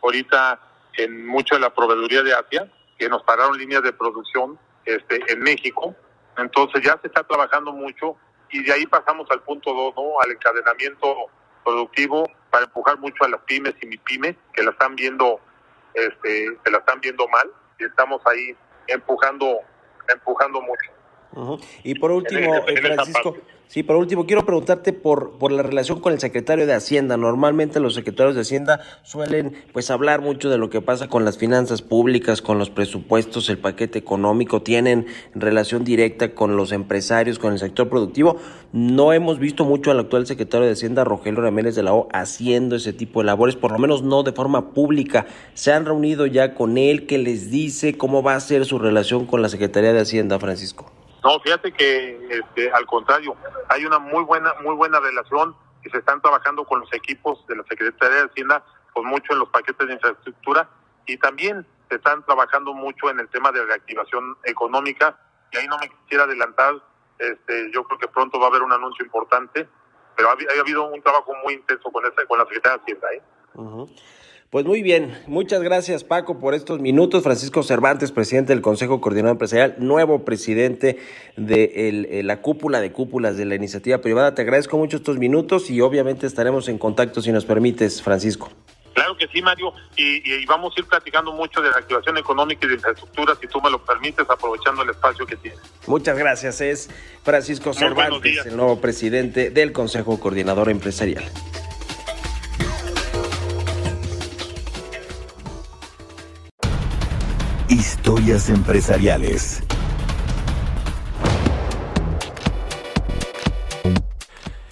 ahorita 0.03 0.61
en 0.97 1.27
mucho 1.27 1.55
de 1.55 1.61
la 1.61 1.75
proveeduría 1.75 2.23
de 2.23 2.35
Asia, 2.35 2.71
que 2.99 3.09
nos 3.09 3.23
pararon 3.23 3.57
líneas 3.59 3.83
de 3.83 3.93
producción 3.93 4.59
este, 4.85 5.21
en 5.33 5.41
México. 5.41 5.95
Entonces 6.41 6.83
ya 6.83 6.99
se 7.01 7.09
está 7.09 7.23
trabajando 7.25 7.73
mucho 7.73 8.17
y 8.51 8.63
de 8.63 8.73
ahí 8.73 8.87
pasamos 8.87 9.31
al 9.31 9.43
punto 9.43 9.73
dos, 9.73 9.95
¿no? 9.97 10.21
Al 10.21 10.31
encadenamiento 10.33 11.27
productivo 11.65 12.29
para 12.51 12.65
empujar 12.65 12.99
mucho 12.99 13.25
a 13.25 13.29
las 13.29 13.41
pymes 13.43 13.75
y 13.81 13.87
mi 13.87 13.97
pymes 13.99 14.37
que 14.53 14.63
la 14.63 14.71
están 14.71 14.97
viendo, 14.97 15.41
este, 15.95 16.59
se 16.65 16.71
la 16.71 16.79
están 16.79 17.01
viendo 17.01 17.29
mal 17.29 17.51
y 17.79 17.85
estamos 17.85 18.21
ahí 18.27 18.57
empujando, 18.87 19.59
empujando 20.09 20.61
mucho. 20.61 20.91
Y 21.85 21.95
por 21.95 22.11
último, 22.11 22.57
eh, 22.67 22.77
Francisco, 22.81 23.37
sí, 23.69 23.85
por 23.85 23.97
último, 23.97 24.27
quiero 24.27 24.45
preguntarte 24.45 24.93
por, 24.93 25.39
por 25.39 25.53
la 25.53 25.63
relación 25.63 26.01
con 26.01 26.13
el 26.13 26.19
secretario 26.19 26.67
de 26.67 26.75
Hacienda. 26.75 27.17
Normalmente 27.17 27.79
los 27.79 27.95
secretarios 27.95 28.35
de 28.35 28.41
Hacienda 28.41 28.81
suelen 29.05 29.55
pues 29.73 29.91
hablar 29.91 30.23
mucho 30.23 30.51
de 30.51 30.59
lo 30.59 30.71
que 30.71 30.81
pasa 30.81 31.09
con 31.09 31.25
las 31.25 31.39
finanzas 31.39 31.83
públicas, 31.83 32.43
con 32.43 32.59
los 32.59 32.71
presupuestos, 32.71 33.49
el 33.49 33.59
paquete 33.59 33.99
económico, 33.99 34.63
tienen 34.63 35.07
relación 35.35 35.85
directa 35.85 36.35
con 36.35 36.57
los 36.57 36.73
empresarios, 36.73 37.39
con 37.39 37.53
el 37.53 37.61
sector 37.61 37.89
productivo. 37.89 38.37
No 38.73 39.13
hemos 39.13 39.39
visto 39.39 39.65
mucho 39.65 39.93
al 39.93 40.01
actual 40.01 40.27
secretario 40.27 40.67
de 40.67 40.73
Hacienda, 40.73 41.05
Rogelio 41.05 41.43
Ramírez 41.43 41.77
de 41.77 41.85
la 41.85 41.95
O, 41.95 42.09
haciendo 42.13 42.75
ese 42.75 42.93
tipo 42.93 43.21
de 43.21 43.27
labores, 43.27 43.55
por 43.55 43.71
lo 43.71 43.79
menos 43.79 44.03
no 44.03 44.25
de 44.25 44.33
forma 44.33 44.71
pública. 44.73 45.27
¿Se 45.55 45.73
han 45.73 45.87
reunido 45.87 46.27
ya 46.27 46.55
con 46.55 46.77
él? 46.77 47.07
¿Qué 47.07 47.19
les 47.19 47.53
dice? 47.53 47.97
¿Cómo 47.97 48.25
va 48.25 48.35
a 48.35 48.41
ser 48.41 48.65
su 48.65 48.81
relación 48.81 49.27
con 49.27 49.43
la 49.43 49.49
Secretaría 49.49 49.93
de 49.93 50.01
Hacienda, 50.01 50.39
Francisco? 50.41 50.91
No, 51.23 51.39
fíjate 51.41 51.73
que 51.73 52.29
este, 52.31 52.71
al 52.73 52.87
contrario, 52.87 53.37
hay 53.69 53.85
una 53.85 53.99
muy 53.99 54.25
buena, 54.25 54.55
muy 54.63 54.75
buena 54.75 55.01
relación 55.01 55.55
y 55.85 55.91
se 55.91 55.99
están 55.99 56.21
trabajando 56.21 56.65
con 56.65 56.81
los 56.81 56.93
equipos 56.93 57.47
de 57.47 57.57
la 57.57 57.65
Secretaría 57.65 58.17
de 58.17 58.29
Hacienda, 58.29 58.65
pues 58.95 59.07
mucho 59.07 59.33
en 59.33 59.41
los 59.41 59.49
paquetes 59.49 59.87
de 59.87 59.95
infraestructura 59.95 60.69
y 61.07 61.17
también 61.19 61.67
se 61.89 61.97
están 61.97 62.25
trabajando 62.25 62.73
mucho 62.73 63.11
en 63.11 63.21
el 63.21 63.29
tema 63.29 63.53
de 63.53 63.65
reactivación 63.65 64.37
económica 64.45 65.19
y 65.53 65.59
ahí 65.59 65.67
no 65.67 65.79
me 65.79 65.89
quisiera 65.89 66.25
adelantar, 66.25 66.77
este, 67.19 67.71
yo 67.73 67.85
creo 67.85 67.99
que 67.99 68.09
pronto 68.09 68.39
va 68.39 68.47
a 68.47 68.49
haber 68.49 68.63
un 68.63 68.73
anuncio 68.73 69.05
importante, 69.05 69.69
pero 70.17 70.31
ha, 70.31 70.33
ha 70.33 70.61
habido 70.61 70.85
un 70.85 71.03
trabajo 71.03 71.35
muy 71.45 71.55
intenso 71.55 71.91
con 71.91 72.07
esta, 72.07 72.25
con 72.27 72.39
la 72.39 72.45
Secretaría 72.45 72.79
de 72.79 72.83
Hacienda. 72.83 73.09
¿eh? 73.13 73.23
Pues 74.51 74.67
muy 74.67 74.83
bien, 74.83 75.17
muchas 75.29 75.63
gracias 75.63 76.03
Paco 76.03 76.41
por 76.41 76.55
estos 76.55 76.81
minutos. 76.81 77.23
Francisco 77.23 77.63
Cervantes, 77.63 78.11
presidente 78.11 78.53
del 78.53 78.61
Consejo 78.61 79.01
Coordinador 79.01 79.37
Empresarial, 79.37 79.77
nuevo 79.79 80.25
presidente 80.25 80.99
de 81.37 81.89
el, 81.89 82.09
eh, 82.11 82.25
la 82.25 82.43
cúpula 82.43 82.81
de 82.81 82.91
cúpulas 82.91 83.37
de 83.37 83.45
la 83.45 83.55
iniciativa 83.55 83.99
privada. 83.99 84.35
Te 84.35 84.43
agradezco 84.43 84.77
mucho 84.77 84.97
estos 84.97 85.19
minutos 85.19 85.71
y 85.71 85.81
obviamente 85.81 86.27
estaremos 86.27 86.69
en 86.69 86.79
contacto 86.79 87.23
si 87.23 87.31
nos 87.31 87.45
permites, 87.45 88.03
Francisco. 88.03 88.51
Claro 88.93 89.17
que 89.17 89.29
sí, 89.29 89.41
Mario, 89.41 89.73
y, 89.97 90.17
y 90.29 90.45
vamos 90.47 90.75
a 90.77 90.81
ir 90.81 90.87
platicando 90.89 91.33
mucho 91.33 91.61
de 91.61 91.71
la 91.71 91.77
activación 91.77 92.19
económica 92.19 92.67
y 92.67 92.71
de 92.71 92.75
infraestructura, 92.75 93.37
si 93.41 93.47
tú 93.47 93.61
me 93.61 93.71
lo 93.71 93.85
permites, 93.85 94.29
aprovechando 94.29 94.83
el 94.83 94.91
espacio 94.91 95.25
que 95.27 95.37
tienes. 95.37 95.61
Muchas 95.87 96.19
gracias. 96.19 96.61
Es 96.61 96.91
Francisco 97.23 97.73
Cervantes, 97.73 98.45
el 98.47 98.57
nuevo 98.57 98.81
presidente 98.81 99.51
del 99.51 99.71
Consejo 99.71 100.19
Coordinador 100.19 100.71
Empresarial. 100.71 101.23
Empresariales. 108.19 109.63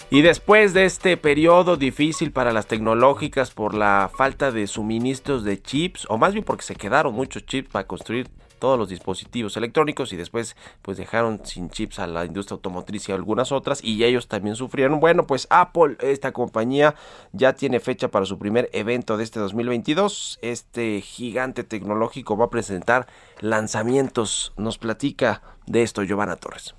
Y 0.09 0.21
después 0.21 0.73
de 0.73 0.83
este 0.83 1.15
periodo 1.15 1.77
difícil 1.77 2.33
para 2.33 2.51
las 2.51 2.67
tecnológicas 2.67 3.51
por 3.51 3.75
la 3.75 4.11
falta 4.13 4.51
de 4.51 4.67
suministros 4.67 5.45
de 5.45 5.61
chips, 5.61 6.05
o 6.09 6.17
más 6.17 6.33
bien 6.33 6.43
porque 6.43 6.63
se 6.63 6.75
quedaron 6.75 7.13
muchos 7.13 7.45
chips 7.45 7.69
para 7.69 7.87
construir 7.87 8.27
todos 8.59 8.77
los 8.77 8.89
dispositivos 8.89 9.57
electrónicos 9.57 10.13
y 10.13 10.17
después 10.17 10.55
pues 10.81 10.97
dejaron 10.97 11.41
sin 11.45 11.69
chips 11.69 11.99
a 11.99 12.07
la 12.07 12.25
industria 12.25 12.55
automotriz 12.55 13.09
y 13.09 13.11
a 13.11 13.15
algunas 13.15 13.51
otras 13.51 13.83
y 13.83 14.03
ellos 14.03 14.27
también 14.27 14.55
sufrieron. 14.55 14.99
Bueno, 14.99 15.25
pues 15.25 15.47
Apple, 15.49 15.97
esta 16.01 16.31
compañía 16.31 16.95
ya 17.31 17.53
tiene 17.53 17.79
fecha 17.79 18.09
para 18.09 18.25
su 18.25 18.37
primer 18.37 18.69
evento 18.73 19.17
de 19.17 19.23
este 19.23 19.39
2022. 19.39 20.39
Este 20.41 21.01
gigante 21.01 21.63
tecnológico 21.63 22.37
va 22.37 22.45
a 22.45 22.49
presentar 22.49 23.07
lanzamientos. 23.39 24.53
Nos 24.57 24.77
platica 24.77 25.41
de 25.65 25.83
esto 25.83 26.03
Giovanna 26.03 26.35
Torres. 26.35 26.75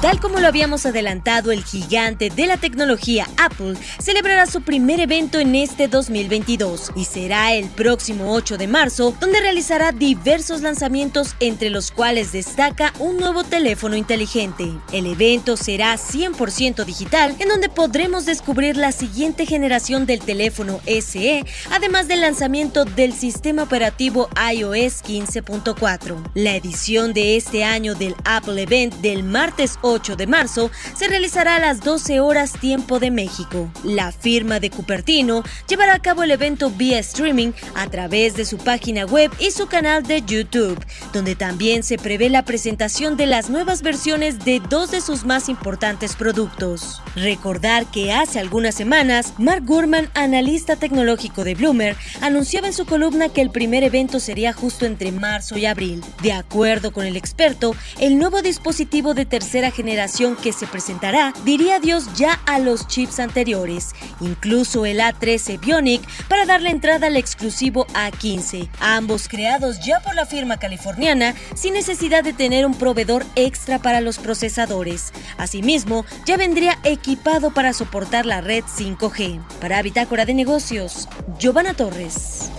Tal 0.00 0.18
como 0.18 0.40
lo 0.40 0.48
habíamos 0.48 0.86
adelantado, 0.86 1.52
el 1.52 1.62
gigante 1.62 2.30
de 2.30 2.46
la 2.46 2.56
tecnología 2.56 3.28
Apple 3.36 3.74
celebrará 4.00 4.46
su 4.46 4.62
primer 4.62 4.98
evento 4.98 5.38
en 5.38 5.54
este 5.54 5.88
2022 5.88 6.92
y 6.96 7.04
será 7.04 7.52
el 7.52 7.68
próximo 7.68 8.32
8 8.32 8.56
de 8.56 8.66
marzo, 8.66 9.14
donde 9.20 9.40
realizará 9.40 9.92
diversos 9.92 10.62
lanzamientos 10.62 11.36
entre 11.38 11.68
los 11.68 11.90
cuales 11.90 12.32
destaca 12.32 12.94
un 12.98 13.18
nuevo 13.18 13.44
teléfono 13.44 13.94
inteligente. 13.94 14.70
El 14.90 15.04
evento 15.04 15.58
será 15.58 15.94
100% 15.96 16.86
digital, 16.86 17.36
en 17.38 17.50
donde 17.50 17.68
podremos 17.68 18.24
descubrir 18.24 18.78
la 18.78 18.92
siguiente 18.92 19.44
generación 19.44 20.06
del 20.06 20.20
teléfono 20.20 20.80
SE, 20.86 21.44
además 21.70 22.08
del 22.08 22.22
lanzamiento 22.22 22.86
del 22.86 23.12
sistema 23.12 23.64
operativo 23.64 24.30
iOS 24.50 25.04
15.4. 25.04 26.30
La 26.32 26.56
edición 26.56 27.12
de 27.12 27.36
este 27.36 27.64
año 27.64 27.94
del 27.94 28.16
Apple 28.24 28.62
Event 28.62 28.94
del 29.02 29.24
martes 29.24 29.78
8 29.82 29.89
de 29.90 30.28
marzo 30.28 30.70
se 30.94 31.08
realizará 31.08 31.56
a 31.56 31.58
las 31.58 31.80
12 31.80 32.20
horas 32.20 32.52
tiempo 32.52 33.00
de 33.00 33.10
México. 33.10 33.68
La 33.82 34.12
firma 34.12 34.60
de 34.60 34.70
Cupertino 34.70 35.42
llevará 35.66 35.94
a 35.94 35.98
cabo 35.98 36.22
el 36.22 36.30
evento 36.30 36.70
vía 36.70 37.00
streaming 37.00 37.50
a 37.74 37.88
través 37.88 38.36
de 38.36 38.44
su 38.44 38.56
página 38.56 39.04
web 39.04 39.32
y 39.40 39.50
su 39.50 39.66
canal 39.66 40.04
de 40.04 40.22
YouTube, 40.22 40.78
donde 41.12 41.34
también 41.34 41.82
se 41.82 41.98
prevé 41.98 42.30
la 42.30 42.44
presentación 42.44 43.16
de 43.16 43.26
las 43.26 43.50
nuevas 43.50 43.82
versiones 43.82 44.38
de 44.44 44.60
dos 44.60 44.92
de 44.92 45.00
sus 45.00 45.24
más 45.24 45.48
importantes 45.48 46.14
productos. 46.14 47.02
Recordar 47.16 47.86
que 47.90 48.12
hace 48.12 48.38
algunas 48.38 48.76
semanas, 48.76 49.34
Mark 49.38 49.64
Gurman, 49.66 50.08
analista 50.14 50.76
tecnológico 50.76 51.42
de 51.42 51.56
Bloomer, 51.56 51.96
anunciaba 52.20 52.68
en 52.68 52.74
su 52.74 52.86
columna 52.86 53.28
que 53.28 53.40
el 53.40 53.50
primer 53.50 53.82
evento 53.82 54.20
sería 54.20 54.52
justo 54.52 54.86
entre 54.86 55.10
marzo 55.10 55.58
y 55.58 55.66
abril. 55.66 56.04
De 56.22 56.32
acuerdo 56.32 56.92
con 56.92 57.06
el 57.06 57.16
experto, 57.16 57.74
el 57.98 58.18
nuevo 58.18 58.40
dispositivo 58.40 59.14
de 59.14 59.26
tercera 59.26 59.72
generación 59.72 59.79
que 60.42 60.52
se 60.52 60.66
presentará 60.66 61.32
diría 61.44 61.76
adiós 61.76 62.06
ya 62.14 62.38
a 62.46 62.58
los 62.58 62.86
chips 62.86 63.18
anteriores, 63.18 63.94
incluso 64.20 64.84
el 64.84 65.00
A13 65.00 65.58
Bionic, 65.58 66.02
para 66.28 66.44
darle 66.44 66.70
entrada 66.70 67.06
al 67.06 67.16
exclusivo 67.16 67.86
A15, 67.88 68.68
ambos 68.78 69.26
creados 69.28 69.80
ya 69.80 70.00
por 70.00 70.14
la 70.14 70.26
firma 70.26 70.58
californiana 70.58 71.34
sin 71.54 71.74
necesidad 71.74 72.22
de 72.22 72.34
tener 72.34 72.66
un 72.66 72.74
proveedor 72.74 73.24
extra 73.36 73.78
para 73.78 74.00
los 74.00 74.18
procesadores. 74.18 75.12
Asimismo, 75.38 76.04
ya 76.26 76.36
vendría 76.36 76.78
equipado 76.84 77.50
para 77.52 77.72
soportar 77.72 78.26
la 78.26 78.42
red 78.42 78.64
5G. 78.64 79.40
Para 79.60 79.82
Bitácora 79.82 80.26
de 80.26 80.34
Negocios, 80.34 81.08
Giovanna 81.38 81.74
Torres. 81.74 82.50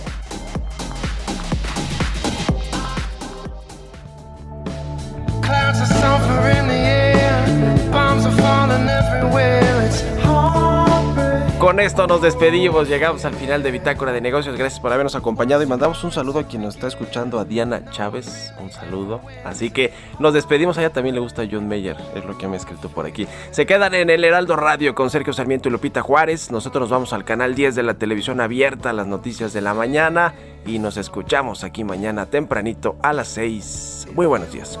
Con 11.62 11.78
esto 11.78 12.08
nos 12.08 12.20
despedimos, 12.20 12.88
llegamos 12.88 13.24
al 13.24 13.34
final 13.34 13.62
de 13.62 13.70
Bitácora 13.70 14.10
de 14.10 14.20
Negocios. 14.20 14.58
Gracias 14.58 14.80
por 14.80 14.92
habernos 14.92 15.14
acompañado 15.14 15.62
y 15.62 15.66
mandamos 15.66 16.02
un 16.02 16.10
saludo 16.10 16.40
a 16.40 16.42
quien 16.48 16.62
nos 16.62 16.74
está 16.74 16.88
escuchando, 16.88 17.38
a 17.38 17.44
Diana 17.44 17.88
Chávez. 17.92 18.52
Un 18.60 18.72
saludo. 18.72 19.20
Así 19.44 19.70
que 19.70 19.92
nos 20.18 20.34
despedimos. 20.34 20.76
A 20.76 20.80
ella 20.80 20.92
también 20.92 21.14
le 21.14 21.20
gusta 21.20 21.44
John 21.48 21.68
Mayer, 21.68 21.96
es 22.16 22.24
lo 22.24 22.36
que 22.36 22.48
me 22.48 22.54
ha 22.54 22.56
escrito 22.56 22.88
por 22.88 23.06
aquí. 23.06 23.28
Se 23.52 23.64
quedan 23.64 23.94
en 23.94 24.10
el 24.10 24.24
Heraldo 24.24 24.56
Radio 24.56 24.96
con 24.96 25.08
Sergio 25.08 25.32
Sarmiento 25.32 25.68
y 25.68 25.72
Lupita 25.72 26.02
Juárez. 26.02 26.50
Nosotros 26.50 26.80
nos 26.80 26.90
vamos 26.90 27.12
al 27.12 27.24
canal 27.24 27.54
10 27.54 27.76
de 27.76 27.84
la 27.84 27.94
televisión 27.94 28.40
abierta, 28.40 28.92
las 28.92 29.06
noticias 29.06 29.52
de 29.52 29.60
la 29.60 29.72
mañana. 29.72 30.34
Y 30.66 30.80
nos 30.80 30.96
escuchamos 30.96 31.62
aquí 31.62 31.84
mañana 31.84 32.26
tempranito 32.26 32.96
a 33.02 33.12
las 33.12 33.28
6. 33.28 34.08
Muy 34.14 34.26
buenos 34.26 34.50
días. 34.50 34.80